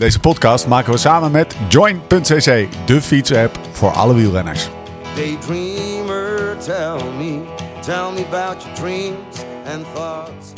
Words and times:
Deze 0.00 0.20
podcast 0.20 0.66
maken 0.66 0.92
we 0.92 0.98
samen 0.98 1.30
met 1.30 1.56
Join.cc, 1.68 2.68
de 2.86 3.00
fietsapp 3.02 3.58
voor 3.72 3.90
alle 3.90 4.14
wielrenners. 4.14 4.68
Daydreamer, 5.14 6.56
tell 6.58 7.04
me, 7.18 7.40
tell 7.80 8.12
me 8.14 8.24
about 8.30 8.62
your 8.62 8.74
dreams 8.74 9.36
and 9.74 9.84
thoughts. 9.94 10.52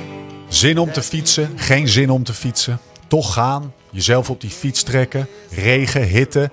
Zin 0.48 0.78
om 0.78 0.92
te 0.92 1.02
fietsen, 1.02 1.52
geen 1.56 1.88
zin 1.88 2.10
om 2.10 2.24
te 2.24 2.32
fietsen. 2.32 2.78
Toch 3.06 3.32
gaan, 3.32 3.73
jezelf 3.91 4.30
op 4.30 4.41
die 4.41 4.50
fiets 4.50 4.82
trekken, 4.82 5.28
regen, 5.50 6.02
hitte. 6.02 6.50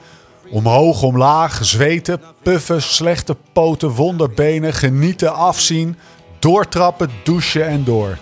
Omhoog, 0.49 1.03
omlaag, 1.03 1.65
zweten, 1.65 2.21
puffen, 2.43 2.81
slechte 2.81 3.35
poten, 3.53 3.89
wonderbenen, 3.89 4.73
genieten, 4.73 5.33
afzien. 5.33 5.97
Doortrappen, 6.39 7.09
douchen 7.23 7.67
en 7.67 7.83
door. 7.83 8.17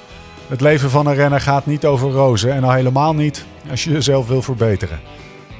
Het 0.48 0.62
leven 0.62 0.90
van 0.90 1.06
een 1.06 1.16
renner 1.16 1.42
gaat 1.42 1.66
niet 1.66 1.86
over 1.86 2.12
rozen 2.12 2.54
en 2.54 2.64
al 2.64 2.72
helemaal 2.72 3.14
niet 3.14 3.46
als 3.70 3.84
je 3.84 3.92
jezelf 3.92 4.28
wil 4.28 4.42
verbeteren. 4.42 5.00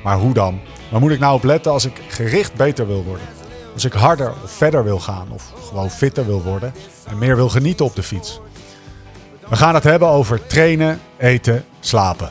Maar 0.04 0.18
hoe 0.18 0.34
dan? 0.34 0.60
Waar 0.92 1.00
moet 1.00 1.12
ik 1.12 1.20
nou 1.20 1.36
op 1.36 1.44
letten 1.44 1.72
als 1.72 1.86
ik 1.86 2.02
gericht 2.08 2.54
beter 2.54 2.88
wil 2.88 3.04
worden? 3.04 3.28
Als 3.74 3.86
ik 3.86 3.94
harder 3.94 4.34
of 4.44 4.52
verder 4.52 4.84
wil 4.84 5.00
gaan 5.00 5.28
of 5.32 5.54
gewoon 5.70 5.90
fitter 5.90 6.26
wil 6.26 6.42
worden 6.42 6.74
en 7.08 7.18
meer 7.18 7.36
wil 7.36 7.50
genieten 7.50 7.86
op 7.86 7.96
de 7.96 8.04
fiets? 8.04 8.40
We 9.50 9.56
gaan 9.56 9.74
het 9.74 9.84
hebben 9.84 10.08
over 10.08 10.48
trainen, 10.48 11.00
eten, 11.18 11.66
slapen. 11.80 12.30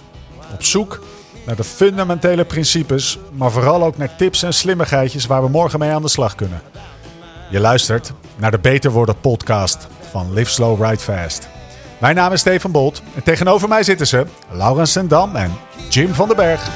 Op 0.53 0.63
zoek 0.63 1.01
naar 1.47 1.57
de 1.57 1.65
fundamentele 1.65 2.45
principes, 2.45 3.19
maar 3.33 3.51
vooral 3.51 3.85
ook 3.85 3.97
naar 3.97 4.17
tips 4.17 4.43
en 4.43 4.55
slimmigheidjes 4.55 5.27
waar 5.27 5.43
we 5.43 5.49
morgen 5.49 5.79
mee 5.79 5.91
aan 5.91 6.03
de 6.03 6.09
slag 6.09 6.35
kunnen. 6.35 6.63
Je 7.51 7.61
luistert 7.61 8.13
naar 8.37 8.51
de 8.51 8.59
Beter 8.59 8.91
Worden 8.91 9.21
podcast 9.21 9.87
van 10.11 10.33
Live 10.33 10.51
Slow 10.51 10.85
Ride 10.85 10.99
Fast. 11.03 11.49
Mijn 11.99 12.15
naam 12.15 12.33
is 12.33 12.41
Steven 12.41 12.71
Bolt 12.71 13.03
en 13.15 13.23
tegenover 13.23 13.69
mij 13.69 13.83
zitten 13.83 14.07
ze 14.07 14.27
Laurens 14.51 14.93
Sendam 14.93 15.37
en 15.37 15.53
Jim 15.89 16.15
van 16.15 16.29
den 16.29 16.37
Berg. 16.37 16.69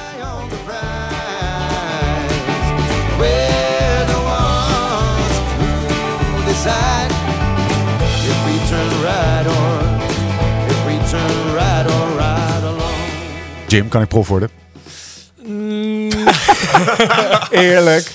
Jim, 13.67 13.89
kan 13.89 14.03
ik 14.03 14.09
prof 14.09 14.29
worden? 14.29 14.51
Eerlijk. 17.51 18.11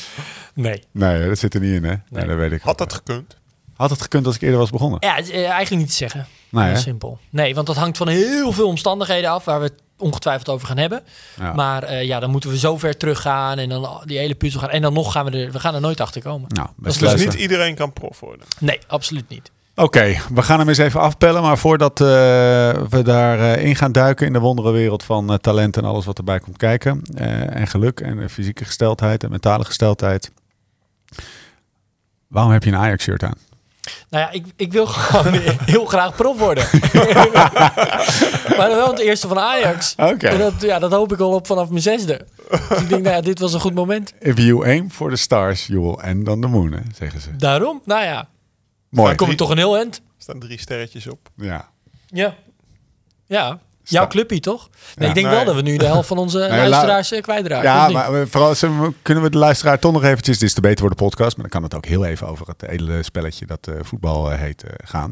Nee. 0.54 0.84
Nee, 0.92 1.28
dat 1.28 1.38
zit 1.38 1.54
er 1.54 1.60
niet 1.60 1.76
in, 1.76 1.84
hè? 1.84 1.96
Nee, 2.10 2.26
dat 2.26 2.38
weet 2.38 2.52
ik. 2.52 2.62
Had 2.62 2.78
dat 2.78 2.94
gekund? 2.94 3.38
Had 3.76 3.90
het 3.90 4.02
gekund 4.02 4.26
als 4.26 4.36
ik 4.36 4.42
eerder 4.42 4.60
was 4.60 4.70
begonnen? 4.70 4.98
Ja, 5.02 5.18
eh, 5.18 5.34
eigenlijk 5.50 5.70
niet 5.70 5.90
te 5.90 5.96
zeggen. 5.96 6.28
Nee, 6.56 6.66
Heel 6.66 6.74
hè? 6.74 6.80
simpel. 6.80 7.20
Nee, 7.30 7.56
want 7.56 7.68
dat 7.68 7.76
hangt 7.76 7.98
van 7.98 8.08
heel 8.08 8.52
veel 8.52 8.68
omstandigheden 8.68 9.30
af 9.30 9.46
waar 9.46 9.60
we 9.60 9.66
het 9.66 9.82
ongetwijfeld 9.98 10.50
over 10.50 10.68
gaan 10.68 10.78
hebben. 10.78 11.02
Ja. 11.40 11.54
Maar 11.54 11.84
eh, 11.84 12.04
ja, 12.04 12.20
dan 12.20 12.30
moeten 12.30 12.50
we 12.50 12.58
zo 12.58 12.78
ver 12.78 12.98
teruggaan 12.98 13.58
en 13.58 13.70
dan 13.70 14.02
die 14.06 14.18
hele 14.18 14.36
puzzel 14.36 14.60
gaan. 14.60 14.70
En 14.70 14.82
dan 14.82 14.94
nog 14.94 15.12
gaan 15.12 15.26
we 15.26 15.32
er, 15.46 15.52
we 15.52 15.60
gaan 15.60 15.76
er 15.76 15.82
nooit 15.82 16.00
achter 16.02 16.22
komen. 16.22 16.48
Nou, 16.54 16.68
dus 16.78 16.94
Dus 16.94 17.02
luisteren. 17.02 17.34
niet 17.34 17.42
iedereen 17.42 17.76
kan 17.76 17.94
prof 17.94 18.20
worden. 18.20 18.46
Nee, 18.60 18.80
absoluut 18.88 19.30
niet. 19.30 19.52
Oké, 19.78 20.16
we 20.34 20.42
gaan 20.42 20.60
hem 20.60 20.68
eens 20.70 20.78
even 20.78 21.00
afpellen. 21.00 21.42
Maar 21.42 21.58
voordat 21.58 22.02
eh, 22.02 22.08
we 22.90 23.02
daarin 23.04 23.60
in 23.66 23.76
gaan 23.76 23.92
duiken 23.92 24.28
in 24.28 24.34
de 24.34 24.40
wonderenwereld 24.40 25.04
van 25.04 25.32
eh, 25.32 25.38
talent 25.38 25.78
en 25.78 25.84
alles 25.84 26.06
wat 26.06 26.18
erbij 26.18 26.40
komt 26.40 26.58
kijken. 26.58 27.02
eh, 27.16 27.56
en 27.56 27.68
geluk 27.68 28.00
en 28.00 28.20
eh, 28.22 28.28
fysieke 28.30 28.66
gesteldheid 28.66 29.24
en 29.24 29.30
mentale 29.30 29.66
gesteldheid. 29.66 30.32
Waarom 32.28 32.52
heb 32.52 32.64
je 32.64 32.70
een 32.72 32.78
Ajax-shirt 32.78 33.24
aan? 33.24 33.38
Nou 34.10 34.24
ja, 34.24 34.32
ik, 34.32 34.46
ik 34.56 34.72
wil 34.72 34.86
gewoon 34.96 35.34
heel 35.66 35.86
graag 35.86 36.16
prof 36.16 36.38
worden. 36.38 36.64
maar 38.58 38.68
dan 38.70 38.76
wel 38.78 38.90
het 38.90 39.00
eerste 39.00 39.28
van 39.28 39.40
Ajax. 39.40 39.94
Oké. 39.98 40.28
En 40.28 40.38
dat, 40.38 40.54
ja, 40.60 40.80
dat 40.80 40.92
hoop 40.92 41.14
ik 41.14 41.20
al 41.20 41.34
op 41.34 41.48
vanaf 41.48 41.70
mijn 41.70 41.82
zesde. 41.82 42.26
Dus 42.50 42.82
ik 42.82 42.90
denk, 42.90 43.04
nou 43.04 43.16
ja, 43.16 43.22
dit 43.22 43.40
was 43.40 43.54
een 43.54 43.60
goed 43.60 43.74
moment. 43.74 44.14
If 44.20 44.38
you 44.38 44.66
aim 44.66 44.92
for 44.92 45.10
the 45.10 45.16
stars, 45.16 45.68
you 45.68 45.82
will 45.82 45.98
end 46.02 46.28
on 46.28 46.42
the 46.42 46.48
moon, 46.48 46.72
hè, 46.72 46.80
zeggen 46.96 47.22
ze. 47.22 47.36
Daarom, 47.36 47.82
nou 47.86 48.04
ja, 48.04 48.28
Mooi. 48.90 49.08
dan 49.08 49.18
kom 49.18 49.30
ik 49.30 49.38
toch 49.38 49.50
een 49.50 49.58
heel 49.58 49.78
eind. 49.78 49.96
Er 49.96 50.02
staan 50.18 50.40
drie 50.40 50.60
sterretjes 50.60 51.08
op. 51.08 51.30
Ja. 51.36 51.70
Ja. 52.08 52.36
Ja. 53.26 53.60
Jouw 53.90 54.08
clubje, 54.08 54.40
toch? 54.40 54.70
Nee, 54.72 54.80
Ja. 54.96 55.08
ik 55.08 55.14
denk 55.14 55.26
Nee. 55.28 55.36
wel 55.36 55.46
dat 55.46 55.56
we 55.56 55.62
nu 55.62 55.78
de 55.78 55.86
helft 55.86 56.08
van 56.08 56.18
onze 56.18 56.38
luisteraars 56.50 57.12
eh, 57.12 57.22
kwijtraken. 57.22 57.70
Ja, 57.70 57.82
of 57.82 57.88
niet? 57.88 57.96
maar 57.98 58.12
we- 58.12 58.28
vooral 58.28 58.54
we- 58.54 58.94
kunnen 59.02 59.24
we 59.24 59.30
de 59.30 59.38
luisteraar 59.38 59.80
toch 59.80 59.92
nog 59.94 60.04
eventjes, 60.04 60.38
dit 60.40 60.48
is 60.50 60.56
de 60.56 60.62
Beter 60.62 60.80
Worden 60.80 60.98
podcast, 60.98 61.38
maar 61.38 61.50
dan 61.50 61.62
kan 61.62 61.64
het 61.64 61.76
ook 61.76 61.86
heel 61.86 62.06
even 62.06 62.28
over 62.28 62.48
het 62.48 62.64
edele 62.70 63.04
spelletje 63.04 63.46
dat 63.46 63.68
eh, 63.68 63.74
voetbal 63.82 64.32
eh, 64.32 64.40
heet 64.40 64.64
eh, 64.64 64.70
gaan. 64.86 65.12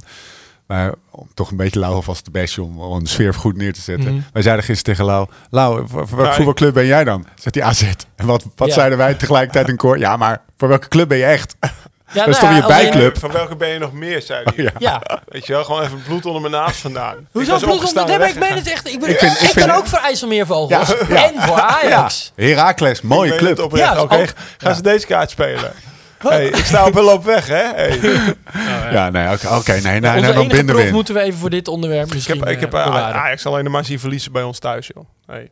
Maar 0.68 0.94
om 1.12 1.28
toch 1.34 1.52
een 1.52 1.58
beetje 1.58 1.80
Lau 1.80 1.94
alvast 1.94 2.24
te 2.24 2.32
bashen 2.32 2.64
om, 2.64 2.80
om 2.80 2.96
een 3.00 3.06
sfeer 3.06 3.34
goed 3.34 3.58
neer 3.58 3.74
te 3.74 3.82
zetten. 3.82 4.14
Mhm. 4.14 4.24
Wij 4.34 4.42
zeiden 4.42 4.66
gisteren 4.66 4.94
tegen 4.98 5.12
Lau, 5.14 5.28
Lau, 5.50 5.88
voor, 5.88 6.08
voor 6.08 6.08
welke 6.18 6.24
Nee. 6.24 6.34
voetbalclub 6.36 6.74
ben 6.74 6.86
jij 6.86 7.04
dan? 7.04 7.26
Zegt 7.36 7.56
hij 7.56 7.64
AZ. 7.64 7.92
En 8.16 8.26
wat, 8.26 8.46
wat 8.56 8.68
Ja. 8.68 8.74
zeiden 8.74 8.98
wij 8.98 9.14
tegelijkertijd 9.14 9.68
in 9.68 9.76
koor? 9.78 9.98
Ja, 9.98 10.18
maar 10.18 10.42
voor 10.58 10.68
welke 10.68 10.88
club 10.88 11.08
ben 11.08 11.18
je 11.18 11.24
echt? 11.26 11.56
Ja, 12.12 12.26
dat 12.26 12.36
is 12.36 12.42
nou 12.42 12.54
toch 12.54 12.62
ja, 12.62 12.68
je 12.68 12.74
alleen- 12.74 12.92
bijclub? 12.92 13.20
Van 13.20 13.32
welke 13.32 13.56
ben 13.56 13.68
je 13.70 13.80
nog 13.80 13.94
meer, 13.94 14.22
zei 14.22 14.44
hij. 14.56 14.64
ja. 14.64 14.72
Ja. 14.78 15.22
Weet 15.28 15.46
je 15.46 15.54
wel, 15.54 15.64
gewoon 15.64 15.82
even 15.84 16.02
bloed 16.02 16.26
onder 16.26 16.42
mijn 16.42 16.64
naast 16.64 16.78
vandaan. 16.80 17.18
Ik 17.18 17.26
Hoezo 17.32 17.58
bloed 17.58 17.84
onder? 17.86 18.20
Nee, 18.20 18.30
ik 18.30 18.40
het 18.44 18.72
echt. 18.72 18.88
Ik, 18.88 19.00
ben, 19.00 19.10
Ik 19.10 19.14
ik, 19.16 19.20
vind- 19.20 19.42
ik 19.42 19.56
kan 19.56 19.64
vind- 19.64 19.72
ook 19.78 19.88
voor 19.88 20.00
IJsselmeervogels. 20.00 20.88
Ja, 20.90 20.96
ja. 21.10 21.28
En 21.32 21.42
voor 21.42 21.60
Ajax. 21.62 22.32
Heracles, 22.36 23.02
mooie 23.02 23.32
Ik 23.32 23.38
club. 23.38 23.60
Oké, 23.60 24.26
gaan 24.58 24.76
ze 24.76 24.82
deze 24.82 25.06
kaart 25.06 25.30
spelen? 25.30 25.72
Hey, 26.18 26.46
ik 26.48 26.66
sta 26.66 26.86
op 26.86 26.96
een 26.96 27.04
loop 27.04 27.24
weg, 27.24 27.48
hè? 27.48 27.64
Hey. 27.76 28.00
Ja, 28.92 29.10
nee, 29.10 29.32
oké, 29.34 29.48
oké, 29.56 29.72
nee, 29.72 29.82
nee, 30.00 30.22
nee, 30.22 30.34
dan 30.34 30.48
binden 30.48 30.76
we 30.76 30.90
moeten 30.92 31.14
we 31.14 31.20
even 31.22 31.40
voor 31.40 31.50
dit 31.50 31.68
onderwerp 31.68 32.08
Ik 32.08 32.14
misschien 32.14 32.40
heb, 32.40 32.50
ik 32.50 32.60
heb 32.60 32.74
eh, 32.74 32.80
eh, 32.80 32.86
bewaren. 32.86 33.22
Ajax 33.22 33.46
alleen 33.46 33.72
maar 33.72 33.86
zien 33.86 34.00
verliezen 34.00 34.32
bij 34.32 34.44
ons 34.44 34.60
thuis, 34.60 34.90
joh. 34.96 35.06
Hey. 35.26 35.52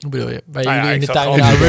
Hoe 0.00 0.10
bedoel 0.10 0.30
je? 0.30 0.42
Bij 0.46 0.62
Nou 0.64 0.76
ja, 0.76 0.82
jullie 0.82 0.96
in 0.96 1.00
ik 1.02 1.06
de 1.06 1.12
tuin. 1.12 1.28
in 1.28 1.58
de 1.58 1.66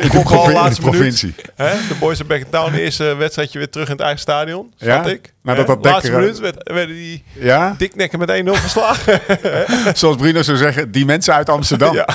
In 0.00 0.08
kopbal, 0.08 0.66
in 0.66 0.76
provincie. 0.76 1.34
Hè? 1.54 1.70
De 1.88 1.94
boys 2.00 2.20
of 2.20 2.26
Beck 2.26 2.44
Town, 2.50 2.72
de 2.72 2.80
eerste 2.80 3.14
wedstrijdje 3.14 3.58
weer 3.58 3.70
terug 3.70 3.86
in 3.86 3.92
het 3.92 4.00
eigen 4.00 4.20
stadion. 4.20 4.72
Ja? 4.76 4.96
Zat 4.96 5.06
ik. 5.12 5.32
Nadat 5.42 5.66
dat 5.66 5.84
laatste 5.84 6.02
Dekker- 6.02 6.20
minuut 6.20 6.38
werd, 6.38 6.70
werden 6.72 6.94
die 6.96 7.24
Ja, 7.32 7.74
diknekken 7.78 8.18
met 8.18 8.28
1-0 8.30 8.50
verslagen. 8.52 9.20
zoals 9.98 10.16
Bruno 10.16 10.42
zou 10.42 10.56
zeggen, 10.56 10.90
die 10.90 11.04
mensen 11.04 11.34
uit 11.34 11.48
Amsterdam. 11.48 11.94
ja. 11.94 12.08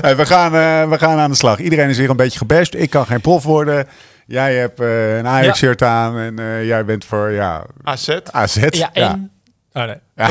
Hey, 0.00 0.16
we, 0.16 0.26
gaan, 0.26 0.54
eh, 0.54 0.90
we 0.90 0.98
gaan 0.98 1.18
aan 1.18 1.30
de 1.30 1.36
slag. 1.36 1.58
Iedereen 1.58 1.88
is 1.88 1.98
weer 1.98 2.10
een 2.10 2.16
beetje 2.16 2.38
gebashed. 2.38 2.74
Ik 2.74 2.90
kan 2.90 3.06
geen 3.06 3.20
prof 3.20 3.42
worden. 3.44 3.86
Jij 4.26 4.54
hebt 4.54 4.80
eh, 4.80 5.16
een 5.16 5.26
Ajax-shirt 5.26 5.82
aan 5.82 6.18
en 6.18 6.38
eh, 6.38 6.66
jij 6.66 6.84
bent 6.84 7.04
voor 7.04 7.30
ja, 7.30 7.64
AZ. 7.82 8.08
AZ. 8.30 8.66
Ja, 8.70 8.90
en... 8.92 9.30
Oh, 9.72 9.84
nee. 9.84 9.96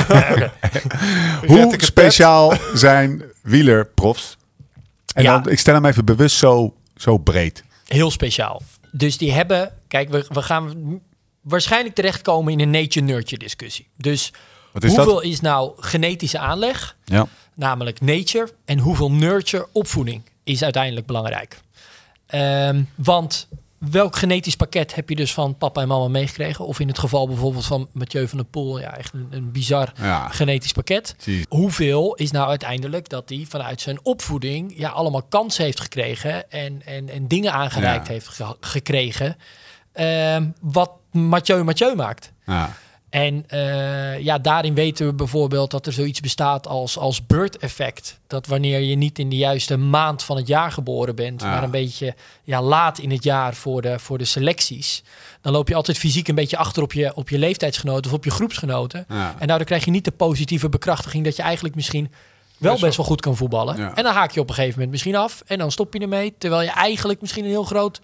Hoe 1.47 1.57
Rettige 1.57 1.85
speciaal 1.85 2.53
zijn 2.73 3.23
wielerprofs? 3.45 4.37
En 5.13 5.23
Ja. 5.23 5.39
dan, 5.39 5.51
ik 5.51 5.59
stel 5.59 5.73
hem 5.73 5.85
even 5.85 6.05
bewust 6.05 6.37
zo, 6.37 6.75
zo 6.95 7.17
breed. 7.17 7.63
Heel 7.85 8.11
speciaal. 8.11 8.61
Dus 8.91 9.17
die 9.17 9.31
hebben... 9.31 9.71
Kijk, 9.87 10.09
we, 10.09 10.25
we 10.29 10.41
gaan 10.41 10.99
waarschijnlijk 11.41 11.95
terechtkomen 11.95 12.53
in 12.53 12.59
een 12.59 12.69
nature-nurture 12.69 13.37
discussie. 13.37 13.87
Dus 13.97 14.33
is 14.73 14.95
hoeveel 14.95 15.13
dat? 15.13 15.23
is 15.23 15.41
nou 15.41 15.71
genetische 15.75 16.39
aanleg? 16.39 16.95
Ja. 17.05 17.27
namelijk 17.53 18.01
nature. 18.01 18.49
En 18.65 18.79
hoeveel 18.79 19.11
nurture, 19.11 19.67
opvoeding, 19.71 20.21
is 20.43 20.63
uiteindelijk 20.63 21.05
belangrijk. 21.07 21.59
Ehm, 22.25 22.83
want 22.95 23.47
welk 23.77 24.15
genetisch 24.15 24.55
pakket 24.55 24.95
heb 24.95 25.09
je 25.09 25.15
dus 25.15 25.33
van 25.33 25.57
papa 25.57 25.81
en 25.81 25.87
mama 25.87 26.07
meegekregen? 26.07 26.65
Of 26.65 26.79
in 26.79 26.87
het 26.87 26.99
geval 26.99 27.27
bijvoorbeeld 27.27 27.65
van 27.65 27.87
Mathieu 27.93 28.27
van 28.27 28.37
der 28.37 28.47
Poel, 28.47 28.79
ja, 28.79 28.97
echt 28.97 29.13
een, 29.13 29.27
een 29.29 29.51
bizar 29.51 29.93
Ja. 30.01 30.27
genetisch 30.29 30.71
pakket. 30.71 31.15
Hoeveel 31.49 32.15
is 32.15 32.31
nou 32.31 32.47
uiteindelijk 32.49 33.09
dat 33.09 33.29
hij 33.29 33.45
vanuit 33.49 33.81
zijn 33.81 33.99
opvoeding 34.03 34.73
ja, 34.77 34.89
allemaal 34.89 35.23
kansen 35.23 35.63
heeft 35.63 35.79
gekregen 35.79 36.51
en, 36.51 36.81
en, 36.85 37.09
en 37.09 37.27
dingen 37.27 37.53
aangereikt 37.53 38.07
Ja. 38.07 38.13
heeft 38.13 38.27
ge- 38.27 38.57
gekregen, 38.59 39.37
ehm, 39.93 40.49
wat 40.61 40.91
Mathieu 41.11 41.63
Mathieu 41.63 41.95
maakt. 41.95 42.31
Ja. 42.45 42.75
En 43.09 43.43
eh, 43.47 44.19
ja, 44.19 44.37
daarin 44.37 44.73
weten 44.73 45.05
we 45.05 45.13
bijvoorbeeld 45.13 45.71
dat 45.71 45.85
er 45.85 45.93
zoiets 45.93 46.19
bestaat 46.19 46.67
als, 46.67 46.97
als 46.97 47.25
birth 47.25 47.57
effect. 47.57 48.19
Dat 48.27 48.47
wanneer 48.47 48.79
je 48.79 48.95
niet 48.95 49.19
in 49.19 49.29
de 49.29 49.35
juiste 49.35 49.77
maand 49.77 50.23
van 50.23 50.37
het 50.37 50.47
jaar 50.47 50.71
geboren 50.71 51.15
bent, 51.15 51.41
Ja. 51.41 51.49
maar 51.49 51.63
een 51.63 51.71
beetje 51.71 52.15
ja, 52.43 52.61
laat 52.61 52.99
in 52.99 53.11
het 53.11 53.23
jaar 53.23 53.53
voor 53.53 53.81
de, 53.81 53.99
voor 53.99 54.17
de 54.17 54.25
selecties, 54.25 55.03
dan 55.41 55.53
loop 55.53 55.67
je 55.67 55.75
altijd 55.75 55.97
fysiek 55.97 56.27
een 56.27 56.35
beetje 56.35 56.57
achter 56.57 56.83
op 56.83 56.93
je, 56.93 57.15
op 57.15 57.29
je 57.29 57.37
leeftijdsgenoten 57.37 58.11
of 58.11 58.17
op 58.17 58.23
je 58.23 58.31
groepsgenoten. 58.31 59.05
Ja. 59.09 59.35
En 59.39 59.47
daardoor 59.47 59.65
krijg 59.67 59.85
je 59.85 59.91
niet 59.91 60.05
de 60.05 60.11
positieve 60.11 60.69
bekrachtiging 60.69 61.23
dat 61.23 61.35
je 61.35 61.41
eigenlijk 61.41 61.75
misschien 61.75 62.11
wel 62.57 62.79
best 62.79 62.97
wel 62.97 63.05
goed 63.05 63.21
kan 63.21 63.35
voetballen. 63.35 63.77
Ja. 63.77 63.95
En 63.95 64.03
dan 64.03 64.13
haak 64.13 64.31
je 64.31 64.39
op 64.39 64.47
een 64.49 64.53
gegeven 64.55 64.73
moment 64.73 64.91
misschien 64.91 65.15
af 65.15 65.43
en 65.45 65.57
dan 65.57 65.71
stop 65.71 65.93
je 65.93 65.99
ermee, 65.99 66.33
terwijl 66.37 66.61
je 66.61 66.71
eigenlijk 66.71 67.21
misschien 67.21 67.43
een 67.43 67.49
heel 67.49 67.63
groot 67.63 68.01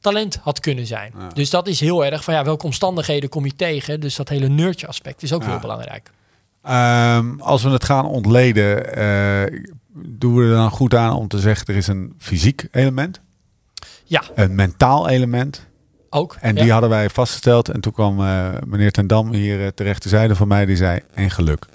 talent 0.00 0.38
had 0.42 0.60
kunnen 0.60 0.86
zijn. 0.86 1.12
Ja. 1.18 1.28
Dus 1.28 1.50
dat 1.50 1.66
is 1.68 1.80
heel 1.80 2.04
erg 2.04 2.24
van 2.24 2.34
ja, 2.34 2.44
welke 2.44 2.64
omstandigheden 2.66 3.28
kom 3.28 3.44
je 3.44 3.56
tegen? 3.56 4.00
Dus 4.00 4.16
dat 4.16 4.28
hele 4.28 4.48
nurture 4.48 4.86
aspect 4.86 5.22
is 5.22 5.32
ook 5.32 5.42
Ja. 5.42 5.48
heel 5.48 5.58
belangrijk. 5.58 6.10
Ehm, 6.62 7.40
als 7.40 7.62
we 7.62 7.70
het 7.70 7.84
gaan 7.84 8.06
ontleden, 8.06 8.94
eh, 8.96 9.58
doen 9.94 10.34
we 10.36 10.42
er 10.44 10.50
dan 10.54 10.70
goed 10.70 10.94
aan 10.94 11.14
om 11.14 11.28
te 11.28 11.38
zeggen 11.38 11.66
er 11.66 11.76
is 11.76 11.86
een 11.86 12.14
fysiek 12.18 12.66
element, 12.70 13.20
Ja, 14.04 14.22
een 14.34 14.54
mentaal 14.54 15.08
element. 15.08 15.66
ook. 16.10 16.36
En 16.40 16.54
ja. 16.56 16.62
die 16.62 16.72
hadden 16.72 16.90
wij 16.90 17.10
vastgesteld. 17.10 17.68
En 17.68 17.80
toen 17.80 17.92
kwam 17.92 18.20
eh, 18.20 18.48
meneer 18.66 18.90
Ten 18.92 19.06
Dam 19.06 19.32
hier 19.32 19.60
eh, 19.62 19.66
terecht 19.68 20.02
te 20.02 20.08
zijde 20.08 20.34
van 20.36 20.48
mij. 20.48 20.66
Die 20.66 20.76
zei, 20.76 21.00
en 21.14 21.30
geluk. 21.30 21.66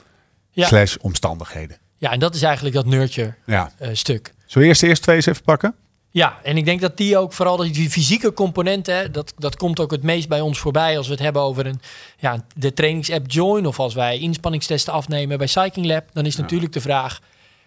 Ja. 0.51 0.67
Slash 0.67 0.95
omstandigheden. 1.01 1.77
Ja, 1.97 2.11
en 2.11 2.19
dat 2.19 2.35
is 2.35 2.41
eigenlijk 2.41 2.75
dat 2.75 2.85
nurture 2.85 3.33
Ja. 3.45 3.71
stuk. 3.93 4.33
Zullen 4.45 4.61
we 4.61 4.65
eerst 4.65 4.81
de 4.81 4.87
eerste 4.87 5.03
twee 5.03 5.15
eens 5.15 5.25
even 5.25 5.43
pakken? 5.43 5.75
Ja, 6.15 6.37
en 6.43 6.57
ik 6.57 6.65
denk 6.65 6.81
dat 6.81 6.97
die 6.97 7.17
ook 7.17 7.33
vooral 7.33 7.57
die- 7.57 7.71
die 7.71 7.89
fysieke 7.89 8.33
componenten, 8.33 8.95
hè, 8.95 9.11
dat, 9.11 9.33
dat 9.37 9.55
komt 9.55 9.79
ook 9.79 9.91
het 9.91 10.03
meest 10.03 10.27
bij 10.27 10.41
ons 10.41 10.59
voorbij 10.59 10.97
als 10.97 11.05
we 11.07 11.13
het 11.13 11.21
hebben 11.21 11.41
over 11.41 11.65
een, 11.65 11.81
ja, 12.19 12.45
de 12.55 12.73
trainingsapp 12.73 13.31
Join 13.31 13.65
of 13.65 13.79
als 13.79 13.93
wij 13.93 14.19
inspanningstesten 14.19 14.93
afnemen 14.93 15.37
bij 15.37 15.47
Cycling 15.47 15.87
Lab. 15.87 16.03
Dan 16.13 16.25
is 16.25 16.35
natuurlijk 16.35 16.73
de 16.73 16.81
vraag, 16.81 17.19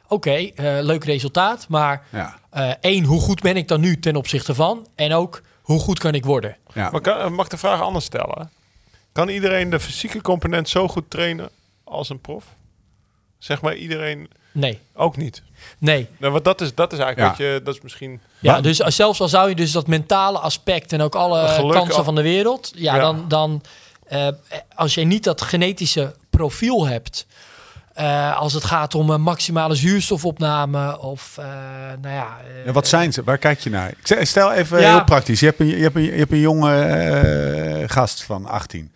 oké, 0.09 0.31
eh, 0.35 0.79
leuk 0.81 1.05
resultaat, 1.05 1.69
maar 1.69 2.07
Ja. 2.13 2.39
eh, 2.51 2.71
één, 2.81 3.05
hoe 3.05 3.21
goed 3.21 3.41
ben 3.41 3.57
ik 3.57 3.69
dan 3.69 3.81
nu 3.81 3.99
ten 3.99 4.17
opzichte 4.17 4.55
van? 4.55 4.87
En 4.95 5.13
ook, 5.13 5.43
hoe 5.63 5.81
goed 5.81 5.99
kan 5.99 6.15
ik 6.15 6.25
worden? 6.25 6.57
ja. 6.75 6.91
Maar 6.91 7.01
kan, 7.01 7.33
mag 7.33 7.45
ik 7.45 7.51
de 7.51 7.59
vraag 7.59 7.81
anders 7.81 8.05
stellen? 8.05 8.51
Kan 9.13 9.29
iedereen 9.29 9.71
de 9.71 9.81
fysieke 9.81 10.21
component 10.23 10.69
zo 10.69 10.89
goed 10.89 11.11
trainen 11.11 11.51
als 11.85 12.09
een 12.09 12.21
prof? 12.21 12.45
Zeg 13.39 13.61
maar 13.63 13.75
iedereen 13.77 14.29
Nee, 14.59 14.79
ook 14.95 15.17
niet. 15.17 15.43
nee. 15.79 16.09
Nou, 16.19 16.33
want 16.33 16.45
dat 16.45 16.61
is, 16.61 16.75
dat 16.75 16.93
is 16.93 16.99
eigenlijk 16.99 17.39
Ja. 17.39 17.45
wat 17.45 17.55
je, 17.55 17.61
dat 17.65 17.75
is 17.75 17.81
misschien... 17.81 18.21
Ja, 18.39 18.53
Wa- 18.55 18.61
dus 18.61 18.83
als- 18.83 18.97
zelfs 18.97 19.21
al 19.21 19.29
zou 19.29 19.49
je 19.49 19.55
dus 19.55 19.73
dat 19.73 19.87
mentale 19.87 20.39
aspect 20.39 20.93
en 20.93 21.01
ook 21.01 21.15
alle 21.15 21.49
Geluk 21.49 21.73
kansen 21.73 21.97
al- 21.97 22.05
van 22.05 22.15
de 22.15 22.23
wereld, 22.23 22.73
ja, 22.75 22.95
Ja. 22.95 23.01
dan, 23.01 23.25
dan 23.29 23.63
eh, 24.07 24.29
als 24.75 24.95
je 24.95 25.05
niet 25.05 25.25
dat 25.25 25.41
genetische 25.43 26.15
profiel 26.31 26.87
hebt, 26.87 27.27
eh, 27.95 28.39
als 28.39 28.53
het 28.53 28.65
gaat 28.65 28.95
om 28.95 29.11
een 29.11 29.21
maximale 29.23 29.75
zuurstofopname 29.75 30.99
of, 31.01 31.37
eh, 31.39 31.45
nou 32.03 32.15
ja, 32.15 32.37
eh, 32.59 32.65
Ja, 32.67 32.73
wat 32.73 32.89
zijn 32.89 33.13
ze? 33.13 33.25
Waar 33.25 33.39
kijk 33.39 33.61
je 33.61 33.71
naar? 33.71 33.89
Ik 34.09 34.27
Stel 34.27 34.53
even 34.53 34.81
Ja. 34.81 34.91
heel 34.95 35.05
praktisch. 35.05 35.41
Je 35.41 35.47
hebt 35.47 35.61
een, 35.61 35.67
je 35.67 35.83
hebt 35.83 35.97
een, 35.97 36.03
je 36.03 36.11
hebt 36.13 36.33
een 36.33 36.39
jonge 36.39 36.75
eh, 36.81 37.89
gast 37.89 38.23
van 38.23 38.47
18. 38.47 38.93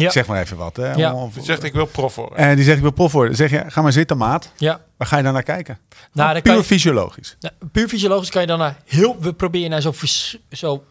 Ja, 0.00 0.10
zeg 0.10 0.26
maar 0.26 0.40
even 0.40 0.56
wat. 0.56 0.76
Hè? 0.76 0.92
Ja. 0.92 1.14
Om- 1.14 1.30
Je 1.34 1.42
zegt 1.42 1.62
ik 1.62 1.72
wil 1.72 1.86
prof 1.86 2.14
worden. 2.14 2.38
En 2.38 2.54
die 2.56 2.64
zegt 2.64 2.76
ik 2.76 2.82
wil 2.82 2.92
prof 2.92 3.12
worden. 3.12 3.36
Dan 3.36 3.48
zeg 3.48 3.60
je, 3.64 3.70
ga 3.70 3.82
maar 3.82 3.92
zitten 3.92 4.16
maat. 4.16 4.50
ja. 4.56 4.80
Waar 4.96 5.08
ga 5.08 5.16
je 5.16 5.22
dan 5.22 5.32
naar 5.32 5.42
kijken? 5.42 5.78
Nou, 6.12 6.32
dan 6.32 6.42
Puur 6.42 6.56
je, 6.56 6.64
fysiologisch. 6.64 7.36
nou, 7.40 7.54
puur 7.72 7.88
fysiologisch 7.88 8.30
kan 8.30 8.40
je 8.40 8.46
dan 8.46 8.58
naar 8.58 8.76
heel, 8.86 9.16
we 9.20 9.32
proberen 9.32 9.70
naar 9.70 9.80
zo, 9.80 9.92
vers, 9.92 10.38
zo, 10.50 10.84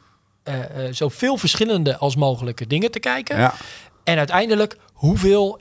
eh, 0.43 0.85
eh, 0.87 0.93
zoveel 0.93 1.37
verschillende 1.37 1.97
als 1.97 2.15
mogelijke 2.15 2.67
dingen 2.67 2.91
te 2.91 2.99
kijken. 2.99 3.37
Ja. 3.37 3.53
En 4.03 4.17
uiteindelijk, 4.17 4.77
hoeveel 4.93 5.59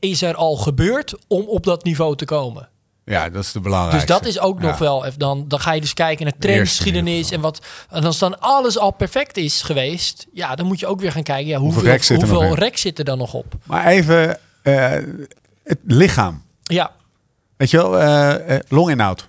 is 0.00 0.22
er 0.22 0.34
al 0.34 0.56
gebeurd 0.56 1.14
om 1.28 1.44
op 1.44 1.64
dat 1.64 1.84
niveau 1.84 2.16
te 2.16 2.24
komen? 2.24 2.68
Ja, 3.04 3.28
dat 3.28 3.42
is 3.42 3.52
de 3.52 3.60
belangrijkste. 3.60 4.06
Dus 4.06 4.16
dat 4.18 4.26
is 4.28 4.38
ook 4.38 4.60
nog 4.60 4.78
wel. 4.78 5.04
even- 5.04 5.18
Dan, 5.18 5.44
dan 5.48 5.60
ga 5.60 5.72
je 5.72 5.80
dus 5.80 5.94
kijken 5.94 6.24
naar 6.24 6.34
trendgeschiedenis 6.38 7.30
en 7.30 7.40
wat. 7.40 7.66
En 7.90 8.04
als 8.04 8.18
dan 8.18 8.40
alles 8.40 8.78
al 8.78 8.90
perfect 8.90 9.36
is 9.36 9.62
geweest, 9.62 10.26
ja, 10.32 10.54
dan 10.54 10.66
moet 10.66 10.80
je 10.80 10.86
ook 10.86 11.00
weer 11.00 11.12
gaan 11.12 11.22
kijken. 11.22 11.46
Ja, 11.46 11.58
hoeveel, 11.58 11.82
rek 11.82 12.02
zit 12.04 12.22
er 12.22 12.28
nog 12.28 12.36
hoeveel 12.38 12.54
rek 12.56 12.76
zit 12.78 12.98
er 12.98 13.04
dan 13.04 13.18
nog 13.18 13.34
op? 13.34 13.54
Maar 13.64 13.86
even 13.86 14.38
eh, 14.62 14.92
het 15.64 15.78
lichaam. 15.86 16.42
Ja. 16.62 16.92
Weet 17.56 17.70
je 17.70 17.76
wel, 17.76 17.98
eh, 17.98 18.54
eh, 18.56 18.60
longinhoud. 18.68 19.26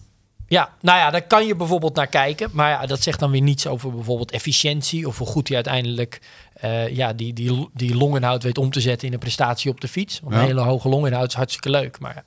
Ja, 0.47 0.69
nou 0.81 0.97
ja, 0.97 1.09
daar 1.09 1.21
kan 1.27 1.45
je 1.45 1.55
bijvoorbeeld 1.55 1.95
naar 1.95 2.07
kijken. 2.07 2.49
Maar 2.53 2.69
ja, 2.69 2.85
dat 2.85 3.01
zegt 3.03 3.19
dan 3.19 3.31
weer 3.31 3.41
niets 3.41 3.67
over 3.67 3.93
bijvoorbeeld 3.95 4.31
efficiëntie. 4.31 5.07
Of 5.07 5.17
hoe 5.17 5.27
goed 5.27 5.47
hij 5.47 5.55
uiteindelijk 5.55 6.21
ja, 6.91 7.13
die, 7.13 7.33
die, 7.33 7.69
die 7.73 7.95
longinhoud 7.95 8.43
weet 8.43 8.57
om 8.57 8.71
te 8.71 8.81
zetten 8.81 9.07
in 9.07 9.13
een 9.13 9.19
prestatie 9.19 9.71
op 9.71 9.81
de 9.81 9.87
fiets. 9.87 10.19
Want 10.19 10.33
Ja. 10.33 10.39
een 10.39 10.45
hele 10.45 10.61
hoge 10.61 10.89
longinhoud 10.89 11.27
is 11.27 11.33
hartstikke 11.33 11.69
leuk. 11.69 11.99
Maar 11.99 12.23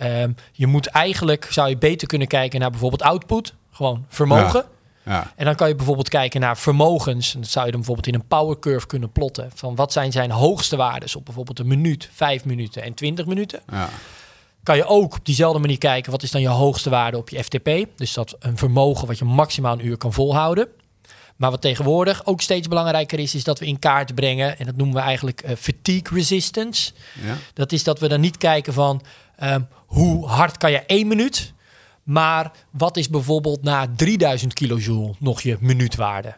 ehm, 0.00 0.32
je 0.52 0.66
moet 0.66 0.86
eigenlijk, 0.86 1.48
zou 1.50 1.68
je 1.68 1.78
beter 1.78 2.06
kunnen 2.06 2.28
kijken 2.28 2.60
naar 2.60 2.70
bijvoorbeeld 2.70 3.02
output. 3.02 3.54
Gewoon 3.70 4.04
vermogen. 4.08 4.64
Ja. 5.04 5.32
En 5.36 5.44
dan 5.44 5.54
kan 5.54 5.68
je 5.68 5.74
bijvoorbeeld 5.74 6.08
kijken 6.08 6.40
naar 6.40 6.58
vermogens. 6.58 7.34
En 7.34 7.40
dat 7.40 7.50
zou 7.50 7.64
je 7.64 7.70
dan 7.70 7.80
bijvoorbeeld 7.80 8.14
in 8.14 8.20
een 8.20 8.26
power 8.26 8.58
curve 8.58 8.86
kunnen 8.86 9.12
plotten. 9.12 9.50
Van 9.54 9.74
wat 9.74 9.92
zijn 9.92 10.12
zijn 10.12 10.30
hoogste 10.30 10.76
waardes 10.76 11.16
op 11.16 11.24
bijvoorbeeld 11.24 11.58
een 11.58 11.66
minuut, 11.66 12.08
vijf 12.12 12.44
minuten 12.44 12.82
en 12.82 12.94
20 12.94 13.26
minuten. 13.26 13.60
Ja. 13.70 13.88
Kan 14.62 14.76
je 14.76 14.86
ook 14.86 15.16
op 15.16 15.24
diezelfde 15.24 15.58
manier 15.58 15.78
kijken 15.78 16.10
wat 16.10 16.22
is 16.22 16.30
dan 16.30 16.40
je 16.40 16.48
hoogste 16.48 16.90
waarde 16.90 17.16
op 17.16 17.28
je 17.28 17.44
FTP. 17.44 17.70
Dus 17.96 18.12
dat 18.12 18.36
een 18.38 18.56
vermogen 18.56 19.06
wat 19.06 19.18
je 19.18 19.24
maximaal 19.24 19.72
een 19.72 19.86
uur 19.86 19.96
kan 19.96 20.12
volhouden. 20.12 20.68
Maar 21.40 21.50
wat 21.50 21.60
tegenwoordig 21.60 22.26
ook 22.26 22.40
steeds 22.40 22.68
belangrijker 22.68 23.18
is, 23.18 23.34
is 23.34 23.44
dat 23.44 23.58
we 23.58 23.66
in 23.66 23.78
kaart 23.78 24.14
brengen. 24.14 24.58
En 24.58 24.66
dat 24.66 24.76
noemen 24.76 24.96
we 24.96 25.02
eigenlijk 25.02 25.40
eh, 25.40 25.56
fatigue 25.56 26.14
resistance. 26.14 26.92
Ja. 27.22 27.36
Dat 27.54 27.72
is 27.72 27.84
dat 27.84 27.98
we 27.98 28.08
dan 28.08 28.20
niet 28.20 28.36
kijken 28.36 28.72
van 28.72 29.02
ehm, 29.36 29.60
hoe 29.90 30.26
hard 30.26 30.56
kan 30.56 30.70
je 30.70 30.78
één 30.86 31.06
minuut. 31.06 31.52
Maar 32.02 32.50
wat 32.70 32.96
is 32.96 33.08
bijvoorbeeld 33.08 33.62
na 33.62 33.86
3000 33.96 34.54
kilojoule 34.54 35.14
nog 35.18 35.40
je 35.40 35.56
minuutwaarde? 35.60 36.34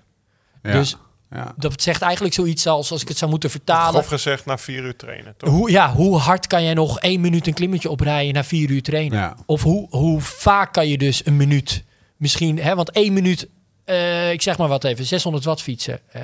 Ja. 0.63 0.73
Dus 0.73 0.97
ja. 1.31 1.55
dat 1.57 1.83
zegt 1.83 2.03
eigenlijk 2.03 2.35
zoiets 2.35 2.67
als, 2.67 2.91
als 2.91 3.03
ik 3.03 3.09
het 3.09 3.19
zou 3.19 3.31
moeten 3.31 3.51
vertalen. 3.51 3.93
Grof 3.93 4.07
gezegd 4.07 4.45
na 4.45 4.59
vier 4.59 4.83
uur 4.83 4.97
trainen, 4.97 5.35
toch? 5.37 5.51
Hoe, 5.51 5.71
ja, 5.71 5.93
hoe 5.93 6.17
hard 6.17 6.47
kan 6.47 6.63
jij 6.63 6.75
nog 6.75 7.01
één 7.01 7.21
minuut 7.21 7.47
een 7.47 7.55
klimmetje 7.55 7.91
oprijden 7.91 8.35
na 8.35 8.45
vier 8.45 8.71
uur 8.71 8.83
trainen? 8.83 9.19
Ja. 9.19 9.37
Of 9.47 9.63
hoe, 9.63 9.87
hoe 9.91 10.21
vaak 10.21 10.73
kan 10.73 10.89
je 10.89 10.99
dus 10.99 11.27
een 11.27 11.37
minuut 11.37 11.85
misschien, 12.17 12.59
hè, 12.59 12.75
want 12.75 12.91
één 12.91 13.13
minuut, 13.13 13.49
eh, 13.85 14.33
ik 14.33 14.43
zeg 14.43 14.59
maar 14.59 14.69
wat 14.69 14.85
even, 14.85 15.05
600 15.05 15.45
watt 15.45 15.63
fietsen. 15.63 16.01
Eh, 16.13 16.23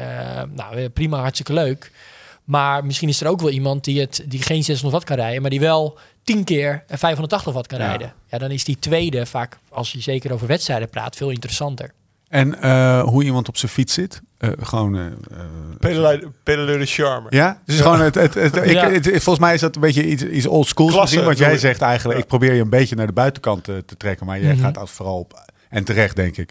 nou, 0.54 0.76
eh, 0.76 0.84
prima, 0.92 1.20
hartstikke 1.20 1.52
leuk. 1.52 1.92
Maar 2.48 2.84
misschien 2.84 3.08
is 3.08 3.20
er 3.20 3.26
ook 3.28 3.40
wel 3.40 3.50
iemand 3.50 3.84
die, 3.84 4.00
het, 4.00 4.24
die 4.26 4.42
geen 4.42 4.64
600 4.64 4.92
watt 4.92 5.04
kan 5.04 5.16
rijden, 5.16 5.40
maar 5.42 5.50
die 5.50 5.60
wel 5.60 5.98
10 6.24 6.44
keer 6.44 6.84
eh, 6.86 6.98
580 6.98 7.52
watt 7.52 7.66
kan 7.66 7.78
Ja. 7.78 7.86
rijden. 7.88 8.12
Ja, 8.30 8.38
dan 8.38 8.50
is 8.50 8.64
die 8.64 8.78
tweede 8.78 9.26
vaak, 9.26 9.58
als 9.68 9.92
je 9.92 10.00
zeker 10.00 10.32
over 10.32 10.46
wedstrijden 10.46 10.88
praat, 10.88 11.16
veel 11.16 11.30
interessanter. 11.30 11.92
En 12.28 12.60
eh, 12.62 13.02
hoe 13.02 13.24
iemand 13.24 13.48
op 13.48 13.56
zijn 13.56 13.70
fiets 13.72 13.94
zit. 13.94 14.20
Eh, 14.38 14.50
gewoon. 14.60 14.96
eh, 14.96 15.06
eh, 15.06 16.18
Pedaleur 16.42 16.78
de 16.78 16.86
charme. 16.86 17.26
ja, 17.30 17.60
dus 17.64 17.80
gewoon 17.80 18.00
het, 18.00 18.14
het, 18.14 18.34
het, 18.34 18.56
ik, 18.66 18.72
Ja. 18.72 18.90
het- 18.90 19.06
volgens 19.08 19.38
mij 19.38 19.54
is 19.54 19.60
dat 19.60 19.74
een 19.74 19.80
beetje 19.80 20.06
iets, 20.06 20.22
iets 20.24 20.46
old 20.46 20.66
school. 20.66 20.86
Klasse, 20.88 21.22
want 21.24 21.38
jij 21.38 21.58
zegt 21.58 21.80
eigenlijk, 21.80 22.16
Ja. 22.18 22.22
ik 22.24 22.28
probeer 22.30 22.54
je 22.54 22.60
een 22.60 22.70
beetje 22.70 22.96
naar 22.96 23.06
de 23.06 23.12
buitenkant 23.12 23.64
te 23.64 23.84
trekken, 23.96 24.26
maar 24.26 24.40
jij 24.40 24.52
Mhm. 24.54 24.62
gaat 24.62 24.78
altijd 24.78 24.96
vooral 24.96 25.18
op 25.18 25.44
en 25.68 25.84
terecht 25.84 26.16
denk 26.16 26.36
ik 26.36 26.50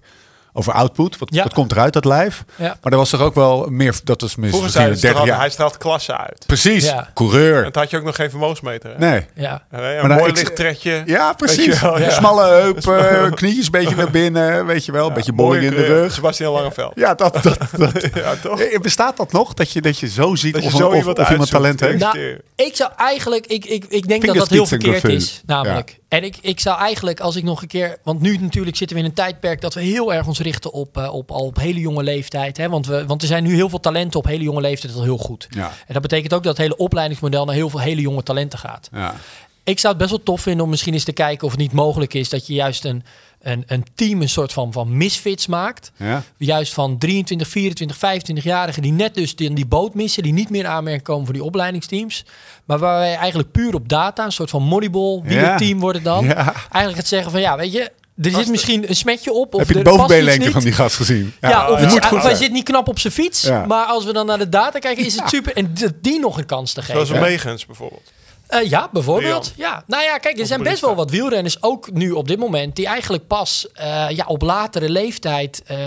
over 0.58 0.74
output. 0.74 1.18
Wat, 1.18 1.30
Ja. 1.34 1.44
wat 1.44 1.54
komt 1.54 1.72
eruit 1.72 1.94
dat 1.94 2.06
lijf? 2.06 2.44
Ja. 2.56 2.78
Maar 2.82 2.92
er 2.92 2.98
was 2.98 3.10
toch 3.10 3.22
ook 3.22 3.36
wel 3.36 3.68
meer. 3.70 3.96
Dat 4.04 4.22
was 4.22 4.32
Vroeger 4.32 4.52
misschien 4.52 4.72
zeiden 4.72 4.96
ze 4.96 5.02
30 5.02 5.20
toch 5.20 5.30
jaar. 5.30 5.40
hij 5.40 5.50
stelt 5.50 5.78
klasse 5.78 6.18
uit. 6.18 6.44
Precies, 6.48 6.86
Ja. 6.86 7.10
coureur. 7.14 7.66
En 7.66 7.72
toen 7.72 7.82
had 7.82 7.92
je 7.92 7.98
ook 7.98 8.04
nog 8.04 8.16
geen 8.16 8.30
vermogensmeter. 8.30 8.90
Hè? 8.90 8.98
Nee. 8.98 9.26
Ja. 9.36 9.64
Nee, 9.72 9.98
een 9.98 10.08
Maar 10.08 10.18
mooi 10.18 10.32
lichttrekje. 10.32 11.04
Ja, 11.06 11.34
precies. 11.34 11.66
je 11.66 11.80
wel, 11.82 12.00
ja. 12.00 12.10
Smalle 12.10 12.46
heup, 12.46 12.78
eh, 12.88 13.32
knieën 13.32 13.64
een 13.64 13.72
beetje 13.72 13.96
naar 13.96 14.12
binnen, 14.12 14.66
weet 14.66 14.86
je 14.86 14.92
wel. 14.92 15.08
Een 15.08 15.14
beetje 15.14 15.34
bolling 15.34 15.64
in 15.64 15.70
de 15.76 15.86
rug. 15.86 16.14
Sebastian 16.14 16.54
Langeveld. 16.54 16.92
Ja, 16.96 17.14
dat, 17.14 17.34
dat, 17.34 17.44
dat. 17.78 18.10
Ja, 18.14 18.36
toch? 18.42 18.62
Eh, 18.62 18.80
Bestaat 18.80 19.18
dat 19.18 19.32
nog? 19.32 19.54
Dat 19.54 19.72
je, 19.72 19.82
dat 19.82 20.00
je 20.00 20.08
zo 20.10 20.36
ziet 20.36 20.54
Dat 20.54 20.64
je 20.64 20.70
of, 20.70 20.76
zo 20.76 20.88
of, 20.88 20.96
iemand 20.96 21.20
of 21.20 21.30
iemand 21.30 21.50
talent 21.50 21.80
heeft? 21.80 22.00
Nou, 22.00 22.38
ik 22.56 22.76
zou 22.76 22.92
eigenlijk, 22.98 23.46
ik, 23.48 23.66
ik, 23.66 23.86
ik 23.90 24.08
denk 24.08 24.26
dat 24.26 24.36
dat 24.36 24.50
heel 24.50 24.66
verkeerd 24.66 25.04
is, 25.04 25.42
namelijk. 25.46 26.00
En 26.08 26.24
ik, 26.24 26.38
ik 26.42 26.60
zou 26.60 26.80
eigenlijk, 26.80 27.20
als 27.20 27.36
ik 27.36 27.44
nog 27.44 27.62
een 27.62 27.68
keer, 27.68 27.98
want 28.04 28.22
nu 28.22 28.38
natuurlijk 28.38 28.76
zitten 28.76 28.98
we 28.98 29.04
in 29.04 29.10
een 29.10 29.16
tijdperk 29.16 29.62
dat 29.62 29.74
we 29.74 29.82
heel 29.82 30.14
erg 30.14 30.28
ons 30.28 30.40
richten 30.40 30.74
op, 30.74 30.98
eh, 30.98 31.14
op 31.14 31.32
al 31.32 31.46
op 31.46 31.58
hele 31.58 31.80
jonge 31.80 32.04
leeftijd. 32.04 32.58
Hè? 32.58 32.70
Want, 32.70 32.86
we, 32.86 33.06
want 33.06 33.22
er 33.22 33.28
zijn 33.28 33.44
nu 33.44 33.54
heel 33.54 33.70
veel 33.70 33.80
talenten 33.80 34.20
op 34.20 34.26
hele 34.26 34.44
jonge 34.44 34.62
leeftijd 34.62 34.96
al 34.96 35.04
heel 35.04 35.18
goed. 35.18 35.48
Ja, 35.50 35.68
En 35.88 35.94
dat 35.94 36.02
betekent 36.02 36.34
ook 36.34 36.44
dat 36.44 36.58
het 36.58 36.62
hele 36.62 36.78
opleidingsmodel 36.78 37.46
naar 37.46 37.56
heel 37.56 37.70
veel 37.70 37.80
hele 37.80 38.02
jonge 38.02 38.24
talenten 38.24 38.60
gaat. 38.60 38.90
ja. 38.94 39.16
Ik 39.64 39.80
zou 39.80 39.94
het 39.94 40.02
best 40.02 40.16
wel 40.16 40.24
tof 40.24 40.42
vinden 40.42 40.64
om 40.64 40.70
misschien 40.70 40.94
eens 40.94 41.04
te 41.04 41.12
kijken 41.12 41.46
of 41.46 41.52
het 41.52 41.62
niet 41.62 41.72
mogelijk 41.72 42.14
is 42.14 42.30
dat 42.30 42.48
je 42.48 42.54
juist 42.54 42.86
een, 42.86 43.04
een, 43.42 43.64
een 43.68 43.84
team 43.96 44.22
een 44.22 44.30
soort 44.30 44.54
van, 44.54 44.72
van 44.74 44.98
misfits 44.98 45.48
maakt. 45.48 45.92
ja. 45.98 46.24
Juist 46.38 46.74
van 46.74 46.98
23, 46.98 47.48
24, 47.48 47.98
25-jarigen 47.98 48.82
die 48.82 48.92
net 48.92 49.16
dus 49.16 49.36
die, 49.36 49.54
die 49.54 49.66
boot 49.66 49.94
missen, 49.94 50.24
die 50.24 50.34
niet 50.34 50.50
meer 50.50 50.60
in 50.64 50.68
aanmerking 50.68 51.04
komen 51.04 51.26
voor 51.26 51.34
die 51.34 51.44
opleidingsteams. 51.44 52.26
Maar 52.66 52.80
waar 52.80 52.98
wij 53.00 53.16
eigenlijk 53.16 53.52
puur 53.52 53.74
op 53.74 53.90
data, 53.90 54.26
een 54.26 54.32
soort 54.32 54.50
van 54.50 54.64
moneyball, 54.64 55.22
wielerteam 55.24 55.80
wordt 55.80 55.96
het 55.98 56.06
dan. 56.06 56.26
Ja. 56.26 56.54
Eigenlijk 56.54 56.98
het 56.98 57.08
zeggen 57.08 57.32
van 57.32 57.42
ja, 57.42 57.58
weet 57.58 57.72
je, 57.72 57.92
er 58.22 58.32
zit 58.32 58.48
misschien 58.50 58.90
een 58.90 58.96
smetje 58.96 59.32
op. 59.34 59.54
Of 59.54 59.60
Heb 59.60 59.68
je 59.68 59.74
de 59.74 59.82
bovenbeenlengte 59.82 60.44
niet. 60.44 60.52
van 60.54 60.62
die 60.64 60.72
gast 60.72 60.96
gezien? 60.96 61.34
Ja, 61.42 61.70
of 61.70 61.80
het, 61.80 61.90
moet 61.90 62.06
goed 62.06 62.22
hij 62.24 62.36
zit 62.36 62.52
niet 62.52 62.64
knap 62.64 62.88
op 62.88 63.00
zijn 63.00 63.14
fiets. 63.14 63.42
Ja. 63.42 63.66
Maar 63.66 63.86
als 63.86 64.06
we 64.06 64.14
dan 64.14 64.26
naar 64.26 64.38
de 64.38 64.50
data 64.50 64.80
kijken, 64.80 65.06
is 65.06 65.16
het 65.16 65.30
super. 65.30 65.56
En 65.56 65.74
die 66.02 66.20
nog 66.20 66.38
een 66.38 66.46
kans 66.46 66.74
te 66.74 66.82
Zoals 66.82 67.10
geven. 67.10 67.24
een 67.24 67.30
Megens 67.32 67.66
bijvoorbeeld. 67.66 68.12
Eh, 68.48 68.70
ja, 68.70 68.90
bijvoorbeeld. 68.92 69.54
Ja. 69.56 69.84
Nou 69.88 70.04
ja, 70.04 70.18
kijk, 70.18 70.40
er 70.40 70.46
zijn 70.46 70.64
best 70.64 70.82
wel 70.82 70.96
wat 70.96 71.12
wielrenners, 71.12 71.64
ook 71.64 71.92
nu 71.92 72.12
op 72.12 72.28
dit 72.28 72.40
moment, 72.40 72.76
die 72.76 72.86
eigenlijk 72.86 73.28
pas 73.28 73.68
eh, 73.74 74.10
ja, 74.10 74.26
op 74.26 74.42
latere 74.42 74.90
leeftijd 74.90 75.64
eh, 75.66 75.78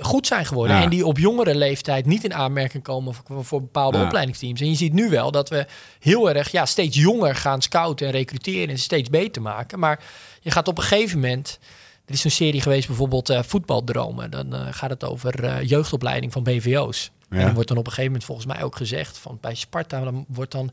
goed 0.00 0.26
zijn 0.26 0.46
geworden. 0.46 0.76
Ja. 0.76 0.82
En 0.82 0.90
die 0.90 1.06
op 1.06 1.18
jongere 1.18 1.54
leeftijd 1.54 2.06
niet 2.06 2.24
in 2.24 2.34
aanmerking 2.34 2.82
komen 2.82 3.14
voor, 3.14 3.44
voor 3.44 3.60
bepaalde 3.60 3.98
Ja. 3.98 4.04
opleidingsteams. 4.04 4.60
En 4.60 4.68
je 4.68 4.76
ziet 4.76 4.92
nu 4.92 5.08
wel 5.10 5.30
dat 5.30 5.48
we 5.48 5.66
heel 6.00 6.30
erg 6.30 6.50
ja, 6.50 6.66
steeds 6.66 6.96
jonger 6.96 7.34
gaan 7.34 7.62
scouten 7.62 8.06
en 8.06 8.12
recruteren 8.12 8.68
en 8.68 8.78
steeds 8.78 9.10
beter 9.10 9.42
maken. 9.42 9.78
Maar 9.78 10.00
je 10.40 10.50
gaat 10.50 10.68
op 10.68 10.78
een 10.78 10.84
gegeven 10.84 11.20
moment. 11.20 11.58
Er 12.06 12.14
is 12.14 12.24
een 12.24 12.30
serie 12.30 12.60
geweest, 12.60 12.86
bijvoorbeeld 12.86 13.32
Voetbaldromen. 13.40 14.30
Dan 14.30 14.54
gaat 14.70 14.90
het 14.90 15.04
over 15.04 15.64
jeugdopleiding 15.64 16.32
van 16.32 16.42
BVO's. 16.42 17.10
En 17.28 17.40
dan 17.40 17.54
wordt 17.54 17.68
dan 17.68 17.78
op 17.78 17.86
een 17.86 17.92
gegeven 17.92 18.12
moment 18.12 18.24
volgens 18.24 18.46
mij 18.46 18.62
ook 18.62 18.76
gezegd 18.76 19.18
van 19.18 19.38
bij 19.40 19.54
Sparta 19.54 20.00
dan 20.04 20.24
wordt 20.28 20.52
dan 20.52 20.70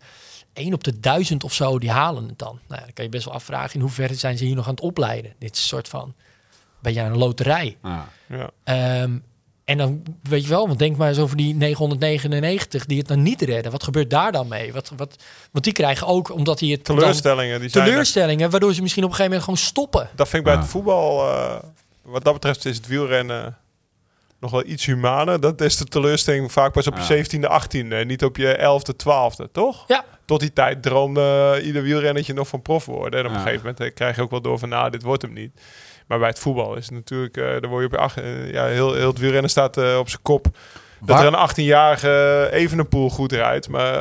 één 0.53 0.73
op 0.73 0.83
de 0.83 0.99
duizend 0.99 1.43
of 1.43 1.53
zo 1.53 1.79
die 1.79 1.91
halen 1.91 2.27
het 2.27 2.39
dan. 2.39 2.59
Nou, 2.67 2.79
ja, 2.79 2.85
dan 2.85 2.93
kan 2.93 3.03
je 3.03 3.09
best 3.11 3.25
wel 3.25 3.33
afvragen 3.33 3.73
in 3.75 3.81
hoeverre 3.81 4.13
zijn 4.15 4.37
ze 4.37 4.45
hier 4.45 4.55
nog 4.55 4.65
aan 4.65 4.71
het 4.73 4.81
opleiden. 4.83 5.33
Dit 5.39 5.53
is 5.55 5.61
een 5.61 5.67
soort 5.67 5.87
van 5.87 6.13
ben 6.81 6.93
je 6.93 7.01
aan 7.01 7.11
een 7.11 7.17
loterij. 7.17 7.77
Ah. 7.81 7.99
Ja. 8.29 8.49
Ehm, 8.63 9.17
En 9.63 9.77
dan 9.77 10.03
weet 10.23 10.43
je 10.43 10.49
wel, 10.49 10.67
want 10.67 10.79
denk 10.79 10.97
maar 10.97 11.07
eens 11.09 11.17
over 11.19 11.37
die 11.37 11.55
999 11.55 12.85
die 12.85 12.97
het 12.97 13.07
dan 13.07 13.23
niet 13.23 13.41
redden. 13.41 13.71
Wat 13.71 13.83
gebeurt 13.83 14.09
daar 14.09 14.31
dan 14.31 14.47
mee? 14.47 14.73
Wat, 14.73 14.91
wat, 14.97 15.23
want 15.51 15.63
die 15.63 15.73
krijgen 15.73 16.07
ook, 16.07 16.31
omdat 16.31 16.59
die 16.59 16.71
het 16.71 16.85
dan- 16.85 16.97
Teleurstellingen. 16.97 17.59
Die 17.59 17.69
zijn 17.69 17.83
er. 17.83 17.89
teleurstellingen, 17.89 18.49
waardoor 18.49 18.73
ze 18.73 18.81
misschien 18.81 19.03
op 19.03 19.09
een 19.09 19.15
gegeven 19.15 19.37
moment 19.39 19.57
gewoon 19.59 19.69
stoppen. 19.71 20.09
Dat 20.15 20.29
vind 20.29 20.45
ik 20.47 20.53
bij 20.53 20.61
het 20.61 20.69
voetbal, 20.71 21.29
eh, 21.31 21.55
wat 22.01 22.23
dat 22.23 22.33
betreft 22.33 22.65
is 22.65 22.77
het 22.77 22.87
wielrennen 22.87 23.57
nog 24.39 24.51
wel 24.51 24.63
iets 24.65 24.85
humaner. 24.85 25.39
Dat 25.39 25.61
is 25.61 25.77
de 25.77 25.85
teleurstelling 25.85 26.51
vaak 26.51 26.71
pas 26.71 26.87
op 26.87 26.97
je 26.97 27.01
Ja. 27.01 27.23
17e, 27.23 27.47
18e. 27.49 27.93
en 27.95 28.07
Niet 28.07 28.23
op 28.23 28.37
je 28.37 28.57
11e, 28.57 28.95
12e, 28.95 29.51
toch? 29.51 29.83
Ja, 29.87 30.05
Tot 30.25 30.39
die 30.39 30.53
tijd 30.53 30.81
droomde 30.83 31.59
ieder 31.63 31.81
wielrennetje 31.83 32.33
nog 32.33 32.47
van 32.47 32.61
prof 32.61 32.85
worden. 32.85 33.19
En 33.19 33.25
op 33.25 33.31
Ja. 33.31 33.37
een 33.37 33.43
gegeven 33.43 33.65
moment 33.65 33.79
eh, 33.83 33.93
krijg 33.93 34.15
je 34.15 34.21
ook 34.21 34.29
wel 34.31 34.41
door 34.41 34.59
van, 34.59 34.69
nou, 34.69 34.89
dit 34.89 35.03
wordt 35.03 35.21
hem 35.21 35.33
niet. 35.33 35.61
Maar 36.07 36.19
bij 36.19 36.27
het 36.27 36.39
voetbal 36.39 36.75
is 36.75 36.85
het 36.85 36.93
natuurlijk, 36.93 37.37
eh 37.37 37.43
daar 37.45 37.67
word 37.67 37.79
je 37.81 37.85
op 37.87 37.91
je 37.91 37.97
acht, 37.97 38.17
eh, 38.17 38.51
ja, 38.51 38.65
heel, 38.65 38.93
heel 38.93 39.07
het 39.07 39.19
wielrennen 39.19 39.49
staat 39.49 39.77
eh, 39.77 39.97
op 39.97 40.09
zijn 40.09 40.21
kop. 40.21 40.43
Dat 40.43 41.17
Waar- 41.17 41.25
er 41.25 41.33
een 41.33 41.49
18-jarige 41.49 42.47
Evenepoel 42.51 43.09
goed 43.09 43.31
rijdt. 43.31 43.69
Maar 43.69 43.91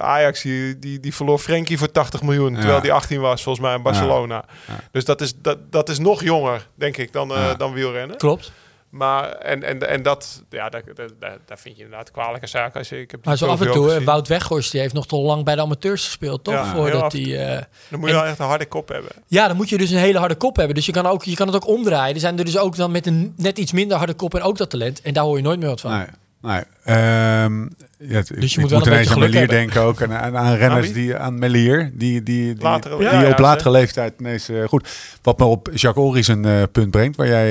Ajax 0.00 0.42
die, 0.42 0.78
die, 0.78 1.00
die 1.00 1.14
verloor 1.14 1.38
Frenkie 1.38 1.78
voor 1.78 1.90
80 1.90 2.22
miljoen. 2.22 2.52
Ja. 2.54 2.58
Terwijl 2.58 2.80
die 2.80 2.92
18 2.92 3.20
was 3.20 3.42
volgens 3.42 3.64
mij 3.66 3.74
in 3.76 3.82
Barcelona. 3.82 4.44
Ja. 4.66 4.74
Dus 4.92 5.04
dat 5.04 5.20
is, 5.20 5.34
dat, 5.36 5.58
dat 5.72 5.88
is 5.88 5.98
nog 5.98 6.22
jonger, 6.22 6.66
denk 6.74 6.96
ik, 6.96 7.12
dan, 7.12 7.30
eh, 7.34 7.36
Ja. 7.36 7.54
dan 7.54 7.72
wielrennen. 7.72 8.16
klopt. 8.16 8.52
Maar 8.90 9.32
en, 9.32 9.62
en, 9.62 9.88
en 9.88 10.02
dat, 10.02 10.42
ja, 10.50 10.68
daar, 10.68 10.82
daar, 11.18 11.58
vind 11.58 11.76
je 11.76 11.82
inderdaad 11.82 12.10
kwalijke 12.10 12.46
zaken. 12.46 12.78
Als 12.78 12.88
je, 12.88 13.00
ik 13.00 13.10
heb 13.10 13.20
die 13.20 13.28
Maar 13.28 13.38
zo 13.38 13.46
af 13.46 13.60
en 13.60 13.72
toe. 13.72 14.04
Wout 14.04 14.28
Weghorst, 14.28 14.70
die 14.72 14.80
heeft 14.80 14.94
nog 14.94 15.06
te 15.06 15.16
lang 15.16 15.44
bij 15.44 15.54
de 15.54 15.60
amateurs 15.60 16.04
gespeeld, 16.04 16.44
toch? 16.44 16.54
Ja, 16.54 16.74
Voordat 16.74 17.12
hij... 17.12 17.46
eh, 17.56 17.62
Dan 17.88 18.00
moet 18.00 18.08
je 18.08 18.14
wel 18.14 18.24
echt 18.24 18.38
een 18.38 18.46
harde 18.46 18.66
kop 18.66 18.88
hebben. 18.88 19.10
Ja, 19.26 19.46
dan 19.46 19.56
moet 19.56 19.68
je 19.68 19.78
dus 19.78 19.90
een 19.90 19.98
hele 19.98 20.18
harde 20.18 20.34
kop 20.34 20.56
hebben. 20.56 20.74
Dus 20.74 20.86
je 20.86 20.92
kan, 20.92 21.06
ook, 21.06 21.24
je 21.24 21.34
kan 21.34 21.46
het 21.46 21.56
ook 21.56 21.66
omdraaien. 21.66 22.14
Er 22.14 22.20
zijn 22.20 22.38
er 22.38 22.44
dus 22.44 22.58
ook 22.58 22.76
dan 22.76 22.90
met 22.90 23.06
een 23.06 23.34
net 23.36 23.58
iets 23.58 23.72
minder 23.72 23.96
harde 23.96 24.14
kop 24.14 24.34
en 24.34 24.42
ook 24.42 24.56
dat 24.56 24.70
talent. 24.70 25.00
En 25.00 25.12
daar 25.14 25.24
hoor 25.24 25.36
je 25.36 25.42
nooit 25.42 25.58
meer 25.58 25.68
wat 25.68 25.80
van. 25.80 25.90
Nee, 25.90 26.06
nee. 26.40 26.62
Ehm, 26.84 27.62
ja, 27.98 28.22
Dus 28.28 28.28
je 28.28 28.34
ik 28.46 28.56
moet 28.58 28.70
wel 28.70 28.80
een 28.80 28.86
ineens 28.86 29.10
aan 29.10 29.18
Melier 29.18 29.48
denken 29.48 29.80
ook. 29.82 30.00
En 30.00 30.12
aan, 30.12 30.36
aan 30.36 30.54
renners 30.54 30.92
die 30.92 31.16
aan 31.16 31.38
Melier, 31.38 31.90
die, 31.94 32.22
die, 32.22 32.54
die, 32.54 32.62
Latere- 32.62 32.96
die 32.96 33.06
ja, 33.06 33.20
ja, 33.22 33.30
op 33.30 33.38
latere 33.38 33.70
leeftijd 33.70 34.14
ineens 34.18 34.48
eh, 34.48 34.64
goed. 34.64 34.88
Wat 35.22 35.38
me 35.38 35.44
op 35.44 35.68
Jacques 35.74 36.04
Oris 36.06 36.28
een 36.28 36.44
eh, 36.44 36.62
punt 36.72 36.90
brengt, 36.90 37.16
waar 37.16 37.26
jij, 37.26 37.46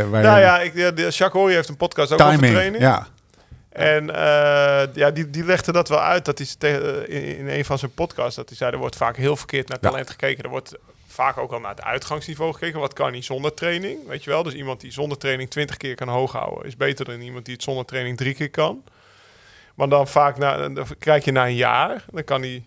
eh 0.00 0.08
waar 0.10 0.22
Nou 0.22 0.40
ja, 0.40 0.60
ik, 0.60 0.74
de- 0.74 0.90
Jacques 0.92 1.32
Horry 1.32 1.54
heeft 1.54 1.68
een 1.68 1.76
podcast 1.76 2.12
ook 2.12 2.20
over 2.20 2.32
timing. 2.34 2.52
training. 2.54 2.82
Ja, 2.82 3.06
En 3.70 4.14
eh, 4.14 4.94
ja, 4.94 5.10
die, 5.10 5.30
die 5.30 5.44
legde 5.44 5.72
dat 5.72 5.88
wel 5.88 6.00
uit 6.02 6.24
dat 6.24 6.38
hij 6.60 6.70
in, 7.06 7.38
in 7.38 7.48
een 7.48 7.64
van 7.64 7.78
zijn 7.78 7.94
podcasts 7.94 8.36
dat 8.36 8.48
hij 8.48 8.56
zei 8.56 8.70
er 8.72 8.78
wordt 8.78 8.96
vaak 8.96 9.16
heel 9.16 9.36
verkeerd 9.36 9.68
naar 9.68 9.78
Ja. 9.80 9.88
talent 9.88 10.10
gekeken. 10.10 10.44
Er 10.44 10.50
wordt 10.50 10.74
vaak 11.08 11.38
ook 11.38 11.52
al 11.52 11.60
naar 11.60 11.70
het 11.70 11.82
uitgangsniveau 11.82 12.52
gekeken. 12.52 12.80
Wat 12.80 12.92
kan 12.92 13.12
hij 13.12 13.22
zonder 13.22 13.54
training? 13.54 14.06
Weet 14.06 14.24
je 14.24 14.30
wel? 14.30 14.42
Dus 14.42 14.54
iemand 14.54 14.80
die 14.80 14.92
zonder 14.92 15.18
training 15.18 15.50
20 15.50 15.76
keer 15.76 15.94
kan 15.94 16.08
hoog 16.08 16.32
houden 16.32 16.66
is 16.66 16.76
beter 16.76 17.04
dan 17.04 17.20
iemand 17.20 17.44
die 17.44 17.54
het 17.54 17.62
zonder 17.62 17.84
training 17.84 18.16
drie 18.16 18.34
keer 18.34 18.50
kan. 18.50 18.82
Maar 19.74 19.88
dan 19.88 20.08
vaak 20.08 20.38
na, 20.38 20.68
dan 20.68 20.86
kijk 20.98 21.24
je 21.24 21.32
na 21.32 21.46
een 21.46 21.54
jaar, 21.54 22.04
dan 22.12 22.24
kan 22.24 22.40
hij 22.40 22.62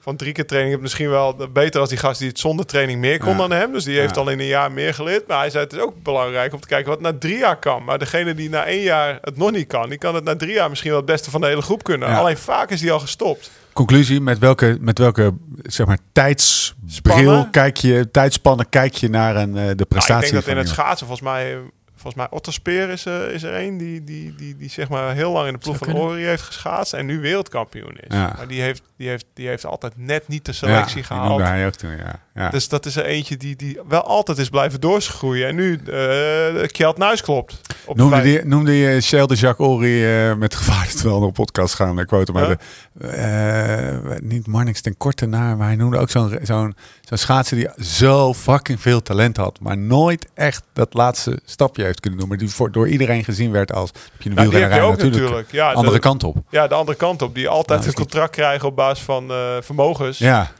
van 0.00 0.16
drie 0.16 0.32
keer 0.32 0.46
training 0.46 0.80
misschien 0.80 1.10
wel 1.10 1.36
beter 1.52 1.80
als 1.80 1.88
die 1.88 1.98
gast 1.98 2.18
die 2.18 2.28
het 2.28 2.38
zonder 2.38 2.66
training 2.66 3.00
meer 3.00 3.18
kon 3.18 3.30
Ja. 3.32 3.36
dan 3.36 3.50
hem. 3.50 3.72
Dus 3.72 3.84
die 3.84 3.98
heeft 3.98 4.14
Ja. 4.14 4.20
al 4.20 4.28
in 4.28 4.38
een 4.40 4.46
jaar 4.46 4.72
meer 4.72 4.94
geleerd. 4.94 5.26
Maar 5.26 5.38
hij 5.38 5.50
zei 5.50 5.64
het 5.64 5.72
is 5.72 5.78
ook 5.78 6.02
belangrijk 6.02 6.52
om 6.52 6.60
te 6.60 6.68
kijken 6.68 6.90
wat 6.90 7.00
na 7.00 7.12
drie 7.18 7.38
jaar 7.38 7.58
kan. 7.58 7.84
Maar 7.84 7.98
degene 7.98 8.34
die 8.34 8.48
na 8.48 8.64
één 8.64 8.82
jaar 8.82 9.18
het 9.20 9.36
nog 9.36 9.50
niet 9.50 9.66
kan, 9.68 9.88
die 9.88 9.98
kan 9.98 10.14
het 10.14 10.24
na 10.24 10.36
drie 10.36 10.52
jaar 10.52 10.68
misschien 10.68 10.90
wel 10.90 11.00
het 11.00 11.08
beste 11.10 11.30
van 11.30 11.40
de 11.40 11.46
hele 11.46 11.62
groep 11.62 11.82
kunnen. 11.82 12.08
Ja. 12.08 12.18
Alleen 12.18 12.36
vaak 12.38 12.70
is 12.70 12.80
die 12.80 12.92
al 12.92 13.00
gestopt. 13.00 13.50
Conclusie, 13.78 14.20
met 14.20 14.38
welke, 14.38 14.76
met 14.80 14.98
welke 14.98 15.34
zeg 15.62 15.86
maar, 15.86 15.98
tijdsbril 16.12 17.16
Spannen? 17.16 17.50
kijk 17.50 17.76
je, 17.76 18.10
tijdspannen 18.10 18.68
kijk 18.68 18.94
je 18.94 19.08
naar 19.08 19.36
een, 19.36 19.56
eh, 19.56 19.62
de 19.66 19.74
Nou, 19.74 19.84
prestatie 19.88 20.26
ik 20.26 20.32
denk 20.32 20.44
dat 20.44 20.52
in 20.52 20.56
het 20.56 20.66
iemand? 20.68 20.68
schaatsen 20.86 21.06
volgens 21.06 21.28
mij... 21.28 21.58
Volgens 22.00 22.22
mij 22.22 22.38
Otterspeer 22.38 22.88
is, 22.88 23.04
er 23.04 23.30
is 23.32 23.42
er 23.42 23.54
een 23.54 23.78
die, 23.78 24.04
die, 24.04 24.34
die, 24.34 24.56
die 24.56 24.70
zeg 24.70 24.88
maar 24.88 25.14
heel 25.14 25.32
lang 25.32 25.46
in 25.46 25.52
de 25.52 25.58
ploeg 25.58 25.76
van. 25.78 25.94
Ori 25.96 26.24
heeft 26.24 26.42
geschaatst 26.42 26.92
en 26.92 27.06
nu 27.06 27.20
wereldkampioen 27.20 27.96
is. 28.00 28.14
Ja. 28.14 28.32
Maar 28.36 28.48
die 28.48 28.60
heeft, 28.60 28.82
die, 28.96 29.08
heeft, 29.08 29.24
die 29.34 29.48
heeft 29.48 29.64
altijd 29.66 29.92
net 29.96 30.28
niet 30.28 30.44
de 30.44 30.52
Ja, 30.52 30.56
selectie 30.58 30.94
die 30.94 31.04
gehaald. 31.04 31.28
noemde 31.28 31.44
hij 31.44 31.66
ook 31.66 31.74
toen, 31.74 31.96
ja. 31.96 32.20
Ja. 32.38 32.50
Dus 32.50 32.68
dat 32.68 32.86
is 32.86 32.96
er 32.96 33.04
eentje 33.04 33.36
die, 33.36 33.56
die 33.56 33.78
wel 33.88 34.02
altijd 34.02 34.38
is 34.38 34.48
blijven 34.48 34.80
doorgroeien. 34.80 35.48
En 35.48 35.54
nu 35.54 35.80
uh, 35.86 36.66
Kjeld 36.66 36.96
Nuis 36.98 37.22
klopt. 37.22 37.60
Op 37.84 37.96
Noemde, 37.96 38.20
die, 38.20 38.44
noemde 38.44 38.72
je 38.72 39.00
Shell 39.00 39.26
de 39.26 39.34
Jacques 39.34 39.68
Ory 39.68 40.04
eh, 40.04 40.34
met 40.34 40.54
gevaar 40.54 40.88
dat 40.92 41.02
we 41.02 41.08
wel 41.08 41.22
een 41.22 41.32
podcast 41.32 41.74
gaan 41.74 42.04
quoten, 42.06 42.34
maar 42.34 42.48
Ja. 42.48 42.56
de, 42.92 44.18
niet 44.22 44.46
Marnix 44.46 44.80
ten 44.80 44.96
korte 44.96 45.26
naar, 45.26 45.56
maar 45.56 45.66
hij 45.66 45.76
noemde 45.76 45.98
ook 45.98 46.10
zo'n 46.10 46.38
zo'n 46.42 46.76
zo'n 47.00 47.18
schaatser 47.18 47.56
die 47.56 47.84
zo 47.84 48.34
fucking 48.34 48.80
veel 48.80 49.02
talent 49.02 49.36
had, 49.36 49.60
maar 49.60 49.78
nooit 49.78 50.26
echt 50.34 50.62
dat 50.72 50.94
laatste 50.94 51.40
stapje 51.44 51.84
heeft 51.84 52.00
kunnen 52.00 52.18
doen, 52.18 52.28
maar 52.28 52.38
die 52.38 52.48
voor, 52.48 52.72
door 52.72 52.88
iedereen 52.88 53.24
gezien 53.24 53.50
werd 53.50 53.72
als 53.72 53.90
heb 53.92 54.22
je 54.22 54.28
een 54.28 54.34
Nou, 54.34 54.46
heb 54.48 54.54
je 54.54 54.58
wielrennerij 54.58 54.82
ook 54.90 54.96
natuurlijk, 54.96 55.22
natuurlijk. 55.22 55.52
Ja, 55.52 55.72
andere 55.72 55.94
de, 55.94 56.00
kant 56.00 56.24
op. 56.24 56.36
ja, 56.50 56.66
de 56.66 56.74
andere 56.74 56.96
kant 56.96 57.22
op. 57.22 57.34
Die 57.34 57.48
altijd 57.48 57.78
Nou, 57.78 57.90
een 57.90 57.96
contract 57.96 58.30
krijgen 58.32 58.68
op 58.68 58.76
basis 58.76 59.04
van 59.04 59.32
vermogens. 59.60 60.18
Ja, 60.18 60.50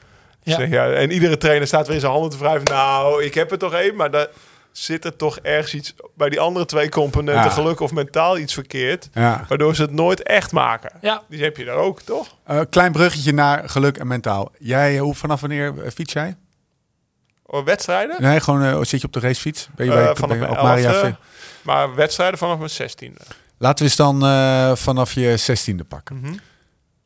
Ja. 0.43 0.57
Zeg, 0.57 0.69
ja, 0.71 0.93
en 0.93 1.11
iedere 1.11 1.37
trainer 1.37 1.67
staat 1.67 1.87
weer 1.87 1.95
in 1.95 2.01
zijn 2.01 2.13
handen 2.13 2.31
te 2.31 2.39
wrijven. 2.39 2.65
Nou, 2.65 3.25
ik 3.25 3.35
heb 3.35 3.51
er 3.53 3.59
toch 3.59 3.73
één, 3.73 3.97
maar 3.97 4.11
daar 4.11 4.27
zit 4.73 5.05
er 5.05 5.17
toch 5.17 5.39
ergens 5.39 5.75
iets 5.75 5.95
bij 6.15 6.29
die 6.29 6.41
andere 6.41 6.65
twee 6.67 6.89
componenten, 6.89 7.45
Ja. 7.45 7.51
geluk 7.51 7.81
of 7.81 7.93
mentaal 7.93 8.39
iets 8.39 8.55
verkeerd, 8.55 9.09
ja. 9.13 9.45
waardoor 9.49 9.75
ze 9.75 9.83
het 9.83 9.93
nooit 9.93 10.23
echt 10.23 10.53
maken. 10.53 10.93
Ja. 11.01 11.23
Die 11.29 11.43
heb 11.43 11.57
je 11.57 11.65
daar 11.65 11.77
ook, 11.77 12.01
toch? 12.03 12.37
Eh, 12.45 12.61
klein 12.71 12.93
bruggetje 12.93 13.33
naar 13.33 13.69
geluk 13.69 13.97
en 13.97 14.07
mentaal. 14.07 14.53
Jij, 14.59 14.99
hoe, 14.99 15.15
vanaf 15.15 15.41
wanneer 15.41 15.83
eh, 15.85 15.91
fiets 15.91 16.13
jij? 16.13 16.37
Oh, 17.47 17.65
wedstrijden? 17.65 18.23
Nee, 18.23 18.41
gewoon 18.41 18.63
eh, 18.63 18.79
zit 18.83 19.01
je 19.01 19.07
op 19.07 19.13
de 19.13 19.21
racefiets? 19.21 19.69
Ben 19.75 19.87
je 19.87 19.93
Eh, 19.93 20.05
bij, 20.05 20.15
vanaf 20.15 20.29
ben 20.29 20.39
je 20.39 20.45
mijn 20.45 20.57
op 20.59 20.63
Maria 20.63 21.19
maar 21.63 21.95
wedstrijden 21.95 22.39
vanaf 22.39 22.59
mijn 22.59 22.71
zestiende. 22.71 23.21
Laten 23.59 23.79
we 23.79 23.85
eens 23.85 23.97
dan 23.97 24.25
eh, 24.25 24.75
vanaf 24.75 25.13
je 25.13 25.37
zestiende 25.37 25.85
pakken. 25.85 26.17
Mhm. 26.21 26.33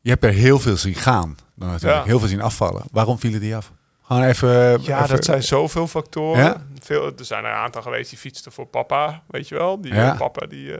Je 0.01 0.09
hebt 0.09 0.23
er 0.23 0.31
heel 0.31 0.59
veel 0.59 0.77
zien 0.77 0.95
gaan. 0.95 1.37
Dan 1.55 1.69
natuurlijk. 1.69 1.99
Ja. 2.01 2.07
Heel 2.07 2.19
veel 2.19 2.27
zien 2.27 2.41
afvallen. 2.41 2.83
Waarom 2.91 3.19
vielen 3.19 3.39
die 3.39 3.55
af? 3.55 3.71
Gewoon 4.03 4.23
even... 4.23 4.49
Ja, 4.83 4.97
even- 5.03 5.15
dat 5.15 5.25
zijn 5.25 5.43
zoveel 5.43 5.87
factoren. 5.87 6.43
Ja? 6.43 6.55
Veel, 6.79 7.05
er 7.05 7.25
zijn 7.25 7.43
er 7.45 7.49
een 7.51 7.57
aantal 7.57 7.81
geweest 7.81 8.09
die 8.09 8.19
fietsten 8.19 8.51
voor 8.51 8.65
papa, 8.65 9.21
weet 9.27 9.47
je 9.47 9.55
wel. 9.55 9.81
Die 9.81 9.93
Ja. 9.93 10.11
eh, 10.11 10.17
papa 10.17 10.45
die 10.45 10.73
eh, 10.73 10.77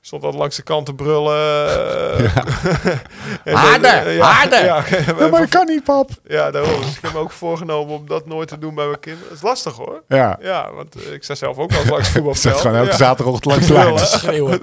stond 0.00 0.22
altijd 0.22 0.40
langs 0.40 0.56
de 0.56 0.62
kant 0.62 0.86
te 0.86 0.94
brullen. 0.94 1.34
eh. 3.44 3.54
Harder, 3.54 4.10
ja, 4.10 4.24
harder. 4.32 4.64
Ja, 4.64 4.84
Ja, 5.18 5.28
maar 5.28 5.42
ik 5.42 5.50
kan 5.50 5.66
niet, 5.66 5.84
pap. 5.84 6.10
ja, 6.26 6.50
daarom. 6.50 6.80
Dus 6.80 6.96
ik 6.96 7.02
heb 7.02 7.12
me 7.12 7.18
ook 7.18 7.30
voorgenomen 7.32 7.94
om 7.94 8.06
dat 8.06 8.26
nooit 8.26 8.48
te 8.48 8.58
doen 8.58 8.74
bij 8.74 8.86
mijn 8.86 9.00
kinderen. 9.00 9.28
Dat 9.28 9.36
is 9.38 9.42
lastig 9.44 9.76
hoor. 9.76 10.02
Ja. 10.08 10.38
Ja, 10.40 10.72
want 10.72 11.06
ik 11.12 11.22
sta 11.24 11.34
zelf 11.34 11.56
ook 11.58 11.70
wel 11.70 11.80
eens 11.80 11.90
langs 11.90 12.06
het 12.08 12.14
Zet 12.14 12.22
voetbalveld. 12.24 12.60
gewoon 12.60 12.76
elke 12.76 12.90
ja. 12.90 12.96
zaterdagochtend 12.96 13.52
langs 13.52 13.66
de 13.66 13.72
lijn. 13.72 13.86
Brullen. 13.86 14.06
Schreeuwen. 14.06 14.60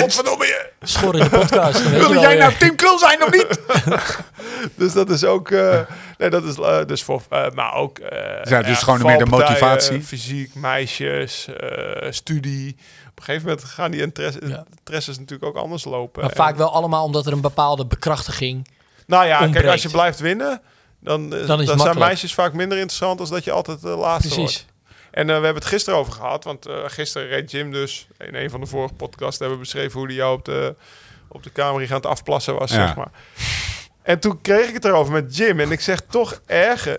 Godverdomme 0.00 0.46
je! 0.46 0.69
Schor 0.80 1.16
in 1.16 1.24
de 1.24 1.30
podcast. 1.30 1.90
Wil 1.90 2.12
jij 2.14 2.28
weer. 2.28 2.38
nou 2.38 2.54
Tim 2.54 2.76
Krul 2.76 2.98
zijn 2.98 3.22
of 3.24 3.30
niet? 3.30 3.60
Dus 4.76 4.92
dat 4.92 5.10
is 5.10 5.24
ook... 5.24 5.50
eh, 5.50 5.80
nee, 6.18 6.30
dat 6.30 6.44
is 6.44 6.56
eh, 6.56 6.78
dus 6.86 7.02
voor... 7.02 7.22
eh, 7.30 7.50
maar 7.54 7.74
ook... 7.74 7.98
eh, 7.98 8.50
Ja, 8.50 8.62
dus 8.62 8.78
gewoon 8.78 9.02
meer 9.02 9.18
de 9.18 9.26
motivatie. 9.26 10.02
Fysiek, 10.02 10.54
meisjes, 10.54 11.46
eh, 11.46 12.10
studie. 12.10 12.76
Op 13.10 13.18
een 13.18 13.24
gegeven 13.24 13.48
moment 13.48 13.64
gaan 13.66 13.90
die 13.90 14.00
interesse, 14.00 14.38
Ja. 14.46 14.64
interesses 14.78 15.18
natuurlijk 15.18 15.44
ook 15.56 15.62
anders 15.62 15.84
lopen. 15.84 16.20
Maar 16.22 16.30
En- 16.30 16.36
vaak 16.36 16.56
wel 16.56 16.72
allemaal 16.72 17.04
omdat 17.04 17.26
er 17.26 17.32
een 17.32 17.40
bepaalde 17.40 17.86
bekrachtiging... 17.86 18.68
Nou 19.06 19.26
ja, 19.26 19.48
kijk, 19.48 19.66
als 19.66 19.82
je 19.82 19.88
blijft 19.90 20.18
winnen... 20.20 20.60
Dan, 21.02 21.34
eh, 21.34 21.46
Dan 21.46 21.64
zijn 21.78 21.98
meisjes 21.98 22.34
vaak 22.34 22.52
minder 22.52 22.78
interessant... 22.78 23.18
dan 23.18 23.28
dat 23.28 23.44
je 23.44 23.50
altijd 23.52 23.80
de 23.80 23.88
laatste 23.88 24.34
Precies. 24.34 24.56
wordt. 24.58 24.69
En 25.10 25.20
eh, 25.30 25.38
we 25.38 25.44
hebben 25.44 25.54
het 25.62 25.64
gisteren 25.64 25.98
over 25.98 26.12
gehad. 26.12 26.44
Want 26.44 26.66
eh, 26.66 26.76
gisteren 26.86 27.28
reed 27.28 27.50
Jim 27.50 27.72
dus... 27.72 28.08
In 28.18 28.34
een 28.34 28.50
van 28.50 28.60
de 28.60 28.66
vorige 28.66 28.94
podcasts 28.94 29.38
hebben 29.38 29.56
we 29.56 29.62
beschreven... 29.64 29.98
hoe 29.98 30.06
hij 30.06 30.16
jou 30.16 30.36
op 30.38 30.44
de, 30.44 30.74
op 31.28 31.42
de 31.42 31.50
kamer 31.50 31.82
aan 31.88 31.94
het 31.96 32.06
afplassen 32.06 32.54
was, 32.58 32.70
Ja. 32.70 32.86
zeg 32.86 32.96
maar. 32.96 33.10
En 34.02 34.20
toen 34.20 34.40
kreeg 34.40 34.68
ik 34.68 34.74
het 34.74 34.84
erover 34.84 35.12
met 35.12 35.36
Jim. 35.36 35.60
En 35.60 35.70
ik 35.70 35.80
zeg 35.80 36.00
toch 36.00 36.40
ergens... 36.46 36.96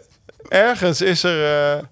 Ergens 0.49 1.01
is 1.01 1.23
er... 1.23 1.43
eh, 1.77 1.83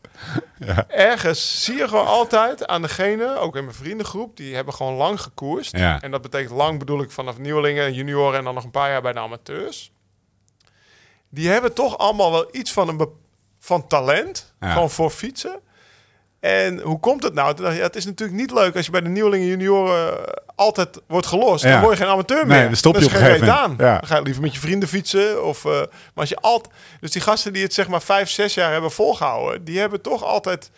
Ja. 0.68 0.86
Ergens 0.88 1.64
zie 1.64 1.76
je 1.78 1.88
gewoon 1.88 2.06
altijd 2.08 2.68
aan 2.68 2.82
degene, 2.82 3.38
ook 3.38 3.56
in 3.56 3.64
mijn 3.64 3.76
vriendengroep, 3.76 4.38
die 4.38 4.56
hebben 4.56 4.74
gewoon 4.74 4.94
lang 4.94 5.22
gekoerst. 5.22 5.78
Ja. 5.78 6.02
En 6.02 6.12
dat 6.12 6.22
betekent 6.22 6.52
lang 6.52 6.80
bedoel 6.80 7.02
ik 7.02 7.12
vanaf 7.12 7.38
nieuwelingen, 7.38 7.94
junioren 7.94 8.38
en 8.38 8.44
dan 8.44 8.54
nog 8.54 8.64
een 8.64 8.72
paar 8.72 8.90
jaar 8.90 9.02
bij 9.02 9.14
de 9.14 9.20
amateurs. 9.20 9.92
Die 11.30 11.50
hebben 11.50 11.74
toch 11.74 11.98
allemaal 11.98 12.32
wel 12.32 12.48
iets 12.52 12.72
van 12.74 12.88
een 12.88 13.10
van 13.60 13.88
talent, 13.88 14.54
Ja. 14.60 14.72
gewoon 14.72 14.90
voor 14.90 15.10
fietsen. 15.10 15.60
En 16.40 16.80
hoe 16.80 17.00
komt 17.00 17.24
het 17.24 17.34
nou? 17.34 17.54
Toen 17.54 17.64
dacht 17.64 17.76
ik, 17.76 17.82
ja, 17.82 17.88
het 17.88 17.96
is 17.96 18.06
natuurlijk 18.06 18.40
niet 18.40 18.52
leuk 18.52 18.76
als 18.76 18.86
je 18.86 18.92
bij 18.92 19.02
de 19.02 19.10
nieuwelingen 19.10 19.48
junioren 19.48 20.18
eh, 20.18 20.34
altijd 20.56 21.02
wordt 21.08 21.28
gelost. 21.28 21.64
Ja. 21.64 21.72
Dan 21.72 21.82
word 21.82 21.98
je 21.98 22.04
geen 22.04 22.12
amateur 22.14 22.48
Nee, 22.48 22.58
meer. 22.58 22.68
dan 22.68 22.76
stop 22.76 22.94
je 22.96 23.00
is 23.00 23.06
op 23.06 23.12
een 23.14 23.18
geen 23.20 23.28
reet 23.38 23.50
aan. 23.50 23.76
Ja. 23.78 23.98
Dan 23.98 24.08
ga 24.08 24.16
je 24.16 24.22
liever 24.22 24.42
met 24.42 24.54
je 24.54 24.60
vrienden 24.60 24.90
fietsen. 24.90 25.46
Of, 25.46 25.66
eh, 25.66 25.72
maar 25.72 25.90
als 26.14 26.30
je 26.30 26.36
altijd... 26.36 26.74
Dus 27.00 27.12
die 27.12 27.22
gasten 27.22 27.54
die 27.54 27.64
het 27.64 27.74
zeg 27.74 27.88
maar 27.88 28.02
vijf, 28.02 28.30
zes 28.30 28.54
jaar 28.54 28.72
hebben 28.72 28.92
volgehouden... 28.92 29.64
die 29.64 29.80
hebben 29.80 30.02
toch 30.02 30.24
altijd 30.24 30.72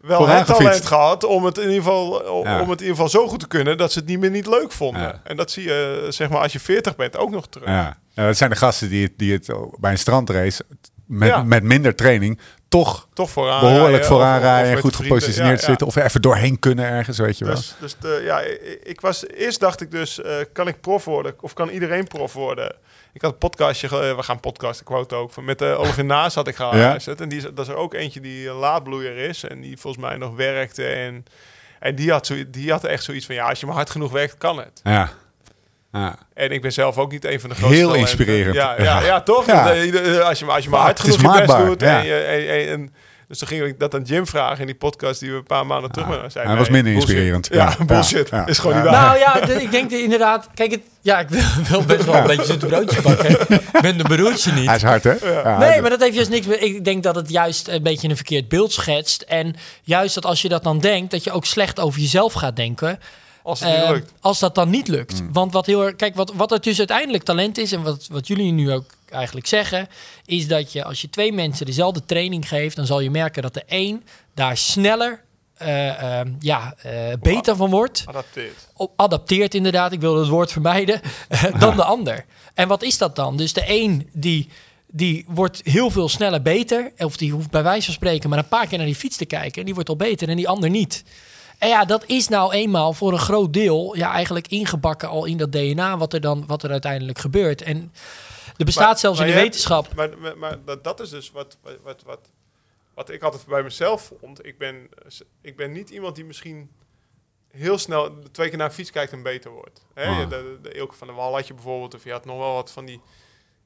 wel 0.00 0.18
Vooraan 0.18 0.36
het 0.36 0.46
talent 0.46 0.64
gefietst. 0.66 0.88
gehad... 0.88 1.24
Om 1.24 1.44
het, 1.44 1.58
in 1.58 1.68
ieder 1.68 1.82
geval, 1.82 2.10
om 2.10 2.70
het 2.70 2.80
in 2.80 2.86
ieder 2.86 2.86
geval 2.86 3.08
zo 3.08 3.28
goed 3.28 3.40
te 3.40 3.48
kunnen... 3.48 3.76
dat 3.78 3.92
ze 3.92 3.98
het 3.98 4.08
niet 4.08 4.20
meer 4.20 4.30
niet 4.30 4.46
leuk 4.46 4.72
vonden. 4.72 5.20
En 5.24 5.36
dat 5.36 5.50
zie 5.50 5.64
je 5.64 6.06
zeg 6.08 6.28
maar 6.28 6.40
als 6.40 6.52
je 6.52 6.60
40 6.60 6.96
bent 6.96 7.16
ook 7.16 7.30
nog 7.30 7.48
terug. 7.48 7.68
Ja. 7.68 7.96
Ja, 8.14 8.26
dat 8.26 8.36
zijn 8.36 8.50
de 8.50 8.56
gasten 8.56 8.88
die 8.88 9.02
het, 9.02 9.12
die 9.16 9.32
het 9.32 9.46
bij 9.80 9.90
een 9.90 9.98
strandrace 9.98 10.64
met, 11.12 11.28
Ja. 11.28 11.42
met 11.42 11.62
minder 11.62 11.94
training 11.94 12.40
toch 12.68 13.08
Toch 13.14 13.30
vooraan 13.30 13.60
behoorlijk 13.60 14.04
vooraan 14.04 14.40
rijden 14.40 14.72
en 14.72 14.78
goed 14.78 14.96
vrienden. 14.96 15.16
gepositioneerd 15.18 15.54
Ja, 15.60 15.62
ja. 15.62 15.68
zitten. 15.68 15.86
Of 15.86 15.96
er 15.96 16.04
even 16.04 16.22
doorheen 16.22 16.58
kunnen 16.58 16.84
ergens, 16.84 17.18
weet 17.18 17.38
je 17.38 17.44
wel. 17.44 17.54
Dus, 17.54 17.74
dus 17.80 17.96
de, 18.00 18.20
ja, 18.24 18.40
ik, 18.82 19.00
was, 19.00 19.26
eerst 19.26 19.60
dacht 19.60 19.80
ik 19.80 19.90
dus, 19.90 20.20
eh, 20.22 20.34
kan 20.52 20.68
ik 20.68 20.80
prof 20.80 21.04
worden? 21.04 21.34
Of 21.40 21.52
kan 21.52 21.68
iedereen 21.68 22.06
prof 22.06 22.32
worden? 22.32 22.74
Ik 23.12 23.22
had 23.22 23.32
een 23.32 23.38
podcastje, 23.38 23.86
eh, 23.88 24.16
we 24.16 24.22
gaan 24.22 24.40
podcasten, 24.40 24.84
quote 24.86 25.14
ook. 25.14 25.32
van- 25.32 25.44
Met 25.44 25.62
uh, 25.62 25.78
Oliver 25.80 26.04
Naas 26.04 26.34
had 26.34 26.48
ik 26.48 26.56
geluisterd. 26.56 27.20
En 27.20 27.28
die, 27.28 27.38
is- 27.38 27.44
dat 27.54 27.58
is 27.66 27.68
er 27.68 27.76
ook 27.76 27.94
eentje 27.94 28.20
die 28.20 28.48
een 28.48 28.54
laadbloeier 28.54 29.16
is. 29.16 29.44
En 29.44 29.60
die 29.60 29.76
volgens 29.78 30.04
mij 30.04 30.16
nog 30.16 30.34
werkte. 30.36 30.84
En, 30.86 31.24
en 31.80 31.94
die, 31.94 32.10
had 32.10 32.26
zo, 32.26 32.34
die 32.50 32.70
had 32.70 32.84
echt 32.84 33.04
zoiets 33.04 33.26
van, 33.26 33.34
ja, 33.34 33.48
als 33.48 33.60
je 33.60 33.66
maar 33.66 33.74
hard 33.74 33.90
genoeg 33.90 34.12
werkt, 34.12 34.38
kan 34.38 34.58
het. 34.58 34.80
Ja. 34.82 35.10
Ja. 35.92 36.16
En 36.34 36.50
ik 36.50 36.62
ben 36.62 36.72
zelf 36.72 36.98
ook 36.98 37.10
niet 37.12 37.24
een 37.24 37.40
van 37.40 37.48
de 37.48 37.54
grootste 37.54 37.78
Heel 37.78 37.88
talenten. 37.88 38.16
inspirerend. 38.16 38.54
Ja, 38.54 38.74
ja, 38.78 38.82
Ja. 38.84 39.02
ja. 39.04 39.20
toch? 39.20 39.46
Ja. 39.46 39.64
Dat, 39.66 39.74
eh, 39.76 40.18
Als 40.18 40.38
je, 40.38 40.44
maar- 40.44 40.54
als 40.54 40.64
je 40.64 40.70
maar 40.70 40.80
hard 40.80 41.00
genoeg 41.00 41.38
je 41.38 41.44
best 41.46 41.58
doet. 41.58 41.80
ja. 41.80 41.98
En, 41.98 42.04
je, 42.06 42.14
en, 42.14 42.48
en, 42.48 42.68
en- 42.68 42.92
dus 43.28 43.40
toen 43.40 43.48
ging 43.50 43.64
ik 43.66 43.78
dat 43.78 43.94
aan 43.94 44.02
Jim 44.02 44.26
vragen 44.26 44.60
in 44.60 44.66
die 44.66 44.74
podcast 44.74 45.20
die 45.20 45.30
we 45.30 45.36
een 45.36 45.42
paar 45.42 45.66
maanden 45.66 45.90
terug 45.90 46.08
hebben. 46.08 46.30
Zei, 46.30 46.46
hij 46.46 46.56
was 46.56 46.68
minder 46.68 46.92
bullshit. 46.92 47.10
inspirerend. 47.10 47.48
Ja, 47.52 47.74
Ja, 47.78 47.84
bullshit. 47.84 48.30
Is 48.46 48.58
gewoon 48.58 48.76
Ja. 48.76 48.82
niet 48.82 48.90
waar. 48.90 49.02
Nou 49.02 49.18
ja, 49.18 49.46
de- 49.46 49.62
ik 49.62 49.70
denk 49.70 49.90
de- 49.90 50.02
inderdaad. 50.02 50.48
Kijk, 50.54 50.70
het, 50.70 50.80
ja, 51.00 51.18
ik 51.20 51.28
wil, 51.68 51.82
best 51.84 52.04
wel 52.04 52.14
een 52.14 52.26
beetje 52.26 52.44
zitten 52.44 52.68
broodje 52.68 53.00
bakken. 53.02 53.30
Ik 53.50 53.80
ben 53.80 53.98
de 53.98 54.04
broodje 54.04 54.52
niet. 54.52 54.66
Hij 54.66 54.76
is 54.76 54.82
hard, 54.82 55.04
hè? 55.04 55.12
Ja, 55.42 55.58
Nee, 55.58 55.80
maar 55.80 55.90
dat 55.90 56.00
heeft 56.00 56.14
juist 56.14 56.30
niks 56.30 56.46
meer. 56.46 56.62
Ik 56.62 56.84
denk 56.84 57.02
dat 57.02 57.14
het 57.14 57.30
juist 57.30 57.68
een 57.68 57.82
beetje 57.82 58.08
een 58.08 58.16
verkeerd 58.16 58.48
beeld 58.48 58.72
schetst. 58.72 59.22
En 59.22 59.54
juist 59.82 60.14
dat 60.14 60.24
als 60.24 60.42
je 60.42 60.48
dat 60.48 60.62
dan 60.64 60.78
denkt, 60.80 61.10
dat 61.10 61.24
je 61.24 61.32
ook 61.32 61.44
slecht 61.44 61.80
over 61.80 62.00
jezelf 62.00 62.32
gaat 62.32 62.56
denken. 62.56 62.98
Als 63.42 63.60
het 63.60 63.68
niet 63.68 63.82
eh, 63.82 63.90
lukt. 63.90 64.12
als 64.20 64.38
dat 64.38 64.54
dan 64.54 64.70
niet 64.70 64.88
lukt. 64.88 65.20
Mm. 65.22 65.32
Want 65.32 65.52
wat 65.52 65.66
heel 65.66 65.84
erg. 65.84 65.96
Kijk, 65.96 66.14
wat, 66.14 66.32
wat 66.34 66.50
het 66.50 66.64
dus 66.64 66.78
uiteindelijk 66.78 67.24
talent 67.24 67.58
is. 67.58 67.72
En 67.72 67.82
wat, 67.82 68.06
wat 68.10 68.26
jullie 68.26 68.52
nu 68.52 68.72
ook 68.72 68.84
eigenlijk 69.10 69.46
zeggen. 69.46 69.88
Is 70.24 70.48
dat 70.48 70.72
je 70.72 70.84
als 70.84 71.00
je 71.00 71.10
twee 71.10 71.32
mensen 71.32 71.66
dezelfde 71.66 72.04
training 72.04 72.48
geeft. 72.48 72.76
dan 72.76 72.86
zal 72.86 73.00
je 73.00 73.10
merken 73.10 73.42
dat 73.42 73.54
de 73.54 73.62
een 73.66 74.04
daar 74.34 74.56
sneller. 74.56 75.22
eh, 75.56 76.18
ehm, 76.18 76.32
ja, 76.38 76.74
eh, 76.78 76.92
beter 77.20 77.56
van 77.56 77.70
wordt 77.70 78.04
Adapteert. 78.06 78.68
op 78.74 78.92
adapteert 78.96 79.54
inderdaad, 79.54 79.92
ik 79.92 80.00
wil 80.00 80.18
het 80.18 80.28
woord 80.28 80.52
vermijden, 80.52 81.00
dan 81.58 81.76
de 81.76 81.84
ander. 81.84 82.24
En 82.54 82.68
wat 82.68 82.82
is 82.82 82.98
dat 82.98 83.16
dan? 83.16 83.36
Dus 83.36 83.52
de 83.52 83.62
een 83.66 84.08
die, 84.12 84.48
die 84.86 85.24
wordt 85.28 85.60
heel 85.64 85.90
veel 85.90 86.08
sneller 86.08 86.42
beter, 86.42 86.92
of 86.98 87.16
die 87.16 87.32
hoeft 87.32 87.50
bij 87.50 87.62
wijze 87.62 87.84
van 87.84 87.94
spreken 87.94 88.28
maar 88.28 88.38
een 88.38 88.48
paar 88.48 88.66
keer 88.66 88.78
naar 88.78 88.86
die 88.86 88.96
fiets 88.96 89.16
te 89.16 89.24
kijken 89.26 89.58
en 89.58 89.64
die 89.64 89.74
wordt 89.74 89.88
al 89.88 89.96
beter 89.96 90.28
en 90.28 90.36
die 90.36 90.48
ander 90.48 90.70
niet. 90.70 91.04
En 91.62 91.68
ja, 91.68 91.84
dat 91.84 92.04
is 92.06 92.28
nou 92.28 92.52
eenmaal 92.52 92.92
voor 92.92 93.12
een 93.12 93.18
groot 93.18 93.52
deel 93.52 93.96
ja, 93.96 94.12
eigenlijk 94.12 94.48
ingebakken 94.48 95.08
al 95.08 95.24
in 95.24 95.36
dat 95.36 95.52
DNA 95.52 95.96
wat 95.98 96.12
er 96.12 96.20
dan 96.20 96.46
wat 96.46 96.62
er 96.62 96.70
uiteindelijk 96.70 97.18
gebeurt. 97.18 97.62
En 97.62 97.92
er 98.56 98.64
bestaat 98.64 98.86
Maar- 98.86 98.98
zelfs 98.98 99.18
maar 99.18 99.28
in 99.28 99.32
de 99.34 99.38
je 99.38 99.44
hebt- 99.44 99.54
wetenschap. 99.66 99.94
Maar, 99.94 100.38
maar, 100.38 100.64
dat, 100.64 100.84
dat 100.84 101.00
is 101.00 101.10
dus 101.10 101.30
wat, 101.30 101.56
wat, 101.62 102.02
wat, 102.04 102.28
wat, 102.94 103.10
ik 103.10 103.22
altijd 103.22 103.46
bij 103.46 103.62
mezelf 103.62 104.12
vond. 104.20 104.46
Ik 104.46 104.58
ben, 104.58 104.88
ik 105.40 105.56
ben 105.56 105.72
niet 105.72 105.90
iemand 105.90 106.14
die 106.16 106.24
misschien 106.24 106.70
heel 107.50 107.78
snel 107.78 108.18
twee 108.32 108.48
keer 108.48 108.58
naar 108.58 108.66
een 108.66 108.72
fiets 108.72 108.90
kijkt 108.90 109.12
en 109.12 109.22
beter 109.22 109.50
wordt. 109.50 109.86
Hè? 109.94 110.06
Ah. 110.06 110.18
De, 110.18 110.26
de, 110.28 110.58
de 110.62 110.72
Ilke 110.72 110.94
van 110.94 111.06
der 111.06 111.16
Wal 111.16 111.34
had 111.34 111.46
je 111.46 111.54
bijvoorbeeld, 111.54 111.94
of 111.94 112.04
je 112.04 112.12
had 112.12 112.24
nog 112.24 112.38
wel 112.38 112.54
wat 112.54 112.70
van 112.70 112.84
die, 112.84 113.00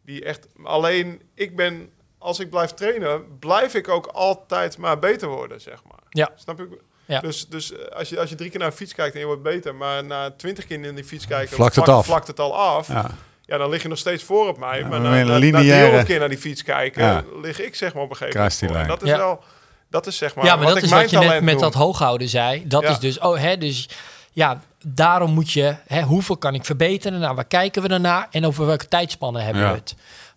die 0.04 0.24
echt... 0.24 0.46
Alleen, 0.62 1.22
ik 1.34 1.56
ben, 1.56 1.90
als 2.18 2.38
ik 2.40 2.50
blijf 2.50 2.70
trainen, 2.70 3.38
blijf 3.38 3.74
ik 3.74 3.88
ook 3.88 4.06
altijd 4.06 4.78
maar 4.78 4.98
beter 4.98 5.28
worden, 5.28 5.60
zeg 5.60 5.84
maar. 5.84 6.02
Ja. 6.10 6.30
Snap 6.34 6.60
ik? 6.60 6.68
Ja. 7.06 7.20
Dus, 7.20 7.46
dus 7.48 7.72
eh, 7.72 7.96
als, 7.96 8.08
je, 8.08 8.20
als 8.20 8.28
je 8.30 8.34
drie 8.36 8.50
keer 8.50 8.58
naar 8.58 8.68
een 8.68 8.74
fiets 8.76 8.94
kijkt 8.94 9.14
en 9.14 9.20
je 9.20 9.26
wordt 9.26 9.42
beter, 9.42 9.74
maar 9.74 10.04
na 10.04 10.30
twintig 10.30 10.66
keer 10.66 10.84
in 10.84 10.94
die 10.94 11.04
fiets 11.04 11.26
kijken, 11.26 11.56
Vlakt 11.56 11.74
het 11.74 11.84
vlak- 11.84 11.96
af. 11.96 12.06
vlakt 12.06 12.26
het 12.26 12.40
al 12.40 12.56
af. 12.56 12.88
Ja. 12.88 13.10
Ja, 13.44 13.58
dan 13.58 13.70
lig 13.70 13.82
je 13.82 13.88
nog 13.88 13.98
steeds 13.98 14.22
voor 14.22 14.48
op 14.48 14.58
mij. 14.58 14.78
Ja, 14.78 14.86
maar 14.86 15.00
na, 15.00 15.18
een 15.20 15.26
na, 15.26 15.32
na 15.32 15.38
lineaire- 15.38 15.70
300 15.72 16.06
keer 16.06 16.18
naar 16.18 16.28
die 16.28 16.38
fiets 16.38 16.62
kijken, 16.62 17.02
Ja. 17.04 17.24
lig 17.42 17.60
ik 17.60 17.74
zeg 17.74 17.94
maar 17.94 18.02
op 18.02 18.10
een 18.10 18.16
gegeven 18.16 18.68
moment 18.70 18.88
dat 18.88 19.02
is 19.02 19.08
Ja. 19.08 19.16
wel, 19.16 19.40
dat 19.90 20.06
is 20.06 20.16
zeg 20.16 20.34
maar, 20.34 20.44
ja, 20.44 20.50
maar 20.56 20.58
wat 20.64 20.68
dat 20.68 20.76
ik 20.76 20.82
is 20.84 20.90
mijn 20.90 21.02
wat 21.02 21.10
je 21.10 21.18
net 21.18 21.42
met 21.42 21.52
noem. 21.52 21.62
dat 21.62 21.74
hooghouden 21.74 22.28
zei. 22.28 22.66
Dat 22.66 22.82
Ja. 22.82 22.88
is 22.88 22.98
dus, 22.98 23.18
oh 23.18 23.38
hè, 23.38 23.56
dus 23.58 23.88
ja, 24.32 24.60
daarom 24.86 25.30
moet 25.30 25.50
je, 25.52 25.76
hè, 25.86 26.02
hoeveel 26.02 26.36
kan 26.36 26.54
ik 26.54 26.64
verbeteren? 26.64 27.20
Nou, 27.20 27.34
waar 27.34 27.44
kijken 27.44 27.82
we 27.82 27.98
naar? 27.98 28.26
En 28.30 28.46
over 28.46 28.66
welke 28.66 28.88
tijdspannen 28.88 29.44
hebben 29.44 29.62
Ja. 29.62 29.68
we 29.70 29.74
het? 29.76 29.94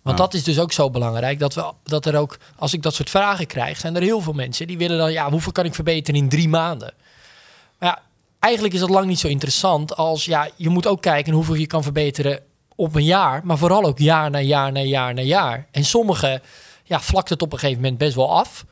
Want 0.10 0.22
Ja. 0.22 0.26
dat 0.26 0.34
is 0.34 0.44
dus 0.44 0.60
ook 0.60 0.72
zo 0.72 0.90
belangrijk. 0.90 1.40
Dat, 1.40 1.54
we, 1.54 1.72
dat 1.84 2.06
er 2.06 2.16
ook, 2.18 2.38
als 2.56 2.74
ik 2.74 2.82
dat 2.82 2.94
soort 2.94 3.10
vragen 3.10 3.48
krijg, 3.48 3.78
zijn 3.80 3.96
er 3.96 4.02
heel 4.02 4.22
veel 4.22 4.34
mensen 4.34 4.68
die 4.68 4.78
willen 4.78 4.98
dan, 4.98 5.12
ja, 5.12 5.30
hoeveel 5.30 5.52
kan 5.52 5.66
ik 5.66 5.74
verbeteren 5.76 6.20
in 6.22 6.30
drie 6.30 6.50
maanden? 6.50 6.94
Maar 7.80 7.90
ja, 7.90 8.02
eigenlijk 8.40 8.74
is 8.74 8.80
dat 8.80 8.90
lang 8.90 9.06
niet 9.06 9.20
zo 9.20 9.28
interessant 9.28 9.96
als, 9.96 10.26
ja, 10.26 10.50
je 10.56 10.70
moet 10.70 10.88
ook 10.88 11.02
kijken 11.02 11.34
hoeveel 11.34 11.56
je 11.56 11.68
kan 11.68 11.84
verbeteren 11.84 12.40
op 12.76 12.96
een 12.96 13.04
jaar, 13.04 13.42
maar 13.44 13.58
vooral 13.58 13.84
ook 13.84 13.98
jaar 13.98 14.30
na 14.30 14.40
jaar 14.40 14.72
na 14.72 14.80
jaar 14.82 15.14
na 15.14 15.22
jaar. 15.22 15.68
En 15.72 15.86
sommige, 15.86 16.42
ja, 16.84 17.00
vlakt 17.00 17.30
het 17.30 17.42
op 17.42 17.54
een 17.54 17.60
gegeven 17.60 17.82
moment 17.82 18.00
best 18.00 18.16
wel 18.16 18.38
af. 18.38 18.66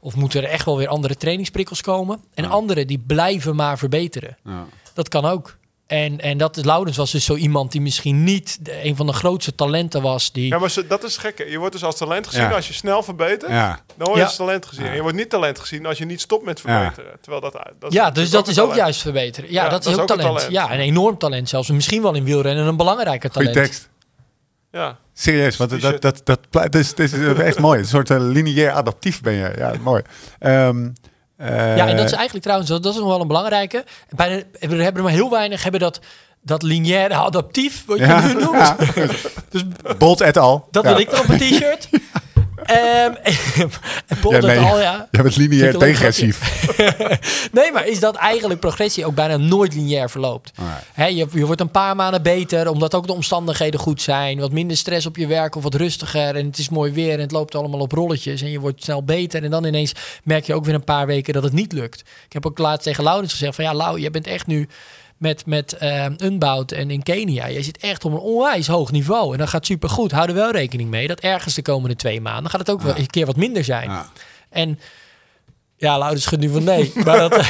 Of 0.00 0.16
moeten 0.16 0.42
er 0.42 0.48
echt 0.48 0.64
wel 0.64 0.76
weer 0.76 0.88
andere 0.88 1.16
trainingsprikkels 1.16 1.80
komen? 1.80 2.20
En 2.34 2.44
Ja. 2.44 2.50
anderen 2.50 2.86
die 2.86 2.98
blijven 2.98 3.56
maar 3.56 3.78
verbeteren. 3.78 4.36
Ja. 4.44 4.64
Dat 4.94 5.08
kan 5.08 5.24
ook. 5.24 5.56
En, 5.86 6.20
en 6.20 6.38
dat 6.38 6.56
is 6.56 6.64
Laurens 6.64 6.96
was 6.96 7.10
dus 7.12 7.24
zo 7.24 7.34
iemand 7.34 7.72
die 7.72 7.80
misschien 7.80 8.24
niet 8.24 8.58
de, 8.64 8.84
een 8.84 8.96
van 8.96 9.06
de 9.06 9.12
grootste 9.12 9.54
talenten 9.54 10.02
was. 10.02 10.32
Die, 10.32 10.46
Ja, 10.48 10.58
maar 10.58 10.70
ze- 10.70 10.86
dat 10.86 11.04
is 11.04 11.16
gek. 11.16 11.38
hè. 11.38 11.44
Je 11.44 11.58
wordt 11.58 11.72
dus 11.72 11.84
als 11.84 11.96
talent 11.96 12.26
gezien 12.26 12.42
Ja. 12.42 12.50
als 12.50 12.66
je 12.66 12.72
snel 12.72 13.02
verbetert. 13.02 13.50
Ja. 13.50 13.80
Dan 13.96 14.06
word 14.06 14.10
je 14.12 14.18
Ja. 14.18 14.24
als 14.24 14.36
talent 14.36 14.66
gezien. 14.66 14.84
Ja. 14.84 14.90
En 14.90 14.96
je 14.96 15.02
wordt 15.02 15.16
niet 15.16 15.30
talent 15.30 15.58
gezien 15.58 15.86
als 15.86 15.98
je 15.98 16.04
niet 16.04 16.20
stopt 16.20 16.44
met 16.44 16.60
Ja. 16.64 16.78
verbeteren. 16.80 17.18
Terwijl 17.20 17.42
dat, 17.42 17.52
dat 17.78 17.92
ja, 17.92 18.10
dus 18.10 18.30
dat 18.30 18.48
is 18.48 18.54
ook 18.58 18.60
talent. 18.64 18.80
juist 18.80 19.00
verbeteren. 19.02 19.52
Ja, 19.52 19.64
Ja, 19.64 19.68
dat, 19.70 19.86
is 19.86 19.98
ook 19.98 20.06
talent. 20.06 20.28
talent. 20.28 20.52
Ja, 20.52 20.72
een 20.72 20.80
enorm 20.80 21.18
talent 21.18 21.48
zelfs. 21.48 21.68
Misschien 21.70 22.02
wel 22.02 22.14
in 22.14 22.24
wielrennen 22.24 22.66
een 22.66 22.76
belangrijker 22.76 23.30
Goeie 23.32 23.48
talent. 23.52 23.66
tekst. 23.70 23.88
Ja. 24.72 24.98
Serieus, 25.14 25.56
want 25.56 25.70
dat, 25.70 25.80
dat, 25.80 26.02
dat, 26.02 26.20
dat, 26.24 26.40
dat 26.52 26.74
is, 26.74 26.94
echt 27.38 27.58
mooi. 27.58 27.78
Een 27.78 27.86
soort 27.86 28.10
eh, 28.10 28.16
lineair 28.20 28.70
adaptief 28.70 29.20
ben 29.20 29.32
je. 29.32 29.52
Ja, 29.58 29.72
mooi. 29.80 30.02
Ehm, 30.38 30.84
eh, 30.84 30.90
Ja, 31.38 31.86
en 31.86 31.96
dat 31.96 32.04
is 32.04 32.12
eigenlijk 32.12 32.42
trouwens, 32.42 32.70
dat 32.70 32.86
is 32.86 32.94
nog 32.94 33.08
wel 33.08 33.20
een 33.20 33.26
belangrijke. 33.26 33.84
Bijna, 34.08 34.42
we 34.60 34.82
hebben 34.82 35.02
maar 35.02 35.12
heel 35.12 35.30
weinig 35.30 35.62
hebben 35.62 35.80
dat, 35.80 36.00
dat 36.42 36.62
lineaire 36.62 37.14
adaptief, 37.14 37.84
wat 37.86 37.98
je 37.98 38.04
ja, 38.04 38.26
nu 38.26 38.32
noemt. 38.32 38.56
ja. 38.56 38.76
Dus 39.50 39.62
Bolt 39.98 40.20
et 40.20 40.36
al. 40.36 40.68
dat 40.70 40.84
ja. 40.84 40.90
wil 40.90 41.00
ik 41.00 41.10
dan 41.10 41.20
op 41.20 41.28
een 41.28 41.38
t-shirt. 41.38 41.88
En 44.06 44.18
Paul 44.20 44.32
Ja, 44.32 44.40
nee. 44.40 44.58
al, 44.58 44.80
ja. 44.80 45.08
Jij 45.10 45.22
bent 45.22 45.36
lineair 45.36 45.78
degressief. 45.78 46.40
Nee, 47.52 47.72
maar 47.72 47.86
is 47.86 48.00
dat 48.00 48.14
eigenlijk 48.16 48.60
progressie 48.60 49.06
ook 49.06 49.14
bijna 49.14 49.36
nooit 49.36 49.74
lineair 49.74 50.10
verloopt? 50.10 50.52
Hè, 50.92 51.06
je, 51.06 51.26
je 51.32 51.46
wordt 51.46 51.60
een 51.60 51.70
paar 51.70 51.96
maanden 51.96 52.22
beter, 52.22 52.70
omdat 52.70 52.94
ook 52.94 53.06
de 53.06 53.12
omstandigheden 53.12 53.80
goed 53.80 54.02
zijn. 54.02 54.40
Wat 54.40 54.52
minder 54.52 54.76
stress 54.76 55.06
op 55.06 55.16
je 55.16 55.26
werk 55.26 55.54
of 55.54 55.62
wat 55.62 55.74
rustiger. 55.74 56.36
En 56.36 56.46
het 56.46 56.58
is 56.58 56.68
mooi 56.68 56.92
weer 56.92 57.12
en 57.12 57.20
het 57.20 57.30
loopt 57.30 57.54
allemaal 57.54 57.80
op 57.80 57.92
rolletjes. 57.92 58.42
En 58.42 58.50
je 58.50 58.60
wordt 58.60 58.82
snel 58.82 59.04
beter. 59.04 59.44
En 59.44 59.50
dan 59.50 59.64
ineens 59.64 59.92
merk 60.22 60.44
je 60.44 60.54
ook 60.54 60.64
weer 60.64 60.74
een 60.74 60.84
paar 60.84 61.06
weken 61.06 61.32
dat 61.32 61.42
het 61.42 61.52
niet 61.52 61.72
lukt. 61.72 62.00
Ik 62.00 62.32
heb 62.32 62.46
ook 62.46 62.58
laatst 62.58 62.82
tegen 62.82 63.04
Laurens 63.04 63.32
gezegd 63.32 63.54
van... 63.54 63.64
Ja, 63.64 63.74
Lau, 63.74 64.00
jij 64.00 64.10
bent 64.10 64.26
echt 64.26 64.46
nu 64.46 64.68
met, 65.16 65.46
met 65.46 65.72
eh 65.72 66.06
Unbound 66.18 66.72
en 66.72 66.90
in 66.90 67.02
Kenia. 67.02 67.50
Jij 67.50 67.62
zit 67.62 67.78
echt 67.78 68.04
op 68.04 68.12
een 68.12 68.18
onwijs 68.18 68.66
hoog 68.66 68.92
niveau. 68.92 69.32
En 69.32 69.38
dat 69.38 69.48
gaat 69.48 69.66
supergoed. 69.66 70.12
Hou 70.12 70.28
er 70.28 70.34
wel 70.34 70.50
rekening 70.50 70.90
mee 70.90 71.06
dat 71.06 71.20
ergens 71.20 71.54
de 71.54 71.62
komende 71.62 71.96
twee 71.96 72.20
maanden... 72.20 72.50
gaat 72.50 72.60
het 72.60 72.70
ook 72.70 72.82
wel 72.82 72.98
een 72.98 73.06
keer 73.06 73.26
wat 73.26 73.36
minder 73.36 73.64
zijn. 73.64 73.90
Ja. 73.90 74.10
En 74.48 74.78
ja, 75.76 75.98
Laurens 75.98 76.22
schudt 76.22 76.42
nu 76.42 76.48
van 76.48 76.64
nee. 76.64 76.92
Maar 77.04 77.18
dat, 77.18 77.34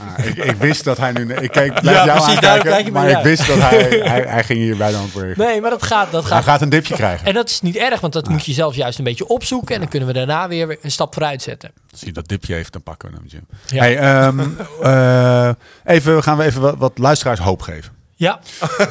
Ah, 0.00 0.24
ik, 0.26 0.36
ik 0.36 0.56
wist 0.56 0.84
dat 0.84 0.96
hij 0.98 1.12
nu... 1.12 1.34
Ik 1.34 1.50
keek, 1.50 1.80
blijf 1.80 1.96
Ja, 1.96 2.04
jou 2.04 2.18
precies, 2.20 2.38
kijk 2.40 2.52
aankijken, 2.66 2.92
maar 2.92 3.08
ik 3.08 3.14
uit. 3.14 3.24
wist 3.24 3.46
dat 3.46 3.58
hij, 3.58 3.82
hij, 4.12 4.24
hij 4.28 4.44
ging 4.44 4.58
hier 4.58 4.76
bij 4.76 4.90
de 4.90 4.96
antwoord. 4.96 5.36
nee, 5.36 5.60
maar 5.60 5.70
dat 5.70 5.82
gaat, 5.82 6.10
dat 6.10 6.22
Hij 6.22 6.32
gaat 6.32 6.44
gaat 6.44 6.60
een 6.62 6.68
dipje 6.68 6.94
krijgen. 6.94 7.26
En 7.26 7.34
dat 7.34 7.48
is 7.50 7.60
niet 7.60 7.76
erg, 7.76 8.00
want 8.00 8.12
dat 8.12 8.28
moet 8.28 8.44
je 8.46 8.52
zelf 8.52 8.74
juist 8.74 8.98
een 8.98 9.04
beetje 9.04 9.26
opzoeken. 9.26 9.74
En 9.74 9.80
dan 9.80 9.90
kunnen 9.90 10.08
we 10.08 10.14
daarna 10.14 10.48
weer 10.48 10.78
een 10.82 10.90
stap 10.90 11.12
vooruit 11.14 11.42
zetten. 11.42 11.70
Als 11.90 12.00
hij 12.00 12.12
dat 12.12 12.28
dipje 12.28 12.54
heeft, 12.54 12.72
dan 12.72 12.82
pakken 12.82 13.10
we 13.10 13.16
hem, 13.16 13.26
Jim. 13.26 13.46
Ja. 13.66 13.78
Hey, 13.82 13.98
ehm, 13.98 14.40
eh, 14.82 15.94
even, 15.94 16.22
gaan 16.22 16.36
we 16.36 16.44
even 16.44 16.60
wat, 16.60 16.74
wat 16.78 16.98
luisteraars 16.98 17.40
hoop 17.40 17.62
geven. 17.62 17.92
Ja, 18.16 18.40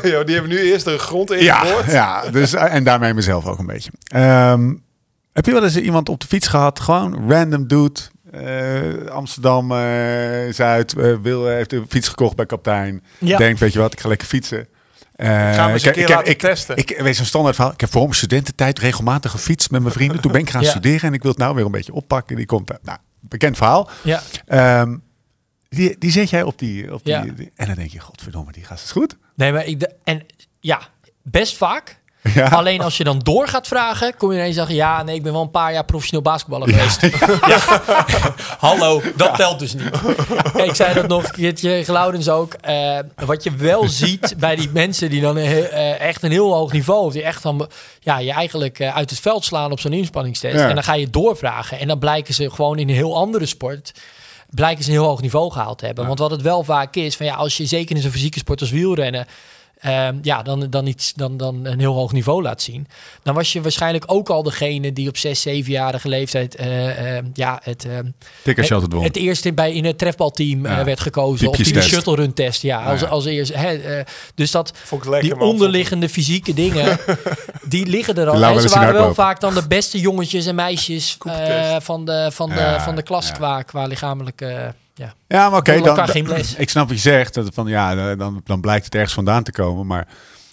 Ja, 0.04 0.24
die 0.24 0.34
hebben 0.34 0.50
nu 0.50 0.72
eerst 0.72 0.86
de 0.86 0.98
grond 0.98 1.32
in 1.32 1.44
Ja, 1.44 1.64
ja 1.88 2.30
dus, 2.32 2.54
eh, 2.54 2.74
en 2.74 2.84
daarmee 2.84 3.14
mezelf 3.14 3.46
ook 3.46 3.60
een 3.60 3.66
beetje. 3.66 3.92
Ehm, 4.04 4.74
heb 5.34 5.46
je 5.46 5.52
wel 5.52 5.64
eens 5.64 5.78
iemand 5.78 6.10
op 6.10 6.20
de 6.22 6.28
fiets 6.28 6.48
gehad? 6.48 6.80
Gewoon 6.80 7.30
random 7.32 7.68
dude. 7.68 8.00
Eh, 8.32 9.06
Amsterdam, 9.12 9.72
eh, 9.72 10.54
Zuid, 10.54 10.94
eh, 10.98 11.16
wil, 11.22 11.48
heeft 11.48 11.74
een 11.74 11.86
fiets 11.90 12.08
gekocht 12.08 12.36
bij 12.36 12.46
kaptein. 12.46 13.04
Ja. 13.18 13.38
Denkt, 13.38 13.60
weet 13.60 13.74
je 13.74 13.80
wat, 13.80 13.94
ik 13.94 14.00
ga 14.00 14.08
lekker 14.08 14.28
fietsen. 14.28 14.68
Eh, 15.16 15.28
Gaan 15.28 15.68
we 15.68 15.74
eens 15.74 15.84
een 15.86 15.96
ik- 15.98 16.06
keer 16.06 16.20
ik 16.20 16.28
ik, 16.28 16.40
testen. 16.40 16.78
Ik, 16.78 16.98
weet 17.00 17.16
zo'n 17.16 17.26
standaard 17.26 17.56
verhaal. 17.56 17.74
Ik 17.74 17.80
heb 17.82 17.92
voor 17.92 18.02
mijn 18.02 18.14
studententijd 18.14 18.80
regelmatig 18.80 19.32
gefietst 19.32 19.72
met 19.72 19.82
mijn 19.82 19.94
vrienden. 19.94 20.22
Toen 20.22 20.32
ben 20.32 20.42
ik 20.42 20.50
gaan 20.50 20.62
Ja. 20.64 20.70
studeren 20.70 21.02
en 21.02 21.14
ik 21.14 21.22
wil 21.22 21.32
het 21.32 21.40
nou 21.40 21.56
weer 21.56 21.66
een 21.66 21.72
beetje 21.72 21.94
oppakken. 21.94 22.36
Die 22.36 22.46
komt, 22.46 22.72
uit. 22.72 22.84
nou, 22.84 22.98
bekend 23.20 23.58
verhaal. 23.58 23.90
ja. 24.04 24.22
Ehm, 24.46 24.98
die, 25.70 25.96
die 26.00 26.12
zet 26.12 26.30
jij 26.30 26.44
op 26.44 26.60
die, 26.60 26.94
op 26.94 27.04
die, 27.04 27.14
Ja. 27.14 27.22
die- 27.22 27.52
En 27.56 27.66
dan 27.66 27.76
denk 27.76 27.90
je, 27.92 28.00
godverdomme, 28.00 28.52
die 28.52 28.64
gast 28.64 28.84
is 28.84 28.92
goed. 28.92 29.16
Nee, 29.36 29.52
maar 29.52 29.66
ik... 29.66 29.80
de- 29.80 29.96
En 30.04 30.26
ja, 30.60 30.80
best 31.24 31.58
vaak. 31.58 31.99
Ja. 32.34 32.48
Alleen 32.48 32.82
als 32.82 32.98
je 32.98 33.04
dan 33.04 33.20
door 33.20 33.48
gaat 33.48 33.68
vragen, 33.68 34.16
kom 34.18 34.32
je 34.32 34.38
ineens 34.38 34.56
zeggen... 34.56 34.76
ja, 34.76 35.04
nee, 35.04 35.16
ik 35.16 35.24
ben 35.24 35.34
wel 35.34 35.42
een 35.42 35.52
paar 35.52 35.74
jaar 35.74 35.86
professioneel 35.86 36.24
basketballer 36.24 36.70
geweest. 36.70 37.02
Ja. 37.48 37.60
Hallo, 38.68 39.02
dat 39.16 39.36
telt 39.36 39.60
dus 39.60 39.74
niet. 39.74 39.90
ik 40.54 40.76
zei 40.76 40.94
dat 40.94 41.08
nog 41.08 41.24
een 41.24 41.32
keertje, 41.32 41.84
Glaudens 41.84 42.30
ook. 42.30 42.54
Eh, 42.54 43.00
wat 43.16 43.44
je 43.44 43.56
wel 43.56 43.88
ziet 43.88 44.36
bij 44.38 44.56
die 44.56 44.70
mensen 44.74 45.10
die 45.10 45.22
dan 45.22 45.38
eh, 45.38 46.00
echt 46.00 46.24
een 46.24 46.32
heel 46.32 46.54
hoog 46.54 46.72
niveau... 46.72 47.12
die 47.12 47.24
echt 47.24 47.44
dan 47.44 47.70
ja, 48.00 48.20
je 48.20 48.32
eigenlijk 48.32 48.80
eh, 48.80 48.96
uit 48.96 49.10
het 49.10 49.20
veld 49.20 49.46
slaan 49.46 49.72
op 49.72 49.80
zo'n 49.80 49.94
inspanningstest. 49.94 50.56
En 50.56 50.74
dan 50.74 50.84
ga 50.84 50.94
je 50.94 51.10
doorvragen. 51.10 51.80
En 51.80 51.88
dan 51.88 52.00
blijken 52.00 52.34
ze 52.34 52.50
gewoon 52.50 52.78
in 52.78 52.90
een 52.90 52.96
heel 52.96 53.16
andere 53.16 53.46
sport 53.46 53.92
blijken 54.50 54.84
ze 54.84 54.90
een 54.90 54.96
heel 54.96 55.06
hoog 55.06 55.22
niveau 55.22 55.52
gehaald 55.52 55.78
te 55.78 55.86
hebben. 55.86 56.08
Want 56.08 56.20
wat 56.20 56.32
het 56.32 56.42
wel 56.42 56.64
vaak 56.64 56.96
is, 56.96 57.16
van 57.16 57.26
ja, 57.26 57.36
als 57.36 57.58
je 57.58 57.66
zeker 57.66 57.96
in 57.96 58.02
zo'n 58.02 58.12
fysieke 58.12 58.40
sport 58.40 58.62
als 58.62 58.70
wielrennen, 58.70 59.28
ehm, 59.80 60.18
ja, 60.22 60.42
dan, 60.44 60.70
dan, 60.70 60.88
iets, 60.88 61.14
dan, 61.14 61.38
dan 61.38 61.66
een 61.66 61.80
heel 61.80 61.94
hoog 61.94 62.12
niveau 62.12 62.42
laat 62.42 62.62
zien. 62.62 62.88
Dan 63.24 63.36
was 63.36 63.54
je 63.54 63.62
waarschijnlijk 63.62 64.04
ook 64.08 64.30
al 64.30 64.44
degene 64.44 64.94
die 64.94 65.08
op 65.08 65.18
6, 65.18 65.48
7-jarige 65.48 66.08
leeftijd 66.08 66.56
eh, 66.56 67.18
eh, 67.18 67.26
ja, 67.34 67.60
het, 67.64 67.88
Tickers 68.44 68.70
het, 68.70 69.16
eerste 69.16 69.54
bij 69.54 69.74
in 69.74 69.86
het 69.86 69.98
trefbalteam 69.98 70.66
eh, 70.66 70.78
Ja. 70.78 70.84
werd 70.84 71.00
gekozen. 71.00 71.48
Of 71.48 71.56
die 71.56 71.74
de 71.74 71.82
shuttle 71.82 72.16
run 72.16 72.34
test, 72.34 72.62
ja, 72.62 72.84
als, 72.84 73.00
ja. 73.00 73.08
als 73.08 73.26
eerst. 73.26 73.54
Hè, 73.56 73.74
eh, 73.74 74.06
dus 74.36 74.52
dat 74.52 74.72
Vond 74.84 75.04
ik 75.04 75.10
lekker, 75.10 75.30
die 75.30 75.40
man. 75.40 75.48
onderliggende 75.48 76.10
fysieke 76.10 76.54
dingen, 76.54 77.00
die 77.68 77.86
liggen 77.86 78.16
er 78.16 78.30
al. 78.30 78.44
En 78.44 78.62
ze 78.62 78.70
waren 78.70 78.94
wel 78.94 79.14
vaak 79.14 79.40
dan 79.40 79.54
de 79.54 79.68
beste 79.68 80.00
jongetjes 80.00 80.46
en 80.46 80.56
meisjes 80.56 81.18
eh, 81.26 81.76
van, 81.80 82.06
de, 82.06 82.30
van, 82.32 82.50
de, 82.50 82.56
Ja, 82.56 82.82
van 82.82 82.96
de 82.96 83.04
klas 83.04 83.28
ja. 83.28 83.34
qua, 83.34 83.62
qua 83.62 83.86
lichamelijke... 83.86 84.74
ja. 85.00 85.14
Ja, 85.28 85.50
maar 85.50 85.60
oké, 85.60 85.82
dan, 85.82 86.08
ik 86.58 86.70
snap 86.70 86.88
wat 86.88 86.96
je 86.96 87.10
zegt. 87.10 87.34
Dat 87.34 87.54
van, 87.54 87.68
ja, 87.68 88.16
dan, 88.16 88.42
dan 88.44 88.62
blijkt 88.62 88.86
het 88.86 88.96
ergens 88.96 89.14
vandaan 89.14 89.44
te 89.44 89.52
komen. 89.52 89.88
Maar 89.88 90.08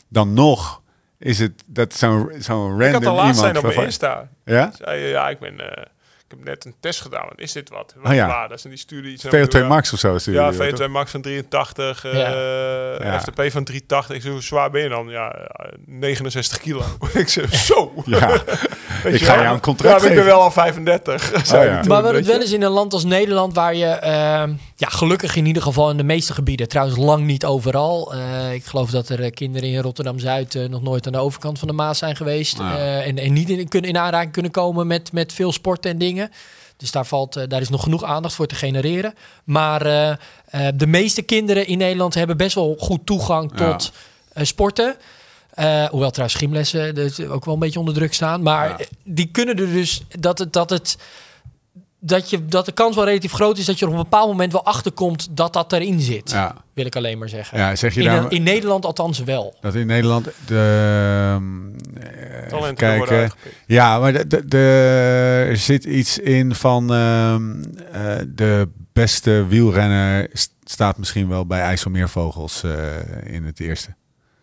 dan 0.09 0.33
nog 0.33 0.83
is 1.19 1.39
het 1.39 1.63
dat 1.67 1.95
zo'n 1.95 2.31
zo'n 2.39 2.81
Ik 2.81 2.93
had 2.93 2.93
random 2.93 3.07
al 3.07 3.17
laatst 3.17 3.41
zijn 3.41 3.55
iemand... 3.55 3.67
op 3.67 3.75
mijn 3.75 3.87
Insta. 3.87 4.29
ja? 4.45 4.73
Zei 4.79 5.01
ja, 5.01 5.29
ik 5.29 5.39
ben... 5.39 5.77
eh, 5.77 5.85
ik 6.29 6.37
heb 6.37 6.45
net 6.45 6.65
een 6.65 6.75
test 6.81 7.01
gedaan. 7.01 7.25
Wat 7.29 7.39
is 7.39 7.53
dit 7.53 7.69
wat? 7.71 7.95
Wat 7.97 8.11
Oh 8.11 8.17
ja. 8.17 8.27
waardes? 8.27 8.65
En 8.65 8.71
die 8.71 8.79
stuurde 8.79 9.09
iets... 9.09 9.23
naar 9.25 9.33
VO2 9.47 9.49
me, 9.53 9.65
Max 9.67 9.93
of 9.93 9.99
zo. 9.99 10.19
Ja, 10.25 10.51
die, 10.51 10.61
VO2 10.61 10.91
Max 10.91 11.11
van 11.11 11.21
83, 11.23 12.05
eh 12.05 12.12
Ja. 12.99 13.21
FTP 13.21 13.43
van 13.51 13.65
380. 13.65 14.17
Ik 14.17 14.21
zei, 14.23 14.33
hoe 14.33 14.43
zwaar 14.43 14.71
ben 14.71 14.83
je 14.83 14.89
dan? 14.89 15.09
Ja, 15.09 15.33
eh, 15.33 15.69
69 15.87 16.59
kilo. 16.61 16.83
ik 17.15 17.29
zeg, 17.29 17.55
zo. 17.55 17.93
Ja, 18.07 18.35
ik 19.05 19.19
je 19.19 19.19
ga 19.25 19.43
jou 19.43 19.55
een 19.55 19.61
contract 19.61 19.95
Ja, 19.97 20.01
maar 20.03 20.11
ik 20.11 20.17
ben 20.17 20.27
wel 20.27 20.41
al 20.41 20.51
35. 20.51 21.33
zei 21.47 21.65
ja. 21.65 21.71
hij 21.73 21.81
toen, 21.81 21.89
Maar 21.93 22.03
wat 22.03 22.11
weet 22.11 22.21
het 22.21 22.29
wel 22.31 22.39
je. 22.39 22.45
is 22.45 22.53
in 22.53 22.62
een 22.62 22.71
land 22.71 22.93
als 22.93 23.05
Nederland, 23.05 23.55
waar 23.55 23.75
je 23.75 23.87
ehm, 23.87 24.53
ja, 24.77 24.89
gelukkig 24.89 25.37
in 25.37 25.47
ieder 25.47 25.62
geval 25.62 25.91
in 25.91 25.97
de 25.97 26.03
meeste 26.03 26.35
gebieden, 26.35 26.69
trouwens 26.69 26.97
lang 26.99 27.25
niet 27.25 27.45
overal. 27.45 28.12
eh, 28.15 28.53
ik 28.53 28.65
geloof 28.65 28.91
dat 28.91 29.09
er 29.09 29.23
eh, 29.23 29.31
kinderen 29.31 29.69
in 29.69 29.81
Rotterdam 29.81 30.19
Zuid 30.19 30.55
eh, 30.55 30.69
nog 30.69 30.83
nooit 30.83 31.07
aan 31.07 31.12
de 31.12 31.19
overkant 31.19 31.59
van 31.59 31.69
de 31.69 31.75
Maas 31.75 31.99
zijn 31.99 32.17
geweest. 32.17 32.59
Ja. 32.59 32.77
eh, 32.77 33.07
en, 33.07 33.19
en 33.19 33.33
niet 33.33 33.51
in, 33.51 33.69
kunnen, 33.69 33.91
in 33.91 33.97
aanraking 33.99 34.33
kunnen 34.33 34.51
komen 34.51 34.87
met, 34.87 35.12
met 35.12 35.33
veel 35.33 35.53
sporten 35.53 35.91
en 35.91 35.99
dingen. 35.99 36.15
Dus 36.76 36.90
daar, 36.90 37.07
valt, 37.07 37.37
eh, 37.37 37.44
daar 37.48 37.61
is 37.61 37.68
nog 37.68 37.83
genoeg 37.83 38.05
aandacht 38.05 38.35
voor 38.35 38.46
te 38.46 38.55
genereren. 38.55 39.14
Maar 39.44 39.87
eh, 39.87 40.11
eh, 40.11 40.16
de 40.74 40.87
meeste 40.87 41.22
kinderen 41.22 41.66
in 41.66 41.79
Nederland 41.79 42.14
hebben 42.14 42.37
best 42.37 42.55
wel 42.55 42.76
goed 42.79 43.07
toegang 43.07 43.52
tot 43.52 43.92
sporten. 44.35 44.96
Hoewel 45.90 46.11
trouwens 46.11 46.35
gymlessen 46.38 46.94
dus 46.94 47.20
ook 47.20 47.44
wel 47.44 47.55
een 47.55 47.61
beetje 47.61 47.79
onder 47.79 47.94
druk 47.94 48.14
staan. 48.14 48.42
Maar 48.42 48.68
Ja. 48.68 48.85
die 49.05 49.26
kunnen 49.26 49.57
er 49.57 49.72
dus 49.72 50.02
dat 50.18 50.38
het, 50.38 50.52
dat 50.52 50.70
het 50.70 50.96
dat, 52.07 52.31
je, 52.31 52.46
dat 52.46 52.66
de 52.66 52.72
kans 52.72 52.96
wel 52.96 53.05
relatief 53.05 53.33
groot 53.33 53.59
is 53.59 53.64
dat 53.64 53.79
je 53.79 53.85
er 53.85 53.90
op 53.90 53.96
een 53.96 54.02
bepaald 54.02 54.29
moment 54.29 54.52
wel 54.52 54.64
achterkomt 54.64 55.29
dat 55.31 55.52
dat 55.52 55.72
erin 55.72 56.00
zit. 56.00 56.31
Ja. 56.31 56.55
Wil 56.72 56.87
ik 56.87 56.96
alleen 56.96 57.18
maar 57.18 57.29
zeggen. 57.29 57.59
ja, 57.59 57.76
zeg 57.76 57.94
je 57.94 58.00
in, 58.00 58.07
daar... 58.07 58.33
in 58.33 58.42
Nederland 58.42 58.85
althans 58.85 59.18
wel. 59.18 59.55
Dat 59.61 59.74
in 59.74 59.87
Nederland 59.87 60.29
de... 60.46 61.38
even 62.47 62.59
Talenten 62.59 62.97
worden 62.97 63.19
kijken. 63.19 63.51
Ja, 63.67 63.99
maar 63.99 64.13
de, 64.13 64.27
de, 64.27 64.47
de- 64.47 65.47
er 65.49 65.57
zit 65.57 65.85
iets 65.85 66.19
in 66.19 66.55
van 66.55 66.93
ehm, 66.95 67.63
eh, 67.93 68.17
de 68.29 68.69
beste 68.93 69.47
wielrenner 69.49 70.29
st- 70.33 70.53
staat 70.65 70.99
misschien 70.99 71.29
wel 71.29 71.47
bij 71.47 71.61
IJsselmeervogels 71.61 72.63
eh, 72.63 72.73
in 73.35 73.45
het 73.45 73.61
eerste. 73.61 73.95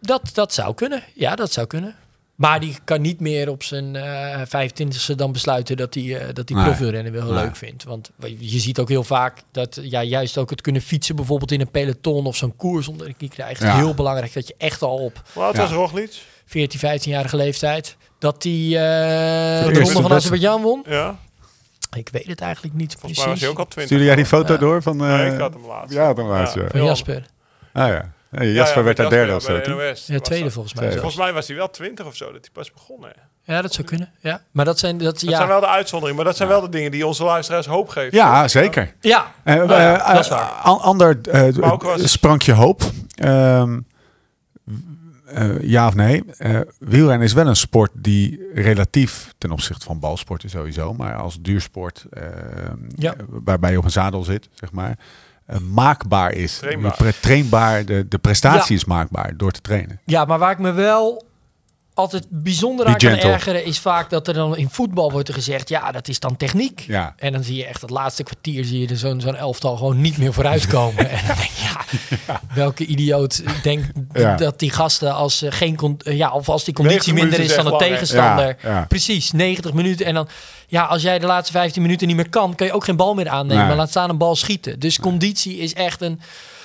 Dat, 0.01 0.29
dat 0.33 0.53
zou 0.53 0.73
kunnen. 0.73 1.03
Ja, 1.13 1.35
dat 1.35 1.51
zou 1.51 1.67
kunnen. 1.67 1.95
Maar 2.35 2.59
die 2.59 2.75
kan 2.83 3.01
niet 3.01 3.19
meer 3.19 3.49
op 3.49 3.63
zijn 3.63 3.95
eh 3.95 4.41
25e 4.41 5.15
dan 5.15 5.31
besluiten 5.31 5.77
dat 5.77 5.93
hij 5.93 6.17
eh, 6.17 6.33
dat 6.33 6.49
hij 6.49 6.57
Nee. 6.57 7.11
wel 7.11 7.23
Nee. 7.23 7.43
leuk 7.43 7.55
vindt. 7.55 7.83
Want 7.83 8.11
je 8.37 8.59
ziet 8.59 8.79
ook 8.79 8.89
heel 8.89 9.03
vaak 9.03 9.37
dat 9.51 9.79
ja, 9.81 10.03
juist 10.03 10.37
ook 10.37 10.49
het 10.49 10.61
kunnen 10.61 10.81
fietsen 10.81 11.15
bijvoorbeeld 11.15 11.51
in 11.51 11.61
een 11.61 11.71
peloton 11.71 12.25
of 12.25 12.35
zo'n 12.35 12.55
koers 12.55 12.87
onder 12.87 13.07
de 13.07 13.13
knie 13.13 13.29
krijgt. 13.29 13.61
Ja. 13.61 13.75
Heel 13.75 13.93
belangrijk 13.93 14.33
dat 14.33 14.47
je 14.47 14.55
echt 14.57 14.81
al 14.81 14.97
op 14.97 15.21
Ja. 15.35 15.51
was 15.51 15.71
Roglic? 15.71 16.21
14, 16.45 16.79
15-jarige 16.99 17.35
leeftijd 17.37 17.97
dat 18.19 18.43
hij 18.43 18.53
eh, 18.53 18.71
de 19.73 19.79
ronde 19.79 19.91
van. 20.01 20.11
Azerbeidzjan 20.11 20.61
won. 20.61 20.83
Ja, 20.87 21.15
Ik 21.95 22.09
weet 22.11 22.25
het 22.27 22.41
eigenlijk 22.41 22.73
niet 22.75 22.95
volgens 22.99 23.19
mij 23.21 23.29
was 23.29 23.39
hij 23.41 23.49
ook 23.49 23.57
al 23.59 23.67
20. 23.67 23.85
Stuurde 23.85 24.03
jij 24.05 24.15
die 24.15 24.25
foto 24.25 24.53
Ja. 24.53 24.59
door 24.59 24.81
van... 24.81 25.01
eh, 25.03 25.07
Nee, 25.17 25.31
ik 25.33 25.39
had 25.39 25.53
hem 25.53 25.65
laatst. 25.65 25.93
Ja, 25.93 26.13
dan 26.13 26.25
laatst, 26.25 26.55
ja. 26.55 26.67
Van 26.69 26.79
Ja. 26.79 26.85
Jasper. 26.85 27.25
Ah 27.73 27.87
ja. 27.87 28.11
Nee, 28.29 28.47
Ja, 28.47 28.53
Jasper 28.53 28.77
ja, 28.77 28.83
werd 28.83 28.97
daar 28.97 29.09
derde 29.09 29.35
of 29.35 29.41
zo. 29.41 29.53
Ja, 29.53 29.61
tweede 30.19 30.43
dat. 30.43 30.53
volgens 30.53 30.73
mij. 30.73 30.91
Volgens 30.91 31.15
mij 31.15 31.33
was 31.33 31.47
hij 31.47 31.55
wel 31.55 31.69
20 31.69 32.05
of 32.05 32.15
zo, 32.15 32.25
dat 32.25 32.41
hij 32.41 32.49
pas 32.53 32.71
begonnen. 32.71 33.13
Ja, 33.43 33.61
dat 33.61 33.73
zou 33.73 33.87
kunnen. 33.87 34.11
Ja. 34.19 34.41
Maar 34.51 34.65
dat 34.65 34.79
zijn, 34.79 34.97
dat, 34.97 35.13
Dat 35.19 35.21
ja. 35.21 35.35
zijn 35.35 35.47
wel 35.47 35.59
de 35.59 35.67
uitzonderingen, 35.67 36.15
maar 36.15 36.25
dat 36.25 36.37
zijn 36.37 36.49
wel 36.49 36.61
de 36.61 36.69
dingen 36.69 36.91
die 36.91 37.07
onze 37.07 37.23
luisteraars 37.23 37.65
hoop 37.65 37.89
geven. 37.89 38.17
Ja, 38.17 38.47
zeker. 38.47 38.93
ja, 39.01 39.31
Nou 39.43 39.67
ja, 39.69 39.99
eh, 40.07 40.13
dat 40.13 40.23
is 40.23 40.29
waar. 40.29 40.49
ander 40.61 41.19
eh, 41.31 41.47
was- 41.79 42.11
sprankje 42.11 42.53
hoop. 42.53 42.81
Ehm, 43.15 43.79
eh, 45.33 45.61
ja 45.61 45.87
of 45.87 45.95
nee? 45.95 46.23
Eh 46.37 46.59
wielrennen 46.79 47.27
is 47.27 47.33
wel 47.33 47.47
een 47.47 47.55
sport 47.55 47.91
die 47.95 48.39
relatief 48.53 49.33
ten 49.37 49.51
opzichte 49.51 49.85
van 49.85 49.99
balsporten 49.99 50.49
sowieso, 50.49 50.93
maar 50.93 51.15
als 51.15 51.37
duursport 51.41 52.05
ehm, 52.09 52.77
Ja. 52.95 53.13
eh, 53.13 53.23
waarbij 53.27 53.71
je 53.71 53.77
op 53.77 53.83
een 53.83 53.91
zadel 53.91 54.23
zit, 54.23 54.49
zeg 54.53 54.71
maar, 54.71 54.97
maakbaar 55.71 56.33
is. 56.33 56.61
Trainbaar 57.21 57.85
de, 57.85 58.05
de 58.07 58.17
prestatie 58.17 58.75
is 58.75 58.85
maakbaar 58.85 59.37
door 59.37 59.51
te 59.51 59.61
trainen. 59.61 59.99
ja, 60.05 60.25
maar 60.25 60.39
waar 60.39 60.51
ik 60.51 60.59
me 60.59 60.71
wel 60.71 61.23
altijd 61.93 62.25
bijzonder 62.29 62.85
aan 62.85 62.97
kan 62.97 63.09
ergeren... 63.17 63.65
is 63.65 63.79
vaak 63.79 64.09
dat 64.09 64.27
er 64.27 64.33
dan 64.33 64.57
in 64.57 64.69
voetbal 64.69 65.11
wordt 65.11 65.27
er 65.27 65.33
gezegd... 65.33 65.69
ja, 65.69 65.91
dat 65.91 66.07
is 66.07 66.19
dan 66.19 66.37
techniek. 66.37 66.83
Ja. 66.87 67.13
En 67.17 67.31
dan 67.31 67.43
zie 67.43 67.55
je 67.55 67.65
echt 67.65 67.81
het 67.81 67.89
laatste 67.89 68.23
kwartier... 68.23 68.65
zie 68.65 68.79
je 68.79 68.87
er 68.87 68.97
zo'n 68.97 69.21
zo'n 69.21 69.35
elftal 69.35 69.77
gewoon 69.77 70.01
niet 70.01 70.17
meer 70.17 70.33
vooruitkomen. 70.33 71.09
en 71.09 71.27
dan 71.27 71.35
denk 71.35 71.49
je, 71.49 72.17
ja, 72.27 72.41
welke 72.53 72.85
idioot 72.85 73.43
denkt 73.63 73.91
Ja. 74.13 74.35
dat 74.35 74.59
die 74.59 74.71
gasten... 74.71 75.13
als 75.13 75.41
eh, 75.41 75.51
geen 75.51 75.75
con- 75.75 75.99
eh, 76.03 76.17
ja, 76.17 76.31
of 76.31 76.49
als 76.49 76.63
die 76.63 76.73
conditie 76.73 77.13
90 77.13 77.37
minder 77.37 77.39
is 77.39 77.63
dan 77.63 77.77
de 77.79 77.85
tegenstander... 77.85 78.57
Precies, 78.87 79.31
90 79.31 79.73
minuten. 79.73 80.05
En 80.05 80.13
dan, 80.13 80.27
ja, 80.67 80.83
als 80.83 81.01
jij 81.01 81.19
de 81.19 81.25
laatste 81.25 81.51
15 81.51 81.81
minuten 81.81 82.07
niet 82.07 82.15
meer 82.15 82.29
kan... 82.29 82.55
kan 82.55 82.67
je 82.67 82.73
ook 82.73 82.83
geen 82.83 82.95
bal 82.95 83.13
meer 83.13 83.29
aannemen. 83.29 83.57
Nee. 83.57 83.67
Maar 83.67 83.75
laat 83.75 83.89
staan 83.89 84.09
een 84.09 84.17
bal 84.17 84.35
schieten. 84.35 84.79
Dus 84.79 84.99
conditie 84.99 85.57
is 85.57 85.73
echt 85.73 86.01
een... 86.01 86.21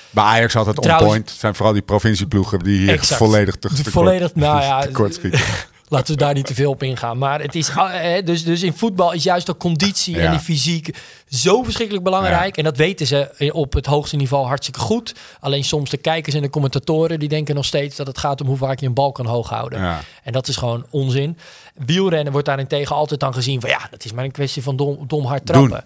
Bij 0.09 0.23
Ajax 0.23 0.55
altijd 0.55 0.77
on 0.77 0.83
Trouwens- 0.83 1.11
point. 1.11 1.29
Het 1.29 1.39
zijn 1.39 1.55
vooral 1.55 1.73
die 1.73 1.81
provincieploegen 1.81 2.59
die 2.59 2.77
hier 2.79 2.89
Exact. 2.89 3.17
volledig 3.21 3.55
te, 3.55 3.73
te 3.83 3.91
Volledig, 3.91 4.35
nou 4.35 4.61
ja, 4.61 4.81
tekort 4.85 5.13
schieten. 5.13 5.39
Laten 5.91 6.13
we 6.13 6.19
daar 6.19 6.33
niet 6.33 6.45
te 6.45 6.53
veel 6.53 6.71
op 6.71 6.83
ingaan. 6.83 7.17
Maar 7.17 7.41
het 7.41 7.55
is, 7.55 7.69
ah, 7.75 8.15
eh, 8.17 8.25
dus, 8.25 8.43
dus 8.43 8.63
in 8.63 8.73
voetbal 8.73 9.11
is 9.13 9.23
juist 9.23 9.45
de 9.45 9.57
conditie 9.57 10.15
Ja. 10.15 10.21
en 10.21 10.31
die 10.31 10.39
fysiek 10.39 10.97
zo 11.29 11.63
verschrikkelijk 11.63 12.03
belangrijk. 12.05 12.57
En 12.57 12.63
dat 12.63 12.77
weten 12.77 13.07
ze 13.07 13.49
op 13.53 13.73
het 13.73 13.85
hoogste 13.85 14.15
niveau 14.15 14.45
hartstikke 14.47 14.79
goed. 14.79 15.15
Alleen 15.39 15.63
soms 15.63 15.89
de 15.89 15.97
kijkers 15.97 16.35
en 16.35 16.41
de 16.41 16.49
commentatoren 16.49 17.19
die 17.19 17.29
denken 17.29 17.55
nog 17.55 17.65
steeds 17.65 17.95
dat 17.95 18.07
het 18.07 18.17
gaat 18.17 18.41
om 18.41 18.47
hoe 18.47 18.57
vaak 18.57 18.79
je 18.79 18.85
een 18.85 18.93
bal 18.93 19.11
kan 19.11 19.25
hoog 19.25 19.49
houden. 19.49 19.79
Ja. 19.81 19.99
En 20.23 20.31
dat 20.31 20.47
is 20.47 20.55
gewoon 20.55 20.85
onzin. 20.89 21.37
Wielrennen 21.85 22.31
wordt 22.31 22.47
daarentegen 22.47 22.95
altijd 22.95 23.19
dan 23.19 23.33
gezien 23.33 23.61
van 23.61 23.69
ja, 23.69 23.87
dat 23.91 24.05
is 24.05 24.11
maar 24.11 24.23
een 24.23 24.31
kwestie 24.31 24.63
van 24.63 24.75
dom, 24.75 25.03
dom 25.07 25.25
hard 25.25 25.45
trappen. 25.45 25.85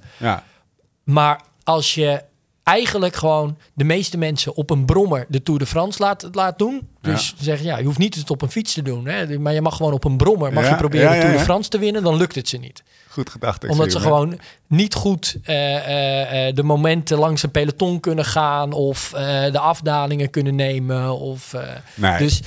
Maar 1.04 1.42
als 1.64 1.94
je 1.96 2.22
eigenlijk 2.64 3.16
gewoon 3.16 3.58
de 3.74 3.84
meeste 3.84 4.18
mensen 4.18 4.56
op 4.56 4.70
een 4.70 4.86
brommer 4.86 5.26
de 5.30 5.44
Tour 5.44 5.60
de 5.60 5.66
France 5.66 6.02
laat, 6.02 6.28
laat 6.32 6.58
doen. 6.58 6.88
Dus 7.02 7.36
zeggen, 7.40 7.66
ja, 7.66 7.78
je 7.78 7.86
hoeft 7.86 7.98
niet 7.98 8.16
het 8.16 8.30
op 8.30 8.42
een 8.42 8.52
fiets 8.52 8.74
te 8.74 8.82
doen. 8.82 9.08
Hè, 9.08 9.40
maar 9.40 9.54
je 9.54 9.62
mag 9.62 9.76
gewoon 9.76 9.94
op 9.94 10.04
een 10.04 10.18
brommer 10.18 10.54
mag 10.54 10.64
Ja, 10.64 10.70
je 10.70 10.76
proberen 10.76 11.06
ja, 11.06 11.14
de 11.14 11.20
Tour 11.20 11.32
ja, 11.32 11.34
de 11.34 11.40
ja. 11.40 11.46
France 11.46 11.70
te 11.70 11.78
winnen. 11.78 12.04
Dan 12.04 12.18
lukt 12.18 12.36
het 12.36 12.50
ze 12.50 12.58
niet. 12.58 12.84
Goed 13.08 13.30
gedacht. 13.30 13.68
Omdat 13.68 13.92
ze 13.92 14.00
gewoon 14.00 14.40
niet 14.68 14.94
goed 14.94 15.38
eh, 15.44 15.76
eh, 15.76 16.48
eh, 16.48 16.56
de 16.56 16.64
momenten 16.64 17.18
langs 17.18 17.44
een 17.44 17.52
peloton 17.52 18.00
kunnen 18.00 18.26
gaan. 18.26 18.72
Of 18.72 19.10
de 19.52 19.60
afdalingen 19.60 20.30
kunnen 20.30 20.56
nemen. 20.56 21.20
Of, 21.20 21.56
Nee, 21.96 22.18
dus 22.18 22.42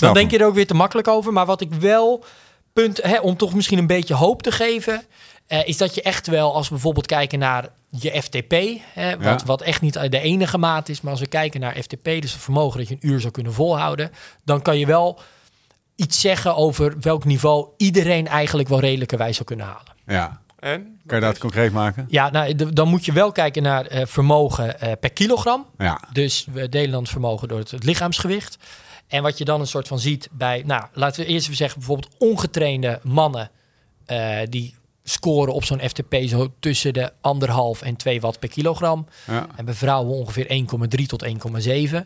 dan 0.00 0.14
denk 0.14 0.30
hem. 0.30 0.38
je 0.38 0.38
er 0.38 0.46
ook 0.46 0.54
weer 0.54 0.66
te 0.66 0.74
makkelijk 0.74 1.08
over. 1.08 1.32
Maar 1.32 1.46
wat 1.46 1.60
ik 1.60 1.72
wel, 1.72 2.24
punt, 2.72 3.02
hè, 3.02 3.18
om 3.18 3.36
toch 3.36 3.54
misschien 3.54 3.78
een 3.78 3.86
beetje 3.86 4.14
hoop 4.14 4.42
te 4.42 4.52
geven, 4.52 5.02
is 5.64 5.76
dat 5.76 5.94
je 5.94 6.02
echt 6.02 6.26
wel, 6.26 6.54
als 6.54 6.68
we 6.68 6.74
bijvoorbeeld 6.74 7.06
kijken 7.06 7.38
naar 7.38 7.68
je 8.00 8.22
FTP, 8.22 8.54
hè, 8.92 9.16
wat, 9.16 9.40
Ja. 9.40 9.46
wat 9.46 9.62
echt 9.62 9.80
niet 9.80 10.10
de 10.10 10.20
enige 10.20 10.58
maat 10.58 10.88
is, 10.88 11.00
maar 11.00 11.10
als 11.10 11.20
we 11.20 11.26
kijken 11.26 11.60
naar 11.60 11.76
FTP, 11.82 12.04
dus 12.04 12.32
het 12.32 12.42
vermogen 12.42 12.78
dat 12.78 12.88
je 12.88 12.94
een 13.00 13.08
uur 13.10 13.20
zou 13.20 13.32
kunnen 13.32 13.52
volhouden, 13.52 14.10
dan 14.44 14.62
kan 14.62 14.78
je 14.78 14.86
wel 14.86 15.20
iets 15.96 16.20
zeggen 16.20 16.56
over 16.56 17.00
welk 17.00 17.24
niveau 17.24 17.66
iedereen 17.76 18.26
eigenlijk 18.26 18.68
wel 18.68 18.80
redelijkerwijs 18.80 19.34
zou 19.34 19.48
kunnen 19.48 19.66
halen. 19.66 19.94
Ja. 20.06 20.40
En? 20.58 21.00
Kan 21.06 21.18
je 21.18 21.24
dat 21.24 21.38
concreet 21.38 21.72
maken? 21.72 22.06
Ja, 22.08 22.30
nou, 22.30 22.54
dan 22.72 22.88
moet 22.88 23.04
je 23.04 23.12
wel 23.12 23.32
kijken 23.32 23.62
naar 23.62 23.86
eh, 23.86 24.06
vermogen 24.06 24.80
eh, 24.80 24.92
per 25.00 25.12
kilogram. 25.12 25.66
Ja. 25.78 26.00
Dus 26.12 26.46
we 26.52 26.68
delen 26.68 26.90
dan 26.90 27.02
het 27.02 27.10
vermogen 27.10 27.48
door 27.48 27.58
het, 27.58 27.70
het 27.70 27.84
lichaamsgewicht. 27.84 28.58
En 29.06 29.22
wat 29.22 29.38
je 29.38 29.44
dan 29.44 29.60
een 29.60 29.66
soort 29.66 29.88
van 29.88 29.98
ziet 29.98 30.28
bij, 30.32 30.62
nou, 30.66 30.84
laten 30.92 31.22
we 31.22 31.26
eerst 31.28 31.44
even 31.44 31.56
zeggen, 31.56 31.78
bijvoorbeeld 31.78 32.14
ongetrainde 32.18 33.00
mannen 33.02 33.50
eh, 34.06 34.38
die 34.48 34.74
scoren 35.02 35.54
op 35.54 35.64
zo'n 35.64 35.80
FTP 35.80 36.14
zo 36.26 36.52
tussen 36.60 36.92
de 36.92 37.12
anderhalf 37.20 37.82
en 37.82 37.96
2 37.96 38.20
watt 38.20 38.38
per 38.38 38.48
kilogram. 38.48 39.06
ja. 39.26 39.46
En 39.56 39.64
bij 39.64 39.74
vrouwen 39.74 40.14
ongeveer 40.14 40.66
1,3 41.00 41.06
tot 41.06 41.24
1,7. 41.24 41.96